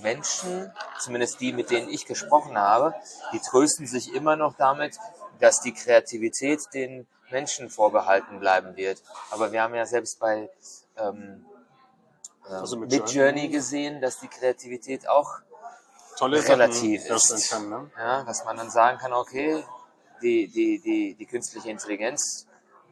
Menschen, 0.03 0.73
zumindest 1.01 1.41
die, 1.41 1.53
mit 1.53 1.71
denen 1.71 1.89
ich 1.89 2.07
gesprochen 2.07 2.57
habe, 2.59 2.95
die 3.33 3.41
trösten 3.41 3.87
sich 3.87 4.15
immer 4.15 4.37
noch 4.37 4.55
damit, 4.57 4.97
dass 5.41 5.61
die 5.61 5.75
Kreativität 5.75 6.61
den 6.73 7.07
Menschen 7.31 7.69
vorbehalten 7.71 8.39
bleiben 8.41 8.77
wird. 8.77 9.03
Aber 9.31 9.53
wir 9.53 9.63
haben 9.63 9.75
ja 9.75 9.87
selbst 9.87 10.19
bei 10.21 10.49
ähm, 10.97 11.45
äh, 12.49 12.53
Also 12.53 12.77
mit 12.77 12.91
mit 12.91 13.11
Journey. 13.11 13.15
Journey 13.41 13.49
gesehen, 13.49 14.01
dass 14.01 14.21
die 14.21 14.29
Kreativität 14.29 15.09
auch 15.09 15.31
Tolle 16.17 16.43
relativ 16.49 17.03
Sachen 17.03 17.37
ist. 17.37 17.51
kann. 17.51 17.69
Ne? 17.69 17.91
Ja, 17.99 18.23
dass 18.25 18.45
man 18.45 18.57
dann 18.57 18.71
sagen 18.71 18.99
kann, 18.99 19.13
okay, 19.13 19.63
die, 20.23 20.49
die, 20.49 20.81
die, 20.81 21.15
die 21.15 21.27
künstliche 21.27 21.69
Intelligenz 21.71 22.47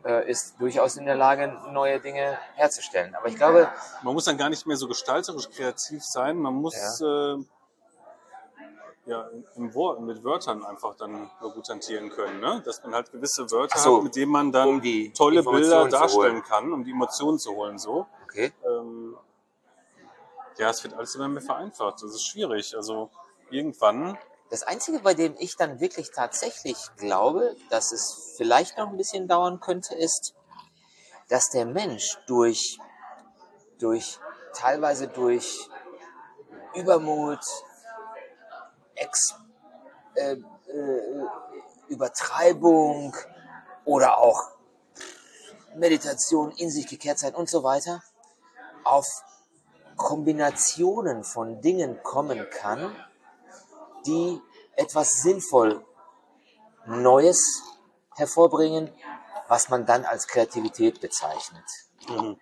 äh, 0.04 0.28
ist 0.30 0.60
durchaus 0.60 0.96
in 0.98 1.06
der 1.06 1.14
Lage, 1.14 1.48
neue 1.72 2.00
Dinge 2.00 2.38
herzustellen. 2.54 3.14
Aber 3.14 3.28
ich 3.28 3.36
glaube, 3.36 3.70
Man 4.02 4.12
muss 4.12 4.26
dann 4.26 4.36
gar 4.36 4.50
nicht 4.50 4.66
mehr 4.66 4.76
so 4.76 4.86
gestalterisch 4.88 5.48
kreativ 5.48 6.04
sein. 6.04 6.36
Man 6.36 6.52
muss 6.54 7.00
äh, 7.00 7.36
ja, 9.06 9.28
im 9.56 9.74
Wort, 9.74 10.00
mit 10.00 10.24
Wörtern 10.24 10.64
einfach 10.64 10.94
dann 10.96 11.30
gut 11.40 11.68
hantieren 11.68 12.10
können. 12.10 12.40
Ne? 12.40 12.62
Dass 12.64 12.82
man 12.82 12.94
halt 12.94 13.12
gewisse 13.12 13.50
Wörter 13.50 13.78
so, 13.78 13.98
hat, 13.98 14.04
mit 14.04 14.16
denen 14.16 14.32
man 14.32 14.50
dann 14.50 14.68
um 14.68 15.12
tolle 15.12 15.42
Bilder 15.42 15.88
darstellen 15.88 16.42
kann, 16.42 16.72
um 16.72 16.84
die 16.84 16.90
Emotionen 16.90 17.38
zu 17.38 17.54
holen. 17.54 17.78
So. 17.78 18.06
okay, 18.24 18.52
Ähm, 18.66 19.16
ja, 20.56 20.70
es 20.70 20.82
wird 20.84 20.94
alles 20.94 21.14
immer 21.14 21.28
mehr 21.28 21.42
vereinfacht. 21.42 22.02
Das 22.02 22.14
ist 22.14 22.26
schwierig. 22.26 22.74
Also 22.76 23.10
irgendwann, 23.50 24.16
das 24.50 24.62
Einzige, 24.62 25.00
bei 25.00 25.14
dem 25.14 25.34
ich 25.38 25.56
dann 25.56 25.80
wirklich 25.80 26.10
tatsächlich 26.12 26.76
glaube, 26.96 27.56
dass 27.70 27.92
es 27.92 28.34
vielleicht 28.36 28.78
noch 28.78 28.88
ein 28.88 28.96
bisschen 28.96 29.26
dauern 29.26 29.58
könnte, 29.58 29.94
ist, 29.94 30.34
dass 31.28 31.48
der 31.48 31.66
Mensch 31.66 32.18
durch, 32.26 32.78
durch 33.78 34.20
teilweise 34.54 35.08
durch 35.08 35.68
Übermut, 36.74 37.40
Ex, 38.94 39.34
äh, 40.14 40.32
äh, 40.32 40.40
Übertreibung 41.88 43.14
oder 43.84 44.18
auch 44.18 44.50
Meditation, 45.74 46.52
in 46.52 46.70
sich 46.70 46.86
gekehrt 46.86 47.18
sein 47.18 47.34
und 47.34 47.48
so 47.48 47.62
weiter, 47.64 48.02
auf 48.84 49.06
Kombinationen 49.96 51.24
von 51.24 51.60
Dingen 51.60 52.02
kommen 52.02 52.48
kann, 52.50 52.94
die 54.06 54.40
etwas 54.76 55.22
sinnvoll 55.22 55.84
Neues 56.86 57.62
hervorbringen, 58.16 58.92
was 59.48 59.68
man 59.68 59.86
dann 59.86 60.04
als 60.04 60.26
Kreativität 60.26 61.00
bezeichnet. 61.00 61.64
mhm. 62.08 62.38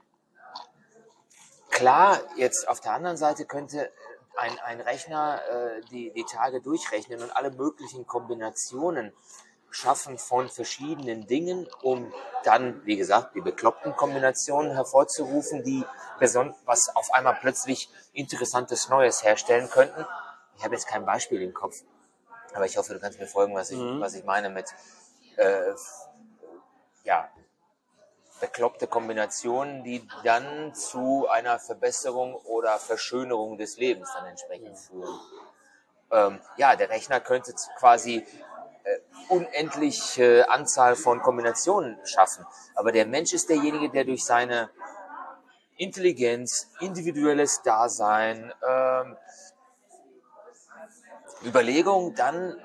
Klar, 1.71 2.21
jetzt 2.37 2.69
auf 2.69 2.81
der 2.81 2.93
anderen 2.93 3.17
Seite 3.17 3.47
könnte 3.47 3.91
ein, 4.37 4.59
ein 4.61 4.81
Rechner 4.81 5.41
äh, 5.49 5.81
die, 5.91 6.11
die 6.13 6.25
Tage 6.25 6.61
durchrechnen 6.61 7.23
und 7.23 7.31
alle 7.37 7.51
möglichen 7.51 8.07
Kombinationen 8.07 9.13
schaffen 9.71 10.19
von 10.19 10.49
verschiedenen 10.49 11.27
Dingen, 11.27 11.67
um 11.83 12.13
dann, 12.45 12.85
wie 12.85 12.97
gesagt, 12.97 13.35
die 13.35 13.41
bekloppten 13.41 13.97
Kombinationen 13.97 14.75
hervorzurufen, 14.75 15.65
die 15.65 15.85
was 16.19 16.95
auf 16.95 17.13
einmal 17.13 17.39
plötzlich 17.41 17.89
interessantes 18.13 18.89
Neues 18.89 19.25
herstellen 19.25 19.71
könnten. 19.71 20.05
Ich 20.57 20.65
habe 20.65 20.75
jetzt 20.75 20.87
kein 20.87 21.07
Beispiel 21.07 21.41
im 21.41 21.55
Kopf, 21.55 21.83
aber 22.55 22.67
ich 22.67 22.77
hoffe, 22.77 22.93
du 22.93 23.01
kannst 23.01 23.19
mir 23.19 23.27
folgen, 23.27 23.55
was 23.55 23.71
ich, 23.71 23.79
was 23.79 24.15
ich 24.15 24.25
meine 24.25 24.51
mit 24.51 24.67
äh, 25.37 25.73
ja, 27.05 27.29
bekloppte 28.43 28.89
Kombinationen, 28.89 29.85
die 29.85 30.07
dann 30.25 30.75
zu 30.75 31.29
einer 31.29 31.61
Verbesserung 31.61 32.35
oder 32.35 32.77
Verschönerung 32.79 33.57
des 33.57 33.77
Lebens 33.77 34.11
dann 34.15 34.27
entsprechend 34.27 34.77
führen. 34.77 35.21
Ähm, 36.11 36.41
ja, 36.57 36.75
der 36.75 36.91
Rechner 36.91 37.21
könnte 37.21 37.55
quasi 37.79 38.17
äh, 38.17 38.99
unendliche 39.29 40.51
Anzahl 40.51 40.97
von 40.97 41.23
Kombinationen 41.23 41.97
schaffen, 42.05 42.45
aber 42.75 42.91
der 42.91 43.07
Mensch 43.07 43.33
ist 43.33 43.49
derjenige, 43.49 43.91
der 43.91 44.05
durch 44.05 44.25
seine 44.25 44.71
Intelligenz, 45.77 46.69
individuelles 46.81 47.63
Dasein, 47.63 48.53
ähm, 48.69 49.17
Überlegung 51.45 52.15
dann 52.17 52.57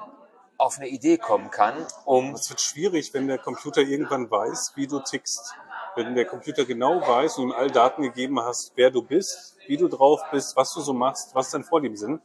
auf 0.58 0.78
eine 0.78 0.88
Idee 0.88 1.20
kommen 1.20 1.52
kann, 1.52 1.86
um 2.06 2.34
es 2.34 2.50
wird 2.50 2.62
schwierig, 2.62 3.14
wenn 3.14 3.28
der 3.28 3.38
Computer 3.38 3.82
irgendwann 3.82 4.30
weiß, 4.30 4.72
wie 4.76 4.88
du 4.88 5.00
tickst. 5.00 5.54
Wenn 5.98 6.14
der 6.14 6.26
Computer 6.26 6.64
genau 6.64 7.02
weiß 7.02 7.40
und 7.40 7.46
ihm 7.46 7.52
all 7.52 7.72
Daten 7.72 8.04
gegeben 8.04 8.40
hast, 8.40 8.72
wer 8.76 8.92
du 8.92 9.02
bist, 9.02 9.56
wie 9.66 9.78
du 9.78 9.88
drauf 9.88 10.22
bist, 10.32 10.56
was 10.56 10.72
du 10.76 10.82
so 10.82 10.94
machst, 10.94 11.34
was 11.34 11.50
deine 11.50 11.64
Vorlieben 11.64 11.98
sind, 11.98 12.22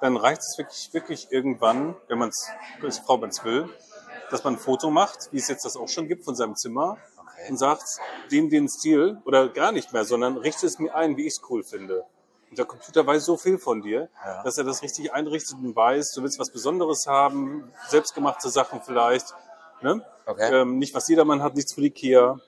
dann 0.00 0.16
reicht 0.16 0.40
es 0.42 0.56
wirklich, 0.56 0.88
wirklich 0.92 1.26
irgendwann, 1.32 1.96
wenn 2.06 2.18
man 2.18 2.28
es, 2.28 3.00
Frau 3.04 3.16
man 3.16 3.30
es 3.30 3.44
will, 3.44 3.68
dass 4.30 4.44
man 4.44 4.54
ein 4.54 4.58
Foto 4.60 4.90
macht, 4.90 5.18
wie 5.32 5.38
es 5.38 5.48
jetzt 5.48 5.64
das 5.64 5.76
auch 5.76 5.88
schon 5.88 6.06
gibt 6.06 6.24
von 6.24 6.36
seinem 6.36 6.54
Zimmer 6.54 6.98
Okay. 7.18 7.50
und 7.50 7.56
sagt, 7.58 7.82
den, 8.30 8.48
den 8.48 8.68
Stil 8.68 9.20
oder 9.24 9.48
gar 9.48 9.72
nicht 9.72 9.92
mehr, 9.92 10.04
sondern 10.04 10.36
richte 10.36 10.66
es 10.66 10.78
mir 10.78 10.94
ein, 10.94 11.16
wie 11.16 11.26
ich 11.26 11.34
es 11.34 11.40
cool 11.50 11.64
finde. 11.64 12.04
Und 12.48 12.58
der 12.58 12.64
Computer 12.64 13.06
weiß 13.06 13.24
so 13.24 13.36
viel 13.36 13.58
von 13.58 13.82
dir, 13.82 14.08
Ja. 14.24 14.42
dass 14.44 14.56
er 14.58 14.64
das 14.64 14.82
richtig 14.82 15.12
einrichtet 15.12 15.56
und 15.60 15.74
weiß, 15.74 16.12
du 16.14 16.22
willst 16.22 16.38
was 16.38 16.50
Besonderes 16.50 17.06
haben, 17.08 17.72
selbstgemachte 17.88 18.50
Sachen 18.50 18.80
vielleicht, 18.82 19.34
ne? 19.82 20.04
Okay. 20.26 20.60
ähm, 20.60 20.78
nicht 20.78 20.94
was 20.94 21.08
jedermann 21.08 21.42
hat, 21.42 21.54
nichts 21.56 21.74
für 21.74 21.80
Ikea. 21.82 22.38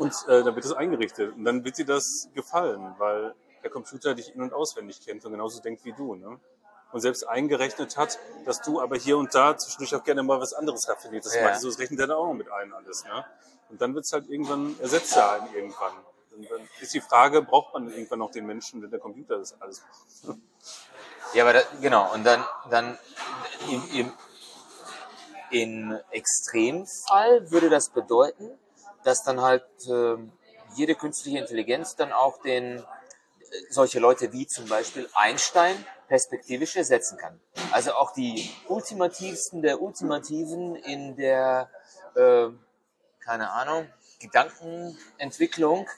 Und 0.00 0.12
äh, 0.28 0.42
dann 0.42 0.54
wird 0.54 0.64
es 0.64 0.72
eingerichtet. 0.72 1.34
Und 1.34 1.44
dann 1.44 1.64
wird 1.64 1.78
dir 1.78 1.86
das 1.86 2.28
gefallen, 2.34 2.94
weil 2.98 3.34
der 3.62 3.70
Computer 3.70 4.14
dich 4.14 4.34
in- 4.34 4.42
und 4.42 4.52
auswendig 4.52 5.00
kennt 5.04 5.24
und 5.24 5.32
genauso 5.32 5.60
denkt 5.60 5.84
wie 5.84 5.92
du. 5.92 6.14
Ne? 6.14 6.38
und 6.92 7.00
selbst 7.00 7.28
eingerechnet 7.28 7.96
hat, 7.96 8.18
dass 8.44 8.60
du 8.62 8.80
aber 8.80 8.96
hier 8.96 9.16
und 9.16 9.34
da 9.34 9.56
zwischendurch 9.56 9.94
auch 9.94 10.04
gerne 10.04 10.22
mal 10.22 10.40
was 10.40 10.52
anderes 10.52 10.88
raffinierst. 10.88 11.26
Das, 11.26 11.34
Ja. 11.34 11.58
so, 11.58 11.68
das 11.68 11.78
rechnet 11.78 12.00
er 12.00 12.08
dann 12.08 12.16
auch 12.16 12.26
noch 12.26 12.34
mit 12.34 12.50
ein 12.50 12.72
alles. 12.72 13.04
Ne? 13.04 13.24
Und 13.68 13.80
dann 13.80 13.94
wird's 13.94 14.12
halt 14.12 14.28
irgendwann, 14.28 14.76
ersetzt 14.80 15.16
er 15.16 15.32
einen 15.32 15.54
irgendwann. 15.54 15.92
Und 16.34 16.50
dann 16.50 16.68
ist 16.80 16.94
die 16.94 17.00
Frage, 17.00 17.42
braucht 17.42 17.74
man 17.74 17.90
irgendwann 17.90 18.18
noch 18.20 18.30
den 18.30 18.46
Menschen, 18.46 18.82
wenn 18.82 18.90
der 18.90 19.00
Computer 19.00 19.38
das 19.38 19.60
alles 19.60 19.82
macht? 20.24 20.38
Ja, 21.32 21.44
aber 21.44 21.52
da, 21.52 21.60
genau, 21.80 22.12
und 22.12 22.24
dann, 22.24 22.44
dann 22.70 22.98
im, 23.70 23.82
im, 23.92 24.12
im 25.50 25.98
Extremfall 26.10 27.52
würde 27.52 27.70
das 27.70 27.90
bedeuten, 27.90 28.50
dass 29.04 29.22
dann 29.24 29.40
halt 29.40 29.64
ähm, 29.88 30.32
jede 30.74 30.94
künstliche 30.94 31.38
Intelligenz 31.38 31.96
dann 31.96 32.12
auch 32.12 32.40
den 32.42 32.78
äh, 32.78 32.82
solche 33.70 33.98
Leute 33.98 34.32
wie 34.32 34.46
zum 34.46 34.66
Beispiel 34.68 35.08
Einstein 35.14 35.84
perspektivisch 36.08 36.76
ersetzen 36.76 37.18
kann. 37.18 37.40
Also 37.72 37.92
auch 37.94 38.12
die 38.12 38.50
ultimativsten 38.68 39.62
der 39.62 39.80
Ultimativen 39.80 40.74
in 40.76 41.16
der, 41.16 41.70
äh, 42.16 42.48
keine 43.20 43.50
Ahnung, 43.52 43.86
Gedankenentwicklung, 44.18 45.88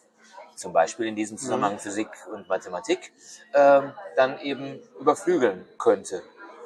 zum 0.54 0.72
Beispiel 0.72 1.06
in 1.06 1.16
diesem 1.16 1.38
Zusammenhang 1.38 1.78
Physik 1.78 2.08
und 2.32 2.48
Mathematik, 2.48 3.12
ähm, 3.54 3.92
dann 4.16 4.38
eben 4.40 4.80
überflügeln 5.00 5.66
könnte 5.78 6.22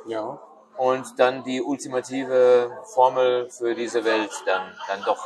Ja. 0.07 0.41
und 0.77 1.19
dann 1.19 1.45
die 1.45 1.63
ultimative 1.63 2.77
Formel 2.95 3.49
für 3.51 3.75
diese 3.75 4.05
Welt 4.05 4.31
dann, 4.45 4.75
dann 4.89 5.03
doch 5.05 5.25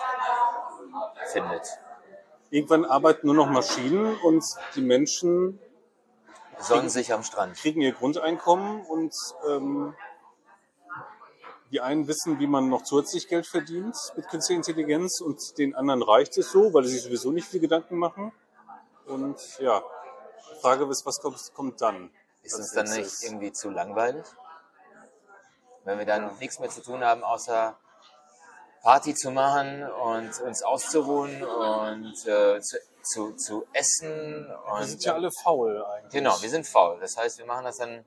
findet. 1.31 1.67
Irgendwann 2.51 2.85
arbeiten 2.85 3.27
nur 3.27 3.37
noch 3.37 3.49
Maschinen 3.49 4.17
und 4.19 4.45
die 4.75 4.83
Menschen 4.83 5.59
Sonnen 6.61 6.91
sich 6.91 7.13
am 7.13 7.23
Strand. 7.23 7.57
kriegen 7.57 7.81
ihr 7.81 7.93
Grundeinkommen 7.93 8.85
und 8.85 9.15
ähm, 9.49 9.95
die 11.71 11.81
einen 11.81 12.07
wissen, 12.07 12.39
wie 12.39 12.47
man 12.47 12.69
noch 12.69 12.83
zusätzlich 12.83 13.29
Geld 13.29 13.47
verdient 13.47 13.97
mit 14.17 14.29
künstlicher 14.29 14.59
Intelligenz 14.59 15.21
und 15.21 15.57
den 15.57 15.75
anderen 15.75 16.03
reicht 16.03 16.37
es 16.37 16.51
so, 16.51 16.75
weil 16.75 16.85
sie 16.85 16.95
sich 16.95 17.03
sowieso 17.05 17.31
nicht 17.31 17.47
viel 17.47 17.61
Gedanken 17.61 17.97
machen. 17.97 18.33
Und 19.07 19.59
ja, 19.61 19.83
die 20.53 20.61
Frage 20.61 20.85
ist, 20.87 21.07
was 21.07 21.21
kommt, 21.21 21.55
kommt 21.55 21.81
dann? 21.81 22.11
Ist 22.43 22.57
uns 22.57 22.73
dann 22.73 22.91
nicht 22.91 23.23
irgendwie 23.23 23.53
zu 23.53 23.71
langweilig? 23.71 24.27
Wenn 25.85 25.99
wir 25.99 26.07
dann 26.07 26.37
nichts 26.39 26.59
mehr 26.59 26.69
zu 26.69 26.83
tun 26.83 27.03
haben, 27.03 27.23
außer 27.23 27.77
Party 28.83 29.15
zu 29.15 29.31
machen 29.31 29.83
und 29.83 30.41
uns 30.41 30.63
auszuruhen 30.63 31.43
und 31.43 32.27
äh, 32.27 32.61
zu, 32.61 32.79
zu, 33.03 33.33
zu 33.37 33.67
essen. 33.73 34.47
Wir 34.47 34.73
Und, 34.75 34.85
sind 34.85 35.05
ja 35.05 35.15
alle 35.15 35.31
faul 35.43 35.85
eigentlich. 35.85 36.13
genau, 36.13 36.41
wir 36.41 36.49
sind 36.51 36.67
faul. 36.67 36.99
Das 37.01 37.17
heißt, 37.17 37.39
wir 37.39 37.47
machen 37.47 37.65
das 37.65 37.77
dann 37.79 38.05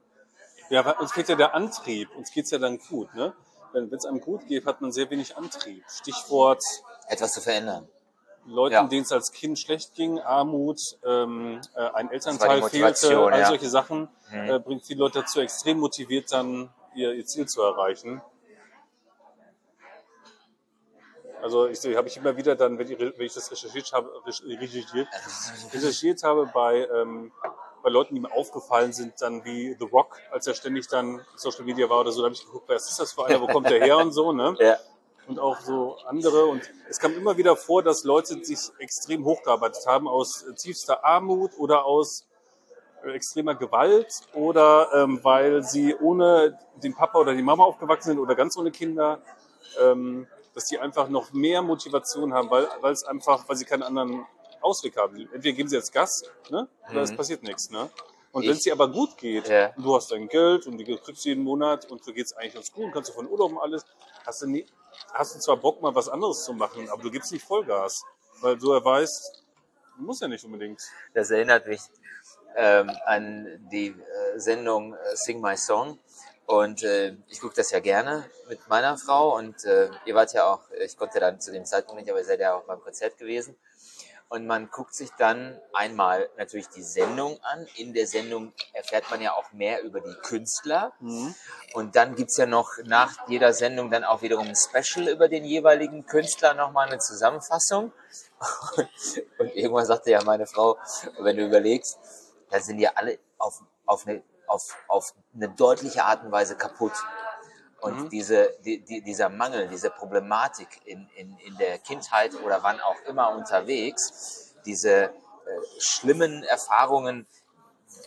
Ja, 0.69 0.83
weil 0.85 0.93
uns 0.93 1.11
fehlt 1.11 1.29
ja 1.29 1.35
der 1.35 1.53
Antrieb. 1.53 2.09
Uns 2.15 2.31
geht's 2.31 2.51
ja 2.51 2.57
dann 2.57 2.79
gut. 2.79 3.13
Ne? 3.13 3.33
Wenn 3.71 3.91
es 3.93 4.05
einem 4.05 4.19
gut 4.21 4.47
geht, 4.47 4.65
hat 4.65 4.81
man 4.81 4.91
sehr 4.91 5.09
wenig 5.09 5.35
Antrieb. 5.37 5.83
Stichwort 5.89 6.63
etwas 7.07 7.33
zu 7.33 7.41
verändern. 7.41 7.87
Leuten, 8.45 8.73
Ja. 8.73 8.83
denen 8.83 9.03
es 9.03 9.11
als 9.11 9.31
Kind 9.31 9.57
schlecht 9.57 9.93
ging, 9.93 10.19
Armut, 10.19 10.77
ähm, 11.05 11.61
äh, 11.75 11.79
ein 11.93 12.09
die 12.09 12.13
Elternteil 12.15 12.61
fehlte, 12.63 13.17
all 13.17 13.39
ja. 13.39 13.47
solche 13.47 13.69
Sachen, 13.69 14.09
Mhm. 14.31 14.49
äh, 14.49 14.59
bringt 14.59 14.85
viele 14.85 14.99
Leute 14.99 15.21
dazu, 15.21 15.39
extrem 15.39 15.79
motiviert 15.79 16.31
dann 16.31 16.69
ihr, 16.93 17.13
ihr 17.13 17.25
Ziel 17.25 17.45
zu 17.45 17.61
erreichen. 17.61 18.21
Also 21.43 21.67
ich, 21.67 21.83
habe 21.97 22.07
ich 22.07 22.15
immer 22.15 22.37
wieder 22.37 22.55
dann, 22.55 22.79
wenn 22.79 22.89
ich, 22.89 22.97
wenn 22.97 23.13
ich 23.19 23.33
das 23.33 23.51
recherchiert 23.51 23.91
habe, 23.91 24.09
recherchiert, 24.25 25.09
recherchiert 25.73 26.23
habe 26.23 26.49
bei, 26.53 26.87
ähm, 26.87 27.33
bei 27.83 27.89
Leuten, 27.89 28.15
die 28.15 28.21
mir 28.21 28.31
aufgefallen 28.31 28.93
sind, 28.93 29.15
dann 29.19 29.43
wie 29.43 29.75
The 29.77 29.85
Rock, 29.91 30.21
als 30.31 30.47
er 30.47 30.53
ständig 30.53 30.87
dann 30.87 31.19
Social 31.35 31.65
Media 31.65 31.89
war 31.89 31.99
oder 31.99 32.13
so, 32.13 32.21
da 32.21 32.27
habe 32.27 32.33
ich 32.33 32.45
geguckt, 32.45 32.69
was 32.69 32.89
ist 32.89 32.97
das 32.97 33.11
für 33.11 33.25
einer, 33.25 33.41
wo 33.41 33.47
kommt 33.47 33.69
der 33.69 33.83
her 33.83 33.97
und 33.97 34.13
so, 34.13 34.31
ne? 34.31 34.55
Ja. 34.59 34.77
und 35.27 35.37
auch 35.37 35.59
so 35.59 35.97
andere. 36.07 36.45
Und 36.45 36.61
es 36.89 36.97
kam 36.97 37.13
immer 37.13 37.35
wieder 37.35 37.57
vor, 37.57 37.83
dass 37.83 38.05
Leute 38.05 38.41
sich 38.41 38.59
extrem 38.79 39.25
hochgearbeitet 39.25 39.85
haben 39.85 40.07
aus 40.07 40.43
äh, 40.43 40.53
tiefster 40.53 41.03
Armut 41.03 41.51
oder 41.57 41.83
aus 41.83 42.25
äh, 43.03 43.11
extremer 43.11 43.55
Gewalt 43.55 44.13
oder 44.33 44.87
ähm, 44.93 45.19
weil 45.23 45.61
sie 45.63 45.93
ohne 45.93 46.57
den 46.81 46.95
Papa 46.95 47.19
oder 47.19 47.33
die 47.33 47.43
Mama 47.43 47.65
aufgewachsen 47.65 48.11
sind 48.11 48.19
oder 48.19 48.33
ganz 48.33 48.57
ohne 48.57 48.71
Kinder, 48.71 49.21
ähm, 49.81 50.25
dass 50.53 50.65
die 50.65 50.77
einfach 50.79 51.07
noch 51.09 51.33
mehr 51.33 51.61
Motivation 51.61 52.33
haben, 52.33 52.49
weil, 52.49 52.67
weil 52.81 52.93
es 52.93 53.03
einfach, 53.03 53.47
weil 53.49 53.55
sie 53.55 53.65
keinen 53.65 53.83
anderen 53.83 54.25
Ausweg 54.61 54.95
haben. 54.97 55.17
Entweder 55.33 55.55
geben 55.55 55.69
sie 55.69 55.75
jetzt 55.75 55.91
Gas, 55.91 56.23
ne? 56.49 56.67
oder 56.91 57.01
es 57.01 57.11
Mhm. 57.11 57.17
passiert 57.17 57.43
nichts. 57.43 57.69
Ne? 57.69 57.89
Und 58.31 58.43
wenn 58.43 58.51
es 58.51 58.61
dir 58.61 58.73
aber 58.73 58.87
gut 58.87 59.17
geht, 59.17 59.47
Ja. 59.47 59.73
und 59.75 59.83
du 59.83 59.95
hast 59.95 60.11
dein 60.11 60.27
Geld 60.27 60.65
und 60.67 60.77
du 60.77 60.97
kriegst 60.97 61.25
jeden 61.25 61.43
Monat 61.43 61.85
und 61.91 62.05
du 62.05 62.13
geht's 62.13 62.33
eigentlich 62.33 62.53
ganz 62.53 62.71
gut 62.71 62.85
und 62.85 62.91
kannst 62.91 63.09
du 63.09 63.13
von 63.13 63.27
Urlaub 63.27 63.51
und 63.51 63.59
alles, 63.59 63.85
hast 64.25 64.41
du, 64.41 64.47
nie, 64.47 64.65
hast 65.13 65.35
du 65.35 65.39
zwar 65.39 65.57
Bock, 65.57 65.81
mal 65.81 65.93
was 65.93 66.07
anderes 66.09 66.43
zu 66.43 66.53
machen, 66.53 66.89
aber 66.89 67.01
du 67.03 67.11
gibst 67.11 67.31
nicht 67.31 67.45
Vollgas, 67.45 68.01
weil 68.41 68.57
du 68.57 68.73
ja 68.73 68.83
weißt, 68.83 69.43
du 69.97 70.03
musst 70.03 70.21
ja 70.21 70.27
nicht 70.27 70.43
unbedingt. 70.45 70.81
Das 71.13 71.29
erinnert 71.29 71.67
mich 71.67 71.81
ähm, 72.55 72.89
an 73.05 73.47
die 73.71 73.87
äh, 73.87 74.39
Sendung 74.39 74.93
äh, 74.93 74.97
Sing 75.15 75.41
My 75.41 75.57
Song. 75.57 75.99
Und 76.45 76.83
äh, 76.83 77.15
ich 77.27 77.39
gucke 77.39 77.55
das 77.55 77.71
ja 77.71 77.79
gerne 77.79 78.29
mit 78.49 78.67
meiner 78.67 78.97
Frau. 78.97 79.35
Und 79.37 79.63
äh, 79.65 79.89
ihr 80.05 80.15
wart 80.15 80.33
ja 80.33 80.51
auch, 80.51 80.61
ich 80.83 80.97
konnte 80.97 81.19
dann 81.19 81.39
zu 81.39 81.51
dem 81.51 81.65
Zeitpunkt 81.65 82.01
nicht, 82.01 82.09
aber 82.09 82.19
ihr 82.19 82.25
seid 82.25 82.39
ja 82.39 82.55
auch 82.55 82.63
beim 82.63 82.81
Konzert 82.81 83.17
gewesen. 83.17 83.55
Und 84.33 84.47
man 84.47 84.71
guckt 84.71 84.95
sich 84.95 85.11
dann 85.19 85.59
einmal 85.73 86.27
natürlich 86.37 86.67
die 86.69 86.81
Sendung 86.81 87.39
an. 87.43 87.67
In 87.77 87.93
der 87.93 88.07
Sendung 88.07 88.51
erfährt 88.73 89.03
man 89.11 89.21
ja 89.21 89.33
auch 89.33 89.51
mehr 89.53 89.83
über 89.83 90.01
die 90.01 90.15
Künstler. 90.23 90.91
Und 91.73 91.95
dann 91.95 92.15
gibt's 92.15 92.37
ja 92.37 92.47
noch 92.47 92.71
nach 92.83 93.27
jeder 93.27 93.53
Sendung 93.53 93.91
dann 93.91 94.03
auch 94.03 94.23
wiederum 94.23 94.47
ein 94.47 94.55
Special 94.55 95.07
über 95.07 95.27
den 95.27 95.45
jeweiligen 95.45 96.07
Künstler, 96.07 96.55
nochmal 96.55 96.87
eine 96.87 96.97
Zusammenfassung. 96.97 97.93
Und 99.37 99.55
irgendwann 99.55 99.85
sagte 99.85 100.09
ja 100.09 100.23
meine 100.23 100.47
Frau, 100.47 100.79
wenn 101.19 101.37
du 101.37 101.45
überlegst, 101.45 101.99
da 102.49 102.59
sind 102.59 102.79
ja 102.79 102.93
alle 102.95 103.19
auf, 103.37 103.61
auf, 103.85 104.07
eine, 104.07 104.23
auf, 104.53 104.77
auf 104.87 105.13
eine 105.33 105.49
deutliche 105.49 106.03
Art 106.03 106.23
und 106.23 106.31
Weise 106.31 106.55
kaputt. 106.55 106.93
Und 107.81 108.11
diese, 108.13 108.55
die, 108.63 108.79
die, 108.79 109.01
dieser 109.01 109.27
Mangel, 109.27 109.67
diese 109.67 109.89
Problematik 109.89 110.69
in, 110.85 111.09
in, 111.15 111.37
in 111.39 111.57
der 111.57 111.79
Kindheit 111.79 112.33
oder 112.35 112.63
wann 112.63 112.79
auch 112.79 113.01
immer 113.07 113.35
unterwegs, 113.35 114.53
diese 114.65 115.05
äh, 115.05 115.11
schlimmen 115.79 116.43
Erfahrungen, 116.43 117.27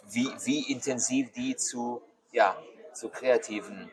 wie, 0.08 0.32
wie 0.44 0.72
intensiv 0.72 1.32
die 1.32 1.56
zu, 1.56 2.00
ja, 2.32 2.56
zu 2.94 3.10
kreativen 3.10 3.90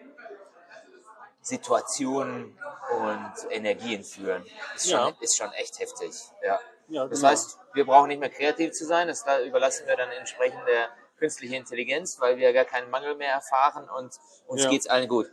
Situationen 1.42 2.58
und 2.92 3.34
Energien 3.50 4.04
führen, 4.06 4.46
ist 4.76 4.90
schon, 4.90 5.00
Ja. 5.00 5.14
ist 5.20 5.38
schon 5.38 5.52
echt 5.54 5.80
heftig. 5.80 6.14
Ja. 6.46 6.60
Ja, 6.88 7.08
Das 7.08 7.20
genau. 7.20 7.32
heißt, 7.32 7.58
wir 7.74 7.86
brauchen 7.86 8.08
nicht 8.08 8.20
mehr 8.20 8.30
kreativ 8.30 8.72
zu 8.74 8.86
sein, 8.86 9.08
das 9.08 9.24
da 9.26 9.42
überlassen 9.42 9.88
wir 9.88 9.98
dann 9.98 10.12
entsprechend 10.12 10.66
der 10.68 10.90
künstlichen 11.24 11.54
Intelligenz, 11.54 12.20
weil 12.20 12.36
wir 12.36 12.52
gar 12.52 12.66
keinen 12.66 12.90
Mangel 12.90 13.16
mehr 13.16 13.32
erfahren 13.32 13.90
und 13.90 14.12
uns 14.48 14.64
Ja. 14.64 14.70
geht's 14.70 14.88
allen 14.88 15.08
gut. 15.08 15.28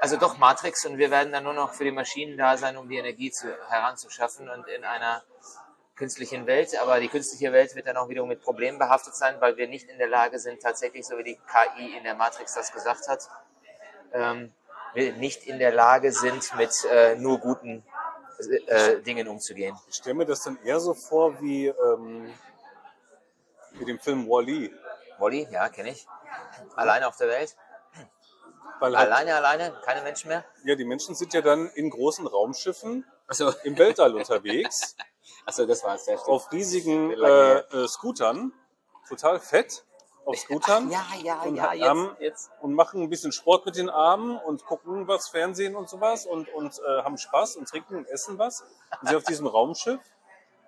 Also 0.00 0.16
doch 0.16 0.38
Matrix 0.38 0.86
und 0.86 0.98
wir 0.98 1.10
werden 1.10 1.32
dann 1.32 1.42
nur 1.42 1.54
noch 1.54 1.74
für 1.74 1.82
die 1.82 1.90
Maschinen 1.90 2.36
da 2.38 2.56
sein, 2.56 2.76
um 2.76 2.88
die 2.88 2.96
Energie 2.96 3.30
zu, 3.32 3.48
heranzuschaffen 3.68 4.48
und 4.48 4.68
in 4.68 4.84
einer 4.84 5.24
künstlichen 5.96 6.46
Welt, 6.46 6.78
aber 6.80 7.00
die 7.00 7.08
künstliche 7.08 7.52
Welt 7.52 7.74
wird 7.74 7.86
dann 7.88 7.96
auch 7.96 8.08
wiederum 8.08 8.28
mit 8.28 8.40
Problemen 8.40 8.78
behaftet 8.78 9.16
sein, 9.16 9.40
weil 9.40 9.56
wir 9.56 9.66
nicht 9.66 9.88
in 9.88 9.98
der 9.98 10.08
Lage 10.08 10.38
sind, 10.38 10.62
tatsächlich, 10.62 11.04
so 11.06 11.18
wie 11.18 11.24
die 11.24 11.40
KI 11.50 11.96
in 11.96 12.04
der 12.04 12.14
Matrix 12.14 12.54
das 12.54 12.70
gesagt 12.72 13.08
hat, 13.08 13.28
ähm, 14.12 14.52
wir 14.94 15.12
nicht 15.14 15.44
in 15.44 15.58
der 15.58 15.72
Lage 15.72 16.12
sind, 16.12 16.54
mit 16.56 16.72
äh, 16.92 17.16
nur 17.16 17.38
guten 17.40 17.82
äh, 18.66 19.00
Dingen 19.00 19.26
umzugehen. 19.28 19.76
Ich 19.88 19.96
stelle 19.96 20.14
mir 20.14 20.26
das 20.26 20.42
dann 20.42 20.58
eher 20.62 20.78
so 20.78 20.94
vor 20.94 21.40
wie, 21.40 21.66
ähm, 21.66 22.32
wie 23.72 23.84
dem 23.86 23.98
Film 23.98 24.28
Wall-E. 24.28 24.70
Molly, 25.18 25.46
ja, 25.50 25.68
kenne 25.68 25.90
ich. 25.90 26.06
Alleine 26.76 27.08
auf 27.08 27.16
der 27.16 27.28
Welt. 27.28 27.56
Weil 28.78 28.96
halt, 28.96 29.10
Alleine, 29.10 29.34
alleine, 29.34 29.80
keine 29.84 30.02
Menschen 30.02 30.28
mehr. 30.28 30.44
ja, 30.64 30.74
die 30.74 30.84
Menschen 30.84 31.14
sind 31.14 31.32
ja 31.32 31.40
dann 31.40 31.68
in 31.70 31.88
großen 31.88 32.26
Raumschiffen 32.26 33.06
Achso, 33.26 33.50
im 33.64 33.78
Weltall 33.78 34.14
unterwegs, 34.14 34.96
Achso 35.46 35.64
das 35.64 35.82
war's. 35.82 36.04
Ja, 36.06 36.14
stimmt. 36.18 36.28
auf 36.28 36.52
riesigen 36.52 37.10
äh, 37.12 37.58
äh, 37.58 37.88
Scootern, 37.88 38.52
total 39.08 39.40
fett, 39.40 39.84
auf 40.26 40.36
Scootern. 40.36 40.90
ja, 40.90 41.02
ja, 41.22 41.40
und 41.42 41.56
ja, 41.56 41.70
haben- 41.88 42.10
jetzt, 42.18 42.20
jetzt. 42.20 42.50
und 42.60 42.74
machen 42.74 43.00
ein 43.02 43.08
bisschen 43.08 43.32
Sport 43.32 43.64
mit 43.64 43.76
den 43.76 43.88
Armen 43.88 44.36
und 44.36 44.66
gucken 44.66 45.08
was, 45.08 45.28
Fernsehen 45.28 45.74
und 45.74 45.88
sowas 45.88 46.26
und, 46.26 46.48
und 46.50 46.78
äh, 46.78 47.02
haben 47.02 47.16
Spaß 47.16 47.56
und 47.56 47.68
trinken 47.68 47.96
und 47.96 48.06
essen 48.08 48.38
was. 48.38 48.62
Und 49.00 49.08
sind 49.08 49.16
auf 49.16 49.24
diesem 49.24 49.46
Raumschiff 49.46 50.00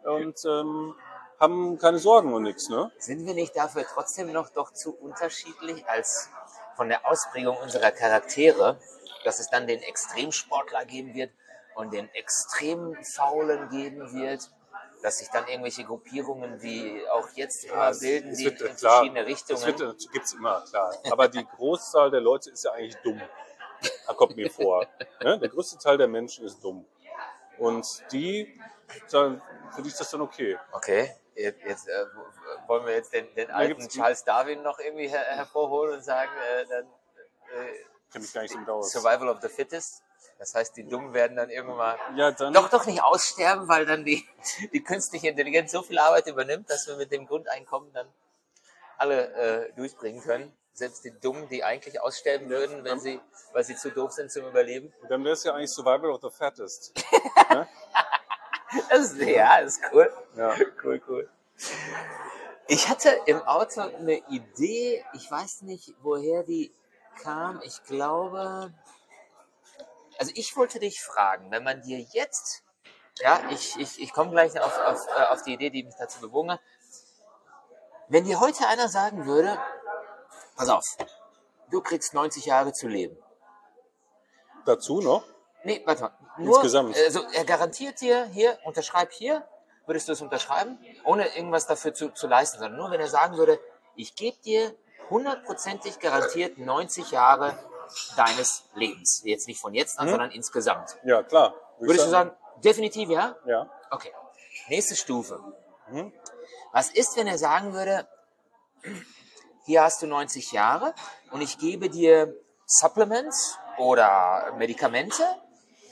und 0.04 0.42
ähm, 0.46 0.94
haben 1.40 1.78
keine 1.78 1.98
Sorgen 1.98 2.32
und 2.34 2.42
nichts, 2.42 2.68
ne? 2.68 2.90
Sind 2.98 3.26
wir 3.26 3.34
nicht 3.34 3.56
dafür 3.56 3.84
trotzdem 3.86 4.32
noch 4.32 4.48
doch 4.50 4.72
zu 4.72 4.94
unterschiedlich 4.96 5.86
als 5.88 6.28
von 6.76 6.88
der 6.88 7.06
Ausprägung 7.06 7.56
unserer 7.58 7.90
Charaktere, 7.90 8.78
dass 9.24 9.38
es 9.38 9.48
dann 9.50 9.66
den 9.66 9.80
Extremsportler 9.82 10.84
geben 10.84 11.14
wird 11.14 11.30
und 11.74 11.92
den 11.92 12.08
extrem 12.14 12.96
Faulen 13.04 13.68
geben 13.70 14.12
wird, 14.12 14.50
dass 15.02 15.18
sich 15.18 15.28
dann 15.28 15.46
irgendwelche 15.46 15.84
Gruppierungen 15.84 16.60
wie 16.60 17.00
auch 17.08 17.28
jetzt 17.34 17.64
Ja, 17.64 17.72
immer 17.72 17.88
es- 17.90 18.00
bilden, 18.00 18.30
es 18.30 18.38
die 18.38 18.44
wird, 18.46 18.60
in 18.60 18.76
klar, 18.76 18.96
verschiedene 18.98 19.20
Das 19.20 19.28
Richtungen. 19.28 19.78
wird, 19.80 19.80
äh, 19.80 20.08
gibt's 20.12 20.32
immer, 20.32 20.60
klar. 20.68 20.92
Aber 21.10 21.28
die 21.28 21.44
Großzahl 21.56 22.10
der 22.10 22.20
Leute 22.20 22.50
ist 22.50 22.64
ja 22.64 22.72
eigentlich 22.72 22.96
dumm. 22.96 23.20
Da 24.08 24.12
kommt 24.14 24.34
mir 24.36 24.50
vor. 24.50 24.86
Ne? 25.22 25.38
Der 25.38 25.48
größte 25.48 25.78
Teil 25.78 25.98
der 25.98 26.08
Menschen 26.08 26.44
ist 26.44 26.62
dumm. 26.64 26.84
Und 27.58 27.86
die, 28.10 28.60
dann, 29.12 29.40
für 29.72 29.82
die 29.82 29.88
ist 29.88 30.00
das 30.00 30.10
dann 30.10 30.20
okay. 30.20 30.58
Okay, 30.72 31.12
jetzt, 31.38 31.62
jetzt 31.64 31.88
äh, 31.88 32.06
wollen 32.66 32.86
wir 32.86 32.94
jetzt 32.94 33.12
den, 33.12 33.32
den 33.34 33.50
alten 33.50 33.88
Charles 33.88 34.24
Darwin 34.24 34.62
noch 34.62 34.78
irgendwie 34.78 35.08
her 35.08 35.24
hervorholen 35.24 35.94
und 35.94 36.02
sagen, 36.04 36.30
äh, 36.60 36.66
dann 36.66 36.86
äh, 38.14 38.18
mich 38.18 38.32
gar 38.32 38.42
nicht 38.42 38.52
so 38.52 38.58
mit 38.58 38.68
aus. 38.68 38.92
Survival 38.92 39.28
of 39.28 39.40
the 39.42 39.48
Fittest. 39.48 40.02
Das 40.38 40.54
heißt, 40.54 40.76
die 40.76 40.86
Dummen 40.86 41.12
werden 41.14 41.36
dann 41.36 41.50
irgendwann 41.50 41.76
mal 41.76 41.98
Ja, 42.16 42.30
dann. 42.30 42.52
doch 42.52 42.68
doch 42.68 42.86
nicht 42.86 43.02
aussterben, 43.02 43.68
weil 43.68 43.86
dann 43.86 44.04
die, 44.04 44.26
die 44.72 44.82
künstliche 44.82 45.28
Intelligenz 45.28 45.72
so 45.72 45.82
viel 45.82 45.98
Arbeit 45.98 46.26
übernimmt, 46.26 46.70
dass 46.70 46.86
wir 46.86 46.96
mit 46.96 47.10
dem 47.10 47.26
Grundeinkommen 47.26 47.92
dann 47.92 48.06
alle 48.98 49.32
äh, 49.34 49.72
durchbringen 49.74 50.22
können. 50.22 50.56
Selbst 50.72 51.04
die 51.04 51.10
Dummen, 51.10 51.48
die 51.48 51.64
eigentlich 51.64 52.00
aussterben 52.00 52.48
würden, 52.48 52.84
wenn 52.84 53.00
sie, 53.00 53.20
weil 53.52 53.64
sie 53.64 53.74
zu 53.74 53.90
doof 53.90 54.12
sind 54.12 54.30
zum 54.30 54.46
Überleben. 54.46 54.94
Dann 55.08 55.24
wäre 55.24 55.34
es 55.34 55.42
ja 55.42 55.54
eigentlich 55.54 55.70
Survival 55.72 56.10
of 56.10 56.20
the 56.22 56.30
Fattest. 56.30 56.92
Das 58.90 59.12
ist, 59.12 59.22
ja, 59.22 59.62
das 59.62 59.78
ist 59.78 59.82
cool. 59.92 60.12
Ja. 60.36 60.54
Cool, 60.82 61.00
cool. 61.08 61.30
Ich 62.66 62.88
hatte 62.88 63.08
im 63.26 63.40
Auto 63.42 63.80
eine 63.80 64.18
Idee, 64.28 65.04
ich 65.14 65.30
weiß 65.30 65.62
nicht, 65.62 65.94
woher 66.02 66.42
die 66.42 66.72
kam. 67.22 67.60
Ich 67.62 67.82
glaube, 67.84 68.72
also 70.18 70.32
ich 70.34 70.56
wollte 70.56 70.78
dich 70.78 71.00
fragen, 71.00 71.50
wenn 71.50 71.64
man 71.64 71.80
dir 71.80 71.98
jetzt, 72.12 72.62
ja, 73.20 73.40
ich, 73.50 73.78
ich, 73.78 74.00
ich 74.00 74.12
komme 74.12 74.30
gleich 74.32 74.60
auf, 74.60 74.78
auf, 74.78 75.06
äh, 75.16 75.24
auf 75.24 75.42
die 75.42 75.54
Idee, 75.54 75.70
die 75.70 75.84
mich 75.84 75.94
dazu 75.98 76.20
bewogen 76.20 76.52
hat. 76.52 76.60
Wenn 78.08 78.24
dir 78.24 78.40
heute 78.40 78.66
einer 78.68 78.88
sagen 78.88 79.26
würde, 79.26 79.58
pass 80.56 80.68
auf, 80.68 80.84
du 81.70 81.80
kriegst 81.80 82.14
90 82.14 82.46
Jahre 82.46 82.72
zu 82.72 82.88
leben. 82.88 83.16
Dazu 84.66 85.00
noch? 85.00 85.24
Nee, 85.64 85.82
warte 85.84 86.02
mal. 86.02 86.12
Nur, 86.38 86.54
Insgesamt. 86.54 86.96
Also 86.96 87.22
er 87.32 87.44
garantiert 87.44 88.00
dir, 88.00 88.26
hier, 88.26 88.58
unterschreib 88.64 89.12
hier, 89.12 89.46
würdest 89.86 90.08
du 90.08 90.12
es 90.12 90.20
unterschreiben, 90.22 90.78
ohne 91.04 91.34
irgendwas 91.36 91.66
dafür 91.66 91.94
zu, 91.94 92.10
zu 92.10 92.26
leisten, 92.26 92.58
sondern 92.58 92.78
nur, 92.78 92.90
wenn 92.90 93.00
er 93.00 93.08
sagen 93.08 93.36
würde, 93.36 93.58
ich 93.96 94.14
gebe 94.14 94.36
dir 94.38 94.74
hundertprozentig 95.10 95.98
garantiert 95.98 96.58
90 96.58 97.10
Jahre 97.10 97.58
deines 98.16 98.68
Lebens. 98.74 99.22
Jetzt 99.24 99.48
nicht 99.48 99.60
von 99.60 99.74
jetzt 99.74 99.98
an, 99.98 100.06
Mhm. 100.06 100.10
sondern 100.10 100.30
insgesamt. 100.30 100.96
Ja, 101.04 101.22
klar. 101.22 101.54
Würde 101.78 101.92
Würdest 101.92 102.06
du 102.06 102.10
sagen, 102.10 102.32
definitiv 102.62 103.08
ja? 103.08 103.36
Ja. 103.46 103.70
Okay. 103.90 104.12
Nächste 104.68 104.94
Stufe. 104.96 105.40
Mhm. 105.90 106.12
Was 106.72 106.90
ist, 106.90 107.16
wenn 107.16 107.26
er 107.26 107.38
sagen 107.38 107.72
würde, 107.72 108.06
hier 109.64 109.82
hast 109.82 110.02
du 110.02 110.06
90 110.06 110.52
Jahre 110.52 110.94
und 111.30 111.40
ich 111.40 111.58
gebe 111.58 111.88
dir 111.88 112.34
Supplements 112.66 113.58
oder 113.78 114.52
Medikamente, 114.58 115.24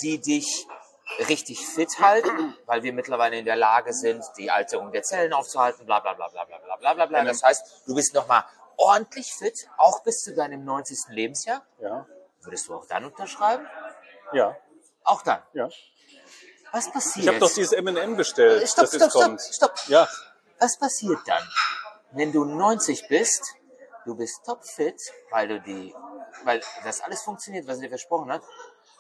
die 0.02 0.20
dich 0.20 0.66
richtig 1.28 1.66
fit 1.66 2.00
halten, 2.00 2.56
weil 2.66 2.82
wir 2.82 2.92
mittlerweile 2.92 3.38
in 3.38 3.44
der 3.44 3.56
Lage 3.56 3.92
sind, 3.92 4.24
die 4.36 4.50
Alterung 4.50 4.92
der 4.92 5.02
Zellen 5.02 5.32
aufzuhalten, 5.32 5.86
bla 5.86 6.00
bla 6.00 6.14
bla 6.14 6.28
bla 6.28 6.44
bla 6.44 6.58
bla 6.58 6.76
bla 6.76 6.94
bla 6.94 7.06
bla. 7.06 7.24
Das 7.24 7.42
heißt, 7.42 7.82
du 7.86 7.94
bist 7.94 8.14
nochmal 8.14 8.44
ordentlich 8.76 9.32
fit, 9.32 9.68
auch 9.76 10.02
bis 10.02 10.22
zu 10.22 10.34
deinem 10.34 10.64
90. 10.64 10.98
Lebensjahr. 11.08 11.64
Ja. 11.80 12.06
Würdest 12.42 12.68
du 12.68 12.74
auch 12.74 12.86
dann 12.86 13.04
unterschreiben? 13.04 13.66
Ja. 14.32 14.56
Auch 15.04 15.22
dann. 15.22 15.42
Ja. 15.52 15.68
Was 16.72 16.90
passiert? 16.90 17.24
Ich 17.24 17.28
habe 17.28 17.38
doch 17.38 17.52
dieses 17.52 17.72
M&M 17.72 18.16
bestellt, 18.16 18.68
Stopp, 18.68 18.86
das 18.86 18.94
stopp, 18.94 19.10
stopp, 19.10 19.22
kommt. 19.22 19.40
stopp. 19.40 19.74
Ja. 19.88 20.08
Was 20.58 20.78
passiert 20.78 21.20
dann, 21.26 21.42
wenn 22.12 22.32
du 22.32 22.44
90 22.44 23.08
bist, 23.08 23.54
du 24.04 24.16
bist 24.16 24.44
topfit, 24.44 25.00
weil 25.30 25.48
du 25.48 25.60
die, 25.60 25.94
weil 26.44 26.60
das 26.84 27.00
alles 27.00 27.22
funktioniert, 27.22 27.66
was 27.66 27.76
er 27.76 27.82
dir 27.82 27.88
versprochen 27.90 28.32
hat, 28.32 28.42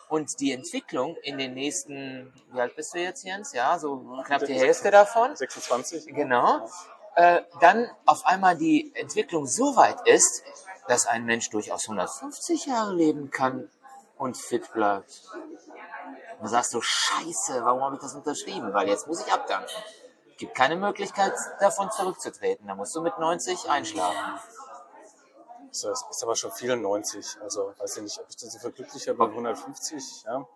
und 0.08 0.40
die 0.40 0.52
Entwicklung 0.52 1.16
in 1.22 1.38
den 1.38 1.54
nächsten, 1.54 2.32
wie 2.52 2.60
alt 2.60 2.76
bist 2.76 2.94
du 2.94 3.00
jetzt, 3.00 3.24
Jens? 3.24 3.52
Ja, 3.52 3.78
so 3.78 4.22
knapp 4.24 4.44
die 4.44 4.54
Hälfte 4.54 4.90
davon. 4.90 5.34
26. 5.34 6.06
Genau. 6.14 6.68
Äh, 7.16 7.42
dann 7.60 7.90
auf 8.04 8.26
einmal 8.26 8.56
die 8.56 8.92
Entwicklung 8.94 9.46
so 9.46 9.76
weit 9.76 10.06
ist, 10.06 10.44
dass 10.86 11.06
ein 11.06 11.24
Mensch 11.24 11.50
durchaus 11.50 11.88
150 11.88 12.66
Jahre 12.66 12.94
leben 12.94 13.30
kann 13.30 13.68
und 14.18 14.36
fit 14.36 14.72
bleibt. 14.72 15.22
Dann 16.38 16.48
sagst 16.48 16.74
du, 16.74 16.80
scheiße, 16.80 17.64
warum 17.64 17.82
habe 17.82 17.96
ich 17.96 18.02
das 18.02 18.14
unterschrieben? 18.14 18.72
Weil 18.74 18.88
jetzt 18.88 19.06
muss 19.06 19.26
ich 19.26 19.32
abdanken. 19.32 19.70
Gibt 20.38 20.54
keine 20.54 20.76
Möglichkeit, 20.76 21.32
davon 21.60 21.90
zurückzutreten. 21.90 22.66
Da 22.66 22.74
musst 22.74 22.94
du 22.94 23.00
mit 23.00 23.18
90 23.18 23.70
einschlafen. 23.70 24.38
Das 25.68 25.84
ist 26.10 26.22
aber 26.22 26.36
schon 26.36 26.52
94. 26.52 27.36
Also 27.42 27.72
weiß 27.78 27.96
ich 27.98 28.02
nicht, 28.04 28.18
ob 28.18 28.26
ich 28.28 28.36
da 28.36 28.46
so 28.48 28.58
viel 28.58 28.72
glücklicher 28.72 29.14
bin. 29.14 29.26
150, 29.26 30.24
ja. 30.24 30.46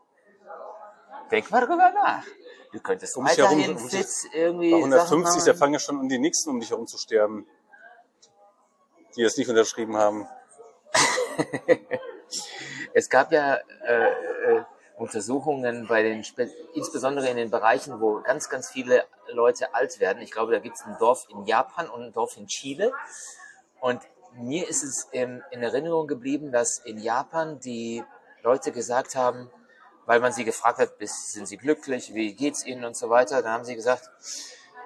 Denk 1.30 1.50
mal 1.50 1.60
drüber 1.66 1.90
nach. 1.92 2.24
Du 2.72 2.80
könntest 2.80 3.16
Um 3.16 3.24
mich 3.24 3.36
herum 3.36 3.58
weiterhin 3.58 3.78
sind- 3.78 3.90
fit 3.90 4.32
irgendwie 4.32 4.70
Bei 4.70 4.78
150, 4.78 5.42
Sachen 5.42 5.46
da 5.52 5.58
fangen 5.58 5.72
ja 5.74 5.78
schon 5.80 5.98
an, 6.00 6.08
die 6.08 6.18
Nächsten 6.18 6.50
um 6.50 6.60
dich 6.60 6.70
herum 6.70 6.86
zu 6.86 6.98
sterben. 6.98 7.46
Die 9.16 9.22
es 9.22 9.36
nicht 9.36 9.48
unterschrieben 9.48 9.96
haben. 9.96 10.28
Es 12.92 13.08
gab 13.08 13.32
ja 13.32 13.56
äh, 13.84 14.10
äh, 14.10 14.64
Untersuchungen 14.96 15.86
bei 15.88 16.02
den, 16.02 16.24
insbesondere 16.74 17.28
in 17.28 17.36
den 17.36 17.50
Bereichen, 17.50 18.00
wo 18.00 18.20
ganz, 18.20 18.48
ganz 18.48 18.70
viele 18.70 19.04
Leute 19.28 19.74
alt 19.74 20.00
werden. 20.00 20.22
Ich 20.22 20.30
glaube, 20.30 20.52
da 20.52 20.58
gibt 20.58 20.76
es 20.76 20.82
ein 20.84 20.96
Dorf 20.98 21.26
in 21.30 21.44
Japan 21.44 21.88
und 21.88 22.02
ein 22.02 22.12
Dorf 22.12 22.36
in 22.36 22.46
Chile. 22.46 22.92
Und 23.80 24.00
mir 24.34 24.68
ist 24.68 24.82
es 24.82 25.08
ähm, 25.12 25.42
in 25.50 25.62
Erinnerung 25.62 26.06
geblieben, 26.06 26.52
dass 26.52 26.78
in 26.78 26.98
Japan 26.98 27.58
die 27.60 28.04
Leute 28.42 28.72
gesagt 28.72 29.14
haben, 29.16 29.50
weil 30.06 30.20
man 30.20 30.32
sie 30.32 30.44
gefragt 30.44 30.78
hat, 30.78 30.92
sind 31.00 31.46
sie 31.46 31.56
glücklich, 31.56 32.14
wie 32.14 32.34
geht's 32.34 32.64
ihnen 32.64 32.84
und 32.84 32.96
so 32.96 33.10
weiter, 33.10 33.42
dann 33.42 33.52
haben 33.52 33.64
sie 33.64 33.74
gesagt, 33.76 34.10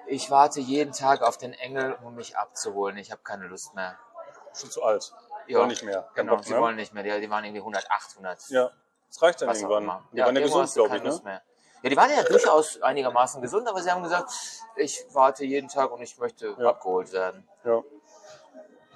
ich 0.07 0.31
warte 0.31 0.61
jeden 0.61 0.93
Tag 0.93 1.23
auf 1.23 1.39
den 1.39 1.53
Engel, 1.55 1.97
um 2.05 2.15
mich 2.15 2.37
abzuholen. 2.37 2.99
Ich 2.99 3.11
habe 3.11 3.23
keine 3.23 3.47
Lust 3.47 3.75
mehr. 3.75 3.99
Schon 4.55 4.71
zu 4.71 4.83
alt. 4.83 5.13
Ja, 5.47 5.59
Wollen 5.61 5.69
nicht 5.69 5.83
mehr. 5.83 6.03
Kein 6.15 6.27
Genau, 6.27 6.37
Bock 6.37 6.45
sie 6.45 6.53
mehr. 6.53 6.61
wollen 6.61 6.77
nicht 6.77 6.93
mehr. 6.93 7.03
Die, 7.03 7.21
die 7.21 7.31
waren 7.31 7.45
irgendwie 7.45 7.61
108, 7.61 8.11
100. 8.13 8.49
Ja. 8.49 8.71
Das 9.09 9.23
reicht 9.23 9.41
dann 9.41 9.49
irgendwann. 9.55 10.03
Die 10.13 10.21
waren 10.21 10.35
ja 10.37 10.43
gesund, 10.43 10.73
glaube 10.75 10.97
ich, 10.97 11.03
ne? 11.03 11.21
Mehr. 11.25 11.43
Ja, 11.83 11.91
die 11.91 11.97
waren 11.97 12.11
ja 12.11 12.23
durchaus 12.23 12.81
einigermaßen 12.83 13.41
gesund, 13.43 13.69
aber 13.69 13.83
sie 13.83 13.91
haben 13.91 14.03
gesagt, 14.03 14.31
ich 14.77 15.05
warte 15.13 15.45
jeden 15.45 15.69
Tag 15.69 15.91
und 15.91 16.03
ich 16.03 16.17
möchte 16.19 16.55
Ja. 16.59 16.69
abgeholt 16.71 17.13
werden. 17.13 17.49
Ja. 17.65 17.83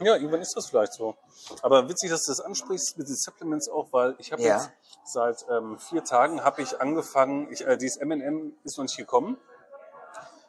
Ja, 0.00 0.14
irgendwann 0.14 0.40
ist 0.40 0.54
das 0.56 0.68
vielleicht 0.68 0.92
so. 0.94 1.16
Aber 1.62 1.88
witzig, 1.88 2.10
dass 2.10 2.24
du 2.24 2.30
das 2.32 2.40
ansprichst 2.40 2.96
mit 2.98 3.08
den 3.08 3.16
Supplements 3.16 3.68
auch, 3.68 3.88
weil 3.92 4.14
ich 4.18 4.32
habe 4.32 4.42
Ja. 4.42 4.56
jetzt 4.56 4.70
seit 5.04 5.44
ähm, 5.50 5.78
vier 5.78 6.04
Tagen 6.04 6.44
habe 6.44 6.62
ich 6.62 6.80
angefangen, 6.80 7.50
ich, 7.50 7.66
äh, 7.66 7.76
dieses 7.76 7.96
M&M 7.98 8.56
ist 8.64 8.76
noch 8.78 8.84
nicht 8.84 8.96
gekommen. 8.96 9.38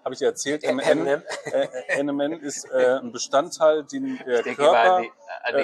Habe 0.04 0.14
ich 0.14 0.20
dir 0.20 0.28
erzählt, 0.28 0.64
M&M, 0.64 1.00
M&M. 1.06 1.24
äh, 1.46 1.64
äh, 1.88 2.00
M&M 2.00 2.34
ist 2.42 2.66
äh, 2.72 3.00
ein 3.00 3.12
Bestandteil, 3.12 3.84
den 3.84 4.18
der 4.26 4.46
Ich 4.46 4.56
Körper... 4.56 4.96
an 4.96 5.04
die, 5.04 5.12
an 5.44 5.56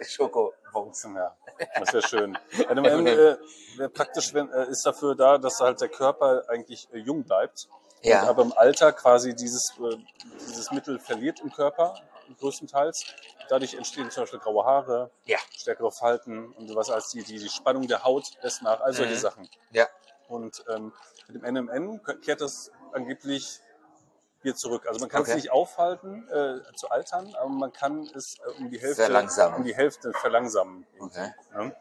die 0.00 0.04
Schokobons. 0.08 1.04
Ja, 1.14 1.36
das 1.78 1.92
wäre 1.92 2.06
schön. 2.06 2.38
M&M 2.68 3.06
äh, 3.06 3.36
wär 3.76 3.88
praktisch 3.88 4.32
wenn, 4.34 4.50
äh, 4.52 4.68
ist 4.70 4.84
dafür 4.86 5.14
da, 5.14 5.38
dass 5.38 5.58
halt 5.60 5.80
der 5.80 5.88
Körper 5.88 6.44
eigentlich 6.48 6.88
äh, 6.92 6.98
jung 6.98 7.24
bleibt. 7.24 7.68
Ja. 8.02 8.22
Aber 8.24 8.42
im 8.42 8.52
Alter 8.56 8.92
quasi 8.92 9.34
dieses, 9.34 9.72
äh, 9.80 9.96
dieses 10.48 10.70
Mittel 10.70 10.98
verliert 10.98 11.40
im 11.40 11.50
Körper, 11.52 11.94
größtenteils. 12.34 13.04
Dadurch 13.48 13.74
entstehen 13.74 14.10
zum 14.10 14.24
Beispiel 14.24 14.38
graue 14.40 14.64
Haare, 14.64 15.10
Ja. 15.24 15.38
stärkere 15.56 15.92
Falten 15.92 16.52
und 16.52 16.68
sowas 16.68 16.90
als 16.90 17.08
die, 17.10 17.22
die, 17.22 17.38
die 17.38 17.48
Spannung 17.48 17.86
der 17.86 18.04
Haut 18.04 18.24
lässt 18.42 18.62
nach, 18.62 18.80
all 18.80 18.92
solche 18.92 19.14
Mhm. 19.14 19.18
Sachen. 19.18 19.48
Ja. 19.70 19.86
Und 20.28 20.64
ähm, 20.68 20.92
mit 21.28 21.42
dem 21.42 21.54
NMN 21.54 22.00
kehrt 22.22 22.40
das 22.40 22.70
angeblich 22.92 23.60
wieder 24.42 24.56
zurück. 24.56 24.86
Also 24.86 25.00
man 25.00 25.08
kann 25.08 25.22
Okay. 25.22 25.30
es 25.30 25.36
nicht 25.36 25.50
aufhalten 25.52 26.28
äh, 26.28 26.60
zu 26.76 26.88
altern, 26.90 27.34
aber 27.36 27.48
man 27.48 27.72
kann 27.72 28.08
es 28.14 28.36
äh, 28.44 28.50
um 28.60 28.70
die 28.70 28.78
Hälfte 28.80 29.02
Verlangsamen. 29.04 29.56
um 29.58 29.64
die 29.64 29.74
Hälfte 29.74 30.12
verlangsamen. 30.12 30.86
Okay. 30.98 31.32
Ja. 31.54 31.72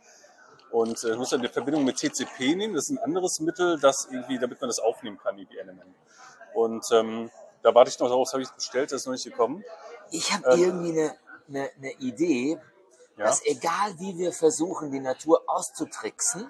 Und 0.71 1.03
äh, 1.03 1.15
muss 1.15 1.29
dann 1.29 1.39
eine 1.39 1.49
Verbindung 1.49 1.85
mit 1.85 1.97
TCP 1.97 2.55
nehmen. 2.55 2.73
Das 2.75 2.85
ist 2.89 2.91
ein 2.91 2.97
anderes 3.03 3.39
Mittel, 3.39 3.79
das 3.79 4.07
irgendwie, 4.11 4.37
damit 4.39 4.59
man 4.61 4.69
das 4.69 4.79
aufnehmen 4.79 5.17
kann, 5.17 5.37
die 5.37 5.47
NMN. 5.63 5.93
Und 6.53 6.85
ähm, 6.91 7.29
da 7.61 7.73
warte 7.73 7.89
ich 7.89 7.99
noch 7.99 8.09
drauf, 8.09 8.27
das 8.27 8.33
habe 8.33 8.43
ich 8.43 8.49
bestellt, 8.49 8.91
das 8.91 9.01
ist 9.01 9.05
noch 9.07 9.13
nicht 9.13 9.23
gekommen. 9.25 9.63
Ich 10.11 10.33
habe 10.33 10.47
Ähm. 10.51 10.59
irgendwie 10.59 10.91
eine, 10.99 11.17
eine, 11.47 11.71
eine 11.77 11.91
Idee, 11.93 12.59
Ja. 13.17 13.25
dass 13.25 13.45
egal 13.45 13.97
wie 13.99 14.17
wir 14.17 14.33
versuchen, 14.33 14.91
die 14.91 14.99
Natur 14.99 15.43
auszutricksen, 15.47 16.49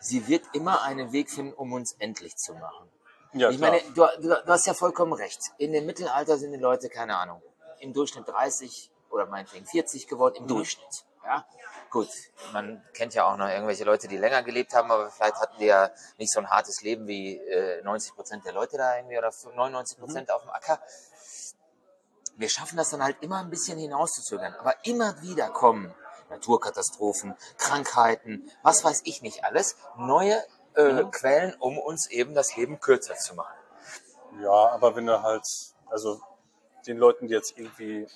sie 0.00 0.26
wird 0.28 0.44
immer 0.52 0.82
einen 0.82 1.12
Weg 1.12 1.30
finden, 1.30 1.52
um 1.54 1.72
uns 1.72 1.92
endlich 1.98 2.36
zu 2.36 2.54
machen. 2.54 2.90
ja, 3.32 3.50
ich 3.50 3.58
klar. 3.58 3.70
meine, 3.72 3.82
du, 3.92 4.06
du, 4.22 4.28
du 4.28 4.46
hast 4.46 4.66
ja 4.66 4.74
vollkommen 4.74 5.12
recht. 5.12 5.40
In 5.58 5.72
dem 5.72 5.86
Mittelalter 5.86 6.38
sind 6.38 6.52
die 6.52 6.58
Leute, 6.58 6.88
keine 6.88 7.16
Ahnung, 7.16 7.42
im 7.80 7.92
Durchschnitt 7.92 8.28
30 8.28 8.90
oder 9.10 9.26
meinetwegen 9.26 9.66
40 9.66 10.06
geworden 10.08 10.36
im 10.36 10.46
Durchschnitt. 10.46 11.04
Ja, 11.24 11.44
gut. 11.90 12.08
Man 12.52 12.82
kennt 12.92 13.14
ja 13.14 13.24
auch 13.24 13.36
noch 13.36 13.48
irgendwelche 13.48 13.84
Leute, 13.84 14.08
die 14.08 14.16
länger 14.18 14.42
gelebt 14.42 14.74
haben, 14.74 14.90
aber 14.90 15.10
vielleicht 15.10 15.36
hatten 15.36 15.58
die 15.58 15.66
ja 15.66 15.90
nicht 16.18 16.30
so 16.32 16.38
ein 16.40 16.50
hartes 16.50 16.82
Leben 16.82 17.06
wie 17.06 17.38
äh, 17.38 17.82
90 17.82 18.14
Prozent 18.14 18.44
der 18.44 18.52
Leute 18.52 18.76
da 18.76 18.96
irgendwie 18.96 19.16
oder 19.18 19.32
99 19.54 19.98
Prozent 19.98 20.30
auf 20.30 20.42
dem 20.42 20.50
Acker. 20.50 20.80
Wir 22.36 22.48
schaffen 22.48 22.76
das 22.76 22.90
dann 22.90 23.02
halt 23.02 23.16
immer 23.20 23.38
ein 23.38 23.50
bisschen 23.50 23.78
hinauszuzögern, 23.78 24.54
aber 24.54 24.74
immer 24.84 25.20
wieder 25.22 25.48
kommen 25.50 25.94
Naturkatastrophen, 26.30 27.36
Krankheiten, 27.58 28.50
was 28.62 28.84
weiß 28.84 29.02
ich 29.04 29.22
nicht 29.22 29.44
alles, 29.44 29.76
neue 29.96 30.42
äh, 30.74 31.04
Quellen, 31.04 31.54
um 31.58 31.78
uns 31.78 32.10
eben 32.10 32.34
das 32.34 32.56
Leben 32.56 32.80
kürzer 32.80 33.14
zu 33.14 33.34
machen. 33.34 33.54
Ja, 34.40 34.50
aber 34.70 34.96
wenn 34.96 35.06
du 35.06 35.22
halt, 35.22 35.46
also 35.86 36.20
den 36.86 36.98
Leuten, 36.98 37.28
die 37.28 37.34
jetzt 37.34 37.56
irgendwie 37.56 38.08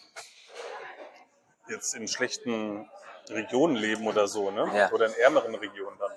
jetzt 1.69 1.95
in 1.95 2.09
schlechten 2.09 2.91
Regionen 3.29 3.77
leben 3.77 4.07
oder 4.07 4.27
so, 4.27 4.51
ne? 4.51 4.71
Ja. 4.75 4.91
Oder 4.91 5.07
in 5.07 5.15
ärmeren 5.15 5.55
Regionen 5.55 5.99
dann. 5.99 6.13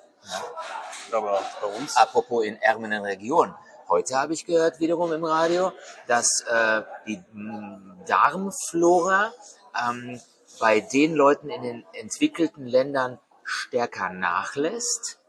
Aber 1.12 1.42
bei 1.62 1.68
uns, 1.68 1.98
Apropos 1.98 2.46
in 2.46 2.56
ärmeren 2.62 3.04
Regionen. 3.04 3.56
Heute 3.92 4.16
habe 4.16 4.32
ich 4.32 4.46
gehört 4.46 4.80
wiederum 4.80 5.12
im 5.12 5.26
Radio, 5.26 5.74
dass 6.08 6.46
äh, 6.48 6.82
die 7.06 7.22
mm, 7.34 8.06
Darmflora 8.08 9.34
ähm, 9.86 10.18
bei 10.62 10.80
den 10.80 11.14
Leuten 11.14 11.50
in 11.50 11.62
den 11.62 11.86
entwickelten 11.92 12.66
Ländern 12.66 13.20
stärker 13.44 14.08
nachlässt, 14.08 15.20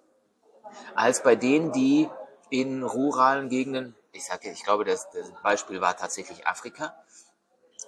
als 0.95 1.25
bei 1.25 1.35
denen, 1.35 1.73
die 1.73 2.09
in 2.51 2.85
ruralen 2.85 3.49
Gegenden, 3.49 3.97
ich 4.13 4.27
sage, 4.27 4.53
ich 4.53 4.63
glaube, 4.63 4.85
das, 4.85 5.11
das 5.11 5.33
Beispiel 5.43 5.81
war 5.81 5.97
tatsächlich 5.97 6.47
Afrika, 6.47 6.95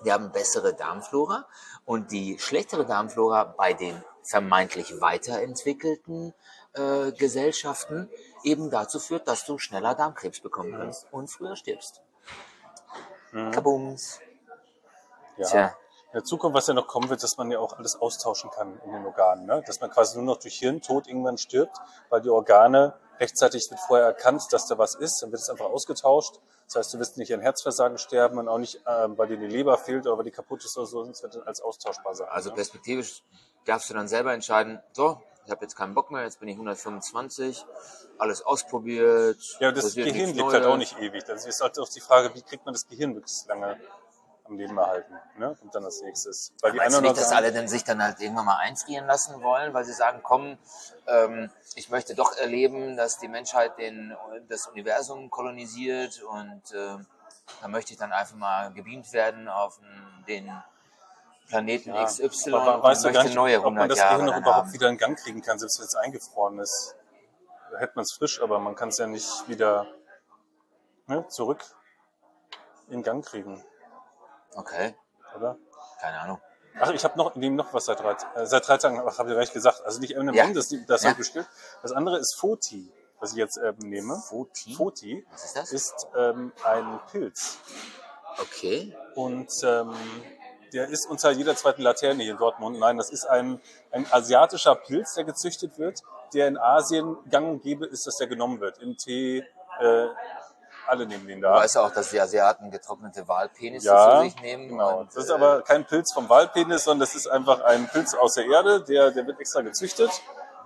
die 0.05 0.13
haben 0.13 0.33
bessere 0.33 0.75
Darmflora 0.75 1.47
und 1.85 2.11
die 2.11 2.37
schlechtere 2.41 2.85
Darmflora 2.85 3.45
bei 3.45 3.75
den 3.75 4.03
vermeintlich 4.25 5.01
weiterentwickelten 5.01 6.35
äh, 6.75 7.13
Gesellschaften 7.13 8.09
eben 8.43 8.71
dazu 8.71 8.99
führt, 8.99 9.29
dass 9.29 9.45
du 9.45 9.59
schneller 9.59 9.95
Darmkrebs 9.95 10.41
bekommen 10.41 10.73
kannst 10.77 11.07
und 11.13 11.29
früher 11.29 11.57
stirbst. 11.57 12.03
Kabums. 13.51 14.21
ja. 15.37 15.47
Tja, 15.47 15.67
In 16.07 16.13
der 16.15 16.25
Zukunft, 16.25 16.57
was 16.57 16.69
ja 16.69 16.75
noch 16.75 16.87
kommen 16.87 17.11
wird, 17.11 17.23
dass 17.23 17.37
man 17.37 17.51
ja 17.51 17.59
auch 17.59 17.73
alles 17.73 18.01
austauschen 18.01 18.51
kann 18.51 18.81
in 18.85 18.93
den 18.93 19.05
Organen. 19.05 19.47
Ne? 19.47 19.63
Dass 19.67 19.81
man 19.81 19.91
quasi 19.91 20.17
nur 20.17 20.27
noch 20.27 20.37
durch 20.41 20.59
Hirntod 20.59 21.09
irgendwann 21.09 21.39
stirbt, 21.39 21.77
weil 22.11 22.21
die 22.21 22.31
Organe 22.31 22.95
rechtzeitig 23.19 23.69
wird 23.71 23.81
vorher 23.81 24.07
erkannt, 24.07 24.45
dass 24.51 24.67
da 24.67 24.79
was 24.79 24.95
ist, 24.95 25.21
dann 25.23 25.33
wird 25.33 25.43
es 25.43 25.51
einfach 25.51 25.67
ausgetauscht. 25.67 26.41
Das 26.67 26.77
heißt, 26.77 26.95
du 26.95 26.99
wirst 26.99 27.19
nicht 27.19 27.33
an 27.35 27.41
Herzversagen 27.41 27.99
sterben 27.99 28.39
und 28.39 28.49
auch 28.49 28.59
nicht, 28.59 28.81
ähm, 28.87 29.19
weil 29.19 29.29
dir 29.29 29.37
die 29.37 29.47
Leber 29.47 29.77
fehlt 29.79 30.07
oder 30.07 30.17
weil 30.17 30.25
die 30.25 30.31
kaputt 30.31 30.65
ist 30.65 30.77
oder 30.77 30.87
so, 30.87 31.05
sonst 31.05 31.23
wird 31.23 31.35
dann 31.35 31.43
als 31.43 31.61
austauschbar 31.61 32.15
sein. 32.15 32.29
also 32.31 32.51
ne? 32.51 32.57
perspektivisch 32.57 33.23
darfst 33.65 33.91
du 33.91 33.95
dann 33.95 34.09
selber 34.09 34.33
entscheiden, 34.33 34.81
so, 34.93 35.21
ich 35.45 35.51
habe 35.51 35.63
jetzt 35.63 35.77
keinen 35.77 35.95
Bock 35.95 36.11
mehr, 36.11 36.23
jetzt 36.23 36.41
bin 36.41 36.49
ich 36.49 36.55
125, 36.55 37.65
alles 38.19 38.43
ausprobiert. 38.43 39.39
Ja, 39.61 39.73
das 39.73 39.85
passiert 39.85 40.09
Gehirn 40.09 40.35
lebt 40.35 40.53
halt 40.53 40.65
auch 40.65 40.77
nicht 40.77 40.99
ewig. 40.99 41.25
Das 41.25 41.47
ist 41.47 41.61
halt 41.61 41.79
auch 41.79 41.89
die 41.89 42.01
Frage, 42.01 42.35
wie 42.35 42.43
kriegt 42.43 42.65
man 42.65 42.75
das 42.75 42.89
Gehirn 42.89 43.13
möglichst 43.13 43.47
lange 43.49 43.79
am 44.45 44.57
Leben 44.57 44.77
erhalten? 44.77 45.15
Ne? 45.39 45.57
Und 45.63 45.75
dann 45.75 45.85
als 45.85 46.01
nächstes. 46.03 46.53
Weil 46.63 46.73
die 46.73 46.81
anderen 46.81 47.05
nicht, 47.05 47.17
dass 47.17 47.33
alle 47.33 47.53
dann 47.53 47.69
sich 47.69 47.85
dann 47.85 48.03
halt 48.03 48.21
irgendwann 48.21 48.47
mal 48.47 48.59
einfrieren 48.59 49.07
lassen 49.07 49.43
wollen, 49.43 49.75
weil 49.75 49.85
sie 49.85 49.93
sagen, 49.93 50.21
komm, 50.23 50.57
ähm, 51.07 51.51
ich 51.75 51.91
möchte 51.91 52.15
doch 52.15 52.37
erleben, 52.37 52.97
dass 52.97 53.19
die 53.19 53.29
Menschheit 53.29 53.79
den, 53.79 54.17
das 54.49 54.67
Universum 54.69 55.31
kolonisiert 55.31 56.23
und 56.23 56.73
äh, 56.73 56.97
da 57.61 57.69
möchte 57.69 57.93
ich 57.93 57.99
dann 57.99 58.13
einfach 58.13 58.37
mal 58.37 58.73
gebeamt 58.73 59.13
werden 59.13 59.49
auf 59.49 59.79
den 60.27 60.63
Planeten 61.49 61.95
Ja, 61.95 62.05
XY 62.05 62.55
aber 62.55 62.77
und 62.77 62.83
weißt 62.83 63.03
du 63.05 63.09
möchte 63.09 63.19
gar 63.19 63.25
nicht, 63.25 63.35
neue 63.35 63.59
ob 63.59 63.65
man 63.65 63.75
100 63.79 63.91
das 63.91 63.99
Jahre 63.99 64.15
Gehirn 64.19 64.31
noch 64.35 64.41
überhaupt 64.41 64.67
haben. 64.67 64.73
wieder 64.73 64.89
in 64.89 64.99
Gang 64.99 65.19
kriegen 65.19 65.43
kann, 65.43 65.59
selbst 65.59 65.79
wenn 65.79 65.87
es 65.87 65.95
eingefroren 65.95 66.59
ist. 66.59 66.97
Da 67.71 67.79
hätte 67.79 67.93
man 67.97 68.03
es 68.05 68.13
frisch, 68.13 68.41
aber 68.41 68.59
man 68.59 68.75
kann 68.75 68.89
es 68.89 68.99
ja 68.99 69.07
nicht 69.07 69.49
wieder 69.49 69.87
ne, 71.07 71.27
zurück 71.29 71.63
in 72.89 73.03
Gang 73.03 73.25
kriegen, 73.25 73.63
Okay, 74.55 74.95
oder? 75.37 75.57
keine 76.01 76.21
Ahnung. 76.21 76.41
Ach, 76.81 76.91
ich 76.91 77.05
habe 77.05 77.17
noch, 77.19 77.35
nehme 77.37 77.57
noch 77.57 77.73
was 77.73 77.85
seit 77.87 78.01
drei, 78.01 78.17
äh, 78.35 78.47
seit 78.47 78.67
drei 78.67 78.77
Tagen, 78.79 78.99
habe 78.99 79.31
ich 79.31 79.37
recht 79.37 79.53
gesagt. 79.53 79.83
Also 79.85 80.01
nicht 80.01 80.17
M&M, 80.17 80.35
Ja. 80.35 80.53
das, 80.53 80.69
das 80.87 81.03
Ja. 81.03 81.11
habe 81.11 81.13
ich 81.13 81.19
bestellt. 81.19 81.49
Das 81.83 81.93
andere 81.93 82.19
ist 82.19 82.35
Foti, 82.37 82.93
was 83.21 83.31
ich 83.33 83.37
jetzt 83.39 83.59
ähm, 83.59 83.77
nehme. 83.79 84.17
Foti? 84.29 84.75
Foti 84.75 85.25
Was 85.31 85.45
ist 85.45 85.57
das? 85.57 85.73
ist 85.73 86.07
ähm, 86.17 86.53
ein 86.65 87.01
Pilz. 87.11 87.59
Okay. 88.41 88.97
Und 89.15 89.51
ähm, 89.63 89.95
der 90.75 90.89
ist 90.89 91.07
unter 91.09 91.31
jeder 91.31 91.57
zweiten 91.57 91.83
Laterne 91.83 92.23
hier 92.23 92.33
in 92.33 92.39
Dortmund. 92.39 92.79
Nein, 92.79 92.99
das 92.99 93.11
ist 93.11 93.25
ein, 93.25 93.61
ein 93.93 94.07
asiatischer 94.11 94.75
Pilz, 94.75 95.15
der 95.15 95.25
gezüchtet 95.25 95.79
wird, 95.79 96.01
der 96.35 96.49
in 96.49 96.59
Asien 96.59 97.17
gang 97.31 97.49
und 97.49 97.63
gäbe 97.63 97.87
ist, 97.87 98.07
dass 98.07 98.17
der 98.17 98.27
genommen 98.27 98.61
wird. 98.61 98.79
Im 98.79 98.97
Tee, 98.97 99.45
äh, 99.81 100.07
alle 100.87 101.07
nehmen 101.07 101.27
den 101.27 101.41
Du 101.41 101.47
da. 101.49 101.55
weißt 101.55 101.77
ja 101.77 101.87
auch, 101.87 101.93
dass 101.93 102.11
die 102.11 102.21
Asiaten 102.21 102.71
getrocknete 102.71 103.27
Walpenisse 103.27 103.87
Ja, 103.87 104.19
zu 104.19 104.25
sich 104.25 104.41
nehmen. 104.43 104.69
genau. 104.69 104.99
Und, 105.01 105.09
Das 105.17 105.25
ist 105.25 105.31
äh, 105.31 105.35
aber 105.35 105.63
kein 105.63 105.87
Pilz 105.87 106.13
vom 106.13 106.29
Walpenis, 106.29 106.85
sondern 106.85 107.01
das 107.01 107.15
ist 107.15 107.27
einfach 107.27 107.63
ein 107.63 107.89
Pilz 107.89 108.15
aus 108.15 108.35
der 108.35 108.45
Erde, 108.47 108.83
der, 108.85 109.11
der 109.13 109.27
wird 109.27 109.41
extra 109.41 109.63
gezüchtet. 109.63 110.11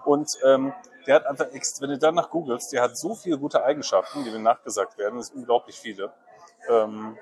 Und 0.04 0.28
ähm, 0.44 0.72
der 1.06 1.16
hat 1.16 1.26
einfach, 1.26 1.46
wenn 1.80 1.90
du 1.90 1.98
danach 1.98 2.30
googelst, 2.30 2.72
der 2.72 2.82
hat 2.82 2.96
so 2.98 3.14
viele 3.14 3.38
gute 3.38 3.62
Eigenschaften, 3.62 4.24
die 4.24 4.30
mir 4.30 4.38
nachgesagt 4.40 4.98
werden, 4.98 5.18
das 5.18 5.28
sind 5.28 5.36
unglaublich 5.38 5.78
viele. 5.78 6.12
Ähm, 6.68 7.16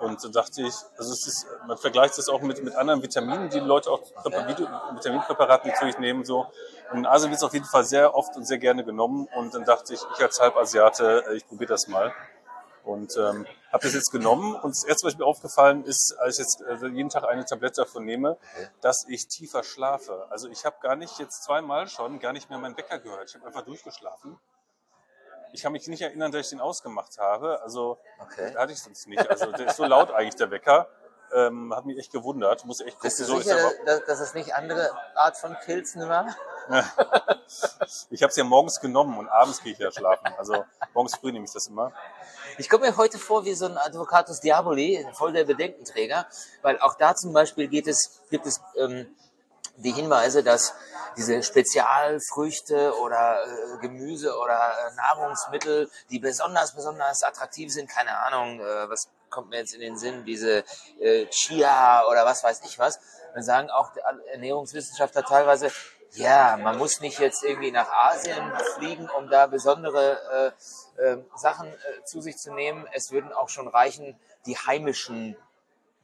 und 0.00 0.24
da 0.24 0.28
dachte 0.28 0.62
ich, 0.62 0.74
also 0.96 1.12
es 1.12 1.26
ist, 1.26 1.46
man 1.66 1.76
vergleicht 1.76 2.16
es 2.18 2.30
auch 2.30 2.40
mit, 2.40 2.64
mit 2.64 2.74
anderen 2.74 3.02
Vitaminen, 3.02 3.50
die 3.50 3.60
Leute 3.60 3.90
auch 3.90 4.00
Vitaminpräparaten 4.24 5.70
natürlich 5.70 5.98
nehmen. 5.98 6.24
So. 6.24 6.46
Und 6.90 7.00
in 7.00 7.06
Asien 7.06 7.30
wird 7.30 7.38
es 7.38 7.44
auf 7.44 7.52
jeden 7.52 7.66
Fall 7.66 7.84
sehr 7.84 8.14
oft 8.14 8.34
und 8.34 8.46
sehr 8.46 8.56
gerne 8.56 8.82
genommen. 8.82 9.28
Und 9.36 9.54
dann 9.54 9.64
dachte 9.64 9.92
ich, 9.92 10.00
ich 10.16 10.22
als 10.22 10.40
Halbasiate, 10.40 11.24
äh, 11.28 11.36
ich 11.36 11.46
probiere 11.46 11.68
das 11.68 11.86
mal. 11.88 12.14
Und 12.82 13.14
ähm, 13.18 13.46
habe 13.70 13.82
das 13.82 13.92
jetzt 13.92 14.10
genommen. 14.10 14.54
Und 14.54 14.70
das 14.70 14.84
erste, 14.84 15.06
was 15.06 15.18
mir 15.18 15.26
aufgefallen 15.26 15.84
ist, 15.84 16.16
als 16.18 16.38
ich 16.38 16.46
jetzt 16.46 16.62
äh, 16.62 16.86
jeden 16.86 17.10
Tag 17.10 17.24
eine 17.24 17.44
Tablette 17.44 17.82
davon 17.82 18.06
nehme, 18.06 18.38
dass 18.80 19.04
ich 19.06 19.28
tiefer 19.28 19.62
schlafe. 19.62 20.26
Also 20.30 20.48
ich 20.48 20.64
habe 20.64 20.76
gar 20.80 20.96
nicht 20.96 21.18
jetzt 21.18 21.44
zweimal 21.44 21.88
schon 21.88 22.20
gar 22.20 22.32
nicht 22.32 22.48
mehr 22.48 22.58
meinen 22.58 22.76
Wecker 22.78 22.98
gehört. 22.98 23.28
Ich 23.28 23.34
habe 23.34 23.46
einfach 23.46 23.66
durchgeschlafen. 23.66 24.38
Ich 25.52 25.62
kann 25.62 25.72
mich 25.72 25.86
nicht 25.88 26.02
erinnern, 26.02 26.32
dass 26.32 26.42
ich 26.46 26.50
den 26.50 26.60
ausgemacht 26.60 27.18
habe. 27.18 27.60
Also 27.62 27.98
Okay. 28.20 28.54
hatte 28.56 28.72
ich 28.72 28.82
sonst 28.82 29.06
nicht. 29.08 29.28
Also 29.28 29.52
der 29.52 29.68
ist 29.68 29.76
so 29.76 29.84
laut 29.84 30.10
eigentlich, 30.10 30.36
der 30.36 30.50
Wecker. 30.50 30.88
Ähm, 31.32 31.72
hat 31.74 31.84
mich 31.86 31.96
echt 31.98 32.12
gewundert. 32.12 32.64
Muss 32.64 32.80
echt 32.80 32.96
gucken, 32.96 33.02
Bist 33.02 33.20
du 33.20 33.24
so 33.24 33.38
ist 33.38 33.44
sicher, 33.44 33.58
er 33.58 33.84
dass, 33.84 34.04
dass 34.06 34.20
es 34.20 34.34
nicht 34.34 34.52
andere 34.54 34.90
Art 35.14 35.36
von 35.36 35.56
Pilzen 35.64 36.08
war? 36.08 36.26
Ich 38.10 38.22
habe 38.22 38.30
es 38.30 38.36
ja 38.36 38.44
morgens 38.44 38.80
genommen 38.80 39.18
und 39.18 39.28
abends 39.28 39.60
gehe 39.62 39.72
ich 39.72 39.78
ja 39.78 39.90
schlafen. 39.90 40.28
Also 40.38 40.64
morgens 40.94 41.16
früh 41.16 41.32
nehme 41.32 41.44
ich 41.44 41.52
das 41.52 41.66
immer. 41.66 41.92
Ich 42.58 42.68
komme 42.68 42.86
mir 42.88 42.96
heute 42.96 43.18
vor 43.18 43.44
wie 43.44 43.54
so 43.54 43.66
ein 43.66 43.76
Advocatus 43.76 44.40
Diaboli, 44.40 45.04
voll 45.14 45.32
der 45.32 45.44
Bedenkenträger, 45.44 46.26
weil 46.62 46.78
auch 46.80 46.94
da 46.94 47.14
zum 47.16 47.32
Beispiel 47.32 47.66
geht 47.66 47.88
es, 47.88 48.20
gibt 48.30 48.46
es 48.46 48.60
ähm, 48.76 49.16
die 49.82 49.92
Hinweise, 49.92 50.42
dass 50.42 50.74
diese 51.16 51.42
Spezialfrüchte 51.42 52.94
oder 52.98 53.44
äh, 53.44 53.78
Gemüse 53.80 54.36
oder 54.38 54.54
äh, 54.54 54.94
Nahrungsmittel, 54.96 55.90
die 56.10 56.18
besonders, 56.18 56.74
besonders 56.74 57.22
attraktiv 57.22 57.72
sind, 57.72 57.88
keine 57.88 58.16
Ahnung, 58.18 58.60
äh, 58.60 58.88
was 58.88 59.08
kommt 59.28 59.50
mir 59.50 59.58
jetzt 59.58 59.74
in 59.74 59.80
den 59.80 59.96
Sinn, 59.96 60.24
diese 60.24 60.64
äh, 61.00 61.26
Chia 61.26 62.04
oder 62.08 62.24
was 62.24 62.42
weiß 62.42 62.62
ich 62.64 62.78
was, 62.78 63.00
dann 63.34 63.42
sagen 63.42 63.70
auch 63.70 63.92
Ernährungswissenschaftler 64.32 65.22
teilweise, 65.22 65.70
ja, 66.12 66.56
man 66.56 66.76
muss 66.78 67.00
nicht 67.00 67.20
jetzt 67.20 67.44
irgendwie 67.44 67.70
nach 67.70 67.88
Asien 67.92 68.52
fliegen, 68.76 69.08
um 69.10 69.28
da 69.28 69.46
besondere 69.46 70.52
äh, 70.98 71.02
äh, 71.02 71.24
Sachen 71.36 71.72
zu 72.04 72.20
sich 72.20 72.36
zu 72.36 72.52
nehmen. 72.52 72.88
Es 72.92 73.12
würden 73.12 73.32
auch 73.32 73.48
schon 73.48 73.68
reichen, 73.68 74.18
die 74.46 74.56
heimischen, 74.56 75.36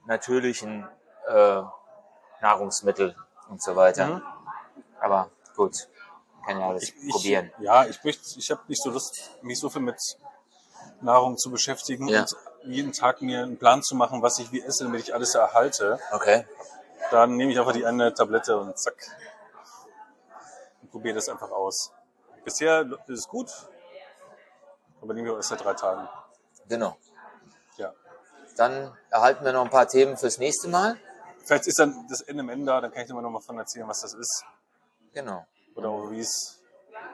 natürlichen 0.07 0.89
Nahrungsmittel 2.41 3.17
und 3.49 3.63
so 3.63 3.77
weiter. 3.77 4.07
Mhm. 4.07 4.23
Aber 5.01 5.31
gut, 5.57 5.89
kann 6.47 6.61
ja 6.61 6.69
alles 6.69 6.85
Ich, 6.85 7.11
probieren. 7.11 7.53
Ja, 7.59 7.87
ich 7.87 8.03
möchte, 8.05 8.39
ich 8.39 8.51
habe 8.51 8.63
nicht 8.69 8.83
so 8.83 8.91
Lust, 8.91 9.31
mich 9.43 9.59
so 9.59 9.69
viel 9.69 9.83
mit 9.83 10.01
Nahrung 11.01 11.37
zu 11.37 11.51
beschäftigen 11.51 12.09
Ja. 12.09 12.21
und 12.23 12.37
jeden 12.63 12.93
Tag 12.93 13.23
mir 13.23 13.43
einen 13.43 13.59
Plan 13.59 13.83
zu 13.83 13.95
machen, 13.95 14.23
was 14.23 14.39
ich 14.39 14.51
wie 14.53 14.63
esse, 14.63 14.85
damit 14.85 15.01
ich 15.03 15.15
alles 15.15 15.35
erhalte. 15.35 15.99
Okay. 16.13 16.47
Dann 17.11 17.37
nehme 17.37 17.53
ich 17.53 17.59
einfach 17.59 17.73
die 17.73 17.85
eine 17.87 18.13
Tablette 18.15 18.59
und 18.59 18.79
zack. 18.79 18.97
Und 20.83 20.91
probiere 20.91 21.15
das 21.15 21.29
einfach 21.29 21.51
aus. 21.51 21.93
Bisher 22.45 22.83
ist 23.07 23.19
es 23.19 23.29
gut, 23.29 23.51
aber 25.03 25.15
nehmen 25.15 25.27
wir 25.27 25.37
erst 25.37 25.49
seit 25.51 25.63
drei 25.65 25.75
Tagen. 25.75 26.09
Genau. 26.69 26.97
Ja. 27.77 27.93
Dann 28.57 28.97
erhalten 29.11 29.45
wir 29.45 29.53
noch 29.53 29.65
ein 29.65 29.71
paar 29.71 29.87
Themen 29.89 30.17
fürs 30.17 30.39
nächste 30.39 30.69
Mal. 30.69 30.97
Vielleicht 31.47 31.67
ist 31.69 31.79
dann 31.79 32.07
das 32.09 32.27
NMN 32.27 32.67
da, 32.67 32.81
dann 32.81 32.91
kann 32.91 33.03
ich 33.03 33.09
dir 33.09 33.15
mal 33.15 33.23
noch 33.23 33.31
mal 33.31 33.41
von 33.41 33.57
erzählen, 33.59 33.87
was 33.87 34.01
das 34.01 34.15
ist. 34.15 34.45
Genau. 35.13 35.47
Oder 35.77 36.11
wie 36.11 36.21
es, 36.21 36.61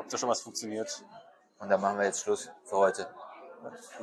ob 0.00 0.08
da 0.08 0.16
schon 0.16 0.28
was 0.28 0.40
funktioniert. 0.40 1.04
Und 1.58 1.68
dann 1.68 1.80
machen 1.80 1.98
wir 1.98 2.06
jetzt 2.06 2.22
Schluss 2.22 2.50
für 2.64 2.76
heute. 2.76 3.08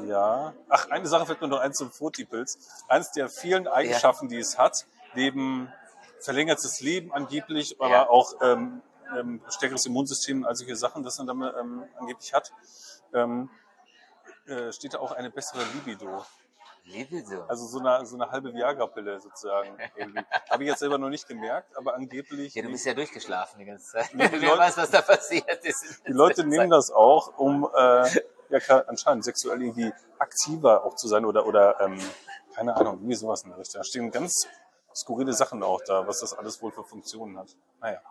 Ja. 0.05 0.53
Ach, 0.69 0.89
eine 0.89 1.07
Sache 1.07 1.25
fällt 1.25 1.41
mir 1.41 1.47
noch 1.47 1.59
ein 1.59 1.73
zum 1.73 1.91
Fotipilz. 1.91 2.57
Eins 2.87 3.11
der 3.11 3.27
vielen 3.27 3.67
Eigenschaften, 3.67 4.29
die 4.29 4.37
es 4.37 4.57
hat, 4.57 4.85
Leben, 5.15 5.73
verlängertes 6.21 6.79
Leben 6.79 7.11
angeblich, 7.11 7.75
aber 7.79 7.89
Ja. 7.89 8.09
auch 8.09 8.33
ähm, 8.41 8.81
ähm, 9.17 9.41
stärkeres 9.49 9.85
Immunsystem, 9.85 10.45
all 10.45 10.55
solche 10.55 10.75
Sachen, 10.75 11.03
das 11.03 11.17
man 11.17 11.27
damit 11.27 11.53
ähm, 11.59 11.83
angeblich 11.97 12.33
hat, 12.33 12.53
ähm, 13.13 13.49
äh, 14.45 14.71
steht 14.71 14.93
da 14.93 14.99
auch 14.99 15.11
eine 15.11 15.29
bessere 15.31 15.63
Libido. 15.73 16.23
Libido. 16.89 17.43
Also 17.47 17.65
so 17.67 17.79
eine, 17.79 18.05
so 18.05 18.15
eine 18.15 18.29
halbe 18.31 18.53
Viagra-Pille 18.53 19.19
sozusagen. 19.19 19.77
Habe 20.49 20.63
ich 20.63 20.69
jetzt 20.69 20.79
selber 20.79 20.97
noch 20.97 21.09
nicht 21.09 21.27
gemerkt, 21.27 21.75
aber 21.77 21.93
angeblich. 21.95 22.53
Ja, 22.55 22.63
du 22.63 22.69
bist 22.69 22.85
ja 22.85 22.93
durchgeschlafen 22.93 23.59
die 23.59 23.65
ganze 23.65 23.91
Zeit. 23.91 24.11
Die 24.13 24.17
Wer 24.17 24.31
Leute- 24.31 24.57
weiß, 24.59 24.77
was 24.77 24.89
da 24.91 25.01
passiert 25.01 25.63
ist. 25.65 26.01
Die 26.07 26.11
Leute 26.11 26.43
nehmen 26.45 26.69
das 26.69 26.91
auch, 26.91 27.37
um 27.37 27.69
äh, 27.75 28.09
ja, 28.49 28.59
ka- 28.59 28.83
anscheinend 28.87 29.23
sexuell 29.25 29.61
irgendwie 29.61 29.93
aktiver 30.17 30.83
auch 30.83 30.95
zu 30.95 31.07
sein 31.07 31.25
oder, 31.25 31.45
oder 31.45 31.79
ähm, 31.81 31.99
keine 32.55 32.75
Ahnung, 32.75 32.95
irgendwie 32.95 33.15
sowas 33.15 33.43
in 33.43 33.49
der 33.49 33.59
Richtung. 33.59 33.79
Da 33.79 33.83
stehen 33.83 34.11
ganz 34.11 34.47
skurrile 34.95 35.33
Sachen 35.33 35.61
auch 35.63 35.81
da, 35.85 36.07
was 36.07 36.19
das 36.21 36.33
alles 36.33 36.61
wohl 36.61 36.71
für 36.71 36.83
Funktionen 36.83 37.37
hat. 37.37 37.55
Naja, 37.79 38.01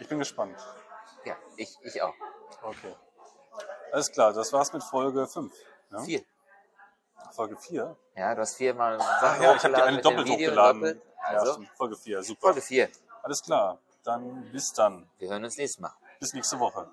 ich 0.00 0.08
bin 0.08 0.18
gespannt. 0.18 0.56
Ja, 1.24 1.36
ich, 1.56 1.74
ich 1.82 2.02
auch. 2.02 2.14
Okay. 2.62 2.94
Alles 3.92 4.10
klar, 4.10 4.32
das 4.32 4.52
war's 4.52 4.72
mit 4.72 4.82
Folge 4.82 5.26
5. 5.26 5.52
Ja? 5.92 5.98
Vier. 6.00 6.20
Folge 7.32 7.56
4? 7.56 7.96
Ja, 8.16 8.34
du 8.34 8.40
hast 8.40 8.54
viermal 8.56 8.96
Ach 9.00 9.20
Sachen 9.20 9.42
ja, 9.42 9.54
ich 9.54 9.64
habe 9.64 9.84
eine 9.84 10.00
doppelt 10.00 10.28
hochgeladen. 10.28 10.80
doppelt. 10.80 11.02
ja, 11.32 11.38
Also, 11.38 11.52
stimmt. 11.54 11.68
Folge 11.76 11.96
4, 11.96 12.22
super. 12.22 12.40
Folge 12.40 12.60
vier. 12.62 12.88
Alles 13.22 13.42
klar, 13.42 13.78
dann 14.04 14.50
bis 14.52 14.72
dann. 14.72 15.08
Wir 15.18 15.30
hören 15.30 15.44
uns 15.44 15.56
nächstes 15.56 15.80
Mal. 15.80 15.92
Bis 16.20 16.32
nächste 16.32 16.58
Woche. 16.58 16.88